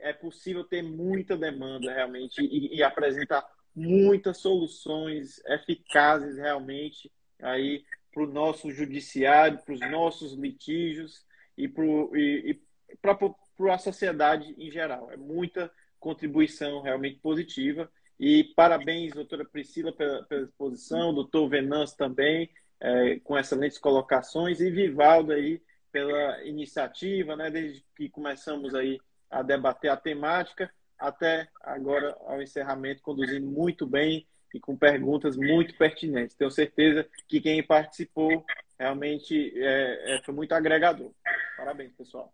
é 0.01 0.13
possível 0.13 0.65
ter 0.65 0.83
muita 0.83 1.37
demanda 1.37 1.93
realmente 1.93 2.41
e, 2.41 2.77
e 2.77 2.83
apresentar 2.83 3.49
muitas 3.75 4.39
soluções 4.39 5.41
eficazes 5.47 6.37
realmente 6.37 7.11
aí 7.41 7.85
para 8.13 8.25
o 8.25 8.27
nosso 8.27 8.71
judiciário, 8.71 9.59
para 9.59 9.75
os 9.75 9.81
nossos 9.81 10.35
litígios 10.35 11.25
e 11.57 11.69
para 11.69 13.75
a 13.75 13.79
sociedade 13.79 14.55
em 14.59 14.71
geral. 14.71 15.11
É 15.11 15.17
muita 15.17 15.71
contribuição 16.01 16.81
realmente 16.81 17.21
positiva. 17.21 17.91
E 18.19 18.45
parabéns, 18.57 19.13
doutora 19.13 19.45
Priscila, 19.45 19.93
pela, 19.93 20.23
pela 20.25 20.45
exposição, 20.45 21.15
doutor 21.15 21.49
Venâncio 21.49 21.97
também, 21.97 22.51
é, 22.81 23.19
com 23.21 23.39
excelentes 23.39 23.79
colocações, 23.79 24.61
e 24.61 24.71
Vivaldo 24.71 25.33
aí 25.33 25.63
pela 25.91 26.45
iniciativa, 26.45 27.37
né, 27.37 27.51
desde 27.51 27.85
que 27.97 28.09
começamos 28.09 28.75
aí 28.75 29.01
a 29.31 29.43
debater 29.43 29.91
a 29.91 29.97
temática 29.97 30.71
até 30.99 31.49
agora 31.63 32.17
ao 32.27 32.43
encerramento, 32.43 33.03
conduzindo 33.03 33.47
muito 33.47 33.87
bem 33.87 34.27
e 34.53 34.59
com 34.59 34.77
perguntas 34.77 35.37
muito 35.37 35.77
pertinentes. 35.77 36.35
Tenho 36.35 36.51
certeza 36.51 37.07
que 37.27 37.41
quem 37.41 37.63
participou 37.63 38.45
realmente 38.79 39.53
é, 39.57 40.17
é, 40.17 40.23
foi 40.23 40.35
muito 40.35 40.53
agregador. 40.53 41.13
Parabéns, 41.57 41.93
pessoal. 41.93 42.33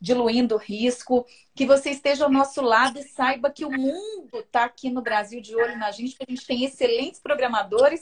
diluindo 0.00 0.56
risco, 0.56 1.26
que 1.52 1.66
você 1.66 1.90
esteja 1.90 2.24
ao 2.24 2.30
nosso 2.30 2.62
lado 2.62 3.00
e 3.00 3.02
saiba 3.02 3.50
que 3.50 3.64
o 3.64 3.70
mundo 3.70 4.38
está 4.38 4.66
aqui 4.66 4.88
no 4.88 5.02
Brasil 5.02 5.40
de 5.40 5.56
olho 5.56 5.76
na 5.76 5.90
gente, 5.90 6.14
que 6.14 6.24
a 6.28 6.30
gente 6.30 6.46
tem 6.46 6.64
excelentes 6.64 7.18
programadores, 7.18 8.00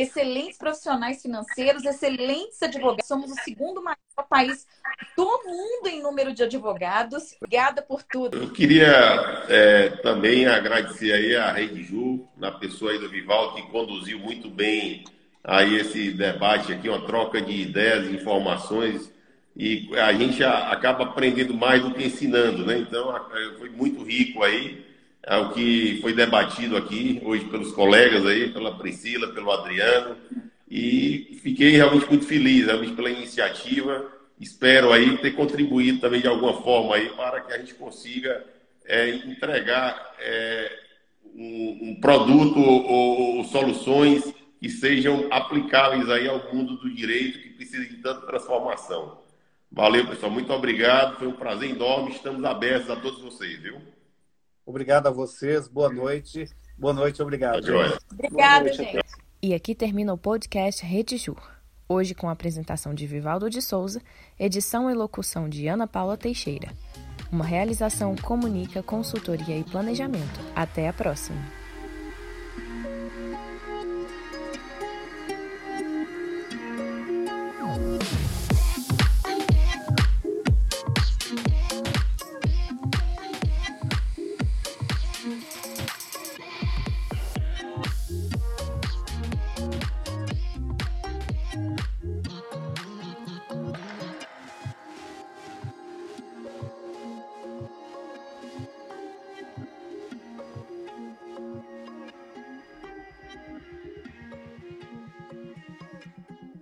excelentes 0.00 0.56
profissionais 0.56 1.20
financeiros, 1.20 1.84
excelentes 1.84 2.62
advogados. 2.62 3.06
Somos 3.06 3.30
o 3.30 3.34
segundo 3.42 3.82
maior 3.82 3.96
país 4.28 4.66
do 5.16 5.24
mundo 5.44 5.88
em 5.88 6.02
número 6.02 6.32
de 6.32 6.42
advogados. 6.42 7.34
Obrigada 7.36 7.82
por 7.82 8.02
tudo. 8.02 8.36
Eu 8.36 8.50
queria 8.50 9.44
é, 9.48 9.90
também 10.02 10.46
agradecer 10.46 11.12
aí 11.12 11.36
a 11.36 11.52
Rede 11.52 11.82
Ju, 11.82 12.26
na 12.36 12.52
pessoa 12.52 12.92
aí 12.92 12.98
do 12.98 13.08
Vival, 13.08 13.54
que 13.54 13.62
conduziu 13.70 14.18
muito 14.18 14.48
bem 14.48 15.04
aí 15.42 15.76
esse 15.76 16.10
debate 16.12 16.72
aqui, 16.72 16.88
uma 16.88 17.06
troca 17.06 17.40
de 17.40 17.52
ideias 17.52 18.10
informações 18.10 19.12
e 19.56 19.88
a 19.96 20.12
gente 20.12 20.44
acaba 20.44 21.04
aprendendo 21.04 21.52
mais 21.52 21.82
do 21.82 21.92
que 21.92 22.04
ensinando, 22.04 22.64
né? 22.64 22.78
Então, 22.78 23.12
foi 23.58 23.68
muito 23.70 24.04
rico 24.04 24.44
aí 24.44 24.87
é, 25.22 25.36
o 25.36 25.50
que 25.50 25.98
foi 26.00 26.12
debatido 26.12 26.76
aqui 26.76 27.20
hoje 27.24 27.44
pelos 27.46 27.72
colegas 27.72 28.24
aí, 28.24 28.50
pela 28.50 28.76
Priscila, 28.76 29.28
pelo 29.28 29.50
Adriano, 29.50 30.16
e 30.70 31.38
fiquei 31.42 31.70
realmente 31.70 32.06
muito 32.08 32.26
feliz, 32.26 32.66
realmente 32.66 32.92
pela 32.92 33.10
iniciativa. 33.10 34.10
Espero 34.40 34.92
aí 34.92 35.18
ter 35.18 35.32
contribuído 35.32 36.00
também 36.00 36.20
de 36.20 36.28
alguma 36.28 36.62
forma 36.62 36.94
aí 36.94 37.08
para 37.10 37.40
que 37.40 37.52
a 37.52 37.58
gente 37.58 37.74
consiga 37.74 38.44
é, 38.84 39.10
entregar 39.10 40.14
é, 40.20 40.78
um, 41.34 41.78
um, 41.82 42.00
produto 42.00 42.58
ou, 42.60 43.38
ou 43.38 43.44
soluções 43.44 44.32
que 44.60 44.68
sejam 44.68 45.26
aplicáveis 45.30 46.08
aí 46.10 46.28
ao 46.28 46.52
mundo 46.52 46.76
do 46.76 46.92
direito 46.92 47.40
que 47.40 47.50
precisa 47.50 47.84
de 47.84 47.96
tanta 47.96 48.26
transformação. 48.26 49.18
Valeu, 49.70 50.06
pessoal. 50.06 50.32
Muito 50.32 50.52
obrigado. 50.52 51.18
Foi 51.18 51.28
um 51.28 51.32
prazer 51.32 51.70
enorme. 51.70 52.12
Estamos 52.12 52.44
abertos 52.44 52.90
a 52.90 52.96
todos 52.96 53.20
vocês, 53.20 53.60
viu? 53.60 53.80
Obrigado 54.68 55.06
a 55.06 55.10
vocês, 55.10 55.66
boa 55.66 55.90
noite. 55.90 56.46
Boa 56.76 56.92
noite, 56.92 57.22
obrigado. 57.22 57.64
Obrigada, 58.12 58.70
gente. 58.70 59.00
E 59.40 59.54
aqui 59.54 59.74
termina 59.74 60.12
o 60.12 60.18
podcast 60.18 60.84
Rede 60.84 61.16
Jur. 61.16 61.40
Hoje 61.88 62.14
com 62.14 62.28
a 62.28 62.32
apresentação 62.32 62.92
de 62.92 63.06
Vivaldo 63.06 63.48
de 63.48 63.62
Souza, 63.62 64.02
edição 64.38 64.90
e 64.90 64.94
locução 64.94 65.48
de 65.48 65.66
Ana 65.68 65.86
Paula 65.86 66.18
Teixeira. 66.18 66.70
Uma 67.32 67.46
realização 67.46 68.14
comunica 68.14 68.82
consultoria 68.82 69.56
e 69.56 69.64
planejamento. 69.64 70.38
Até 70.54 70.86
a 70.86 70.92
próxima. 70.92 71.40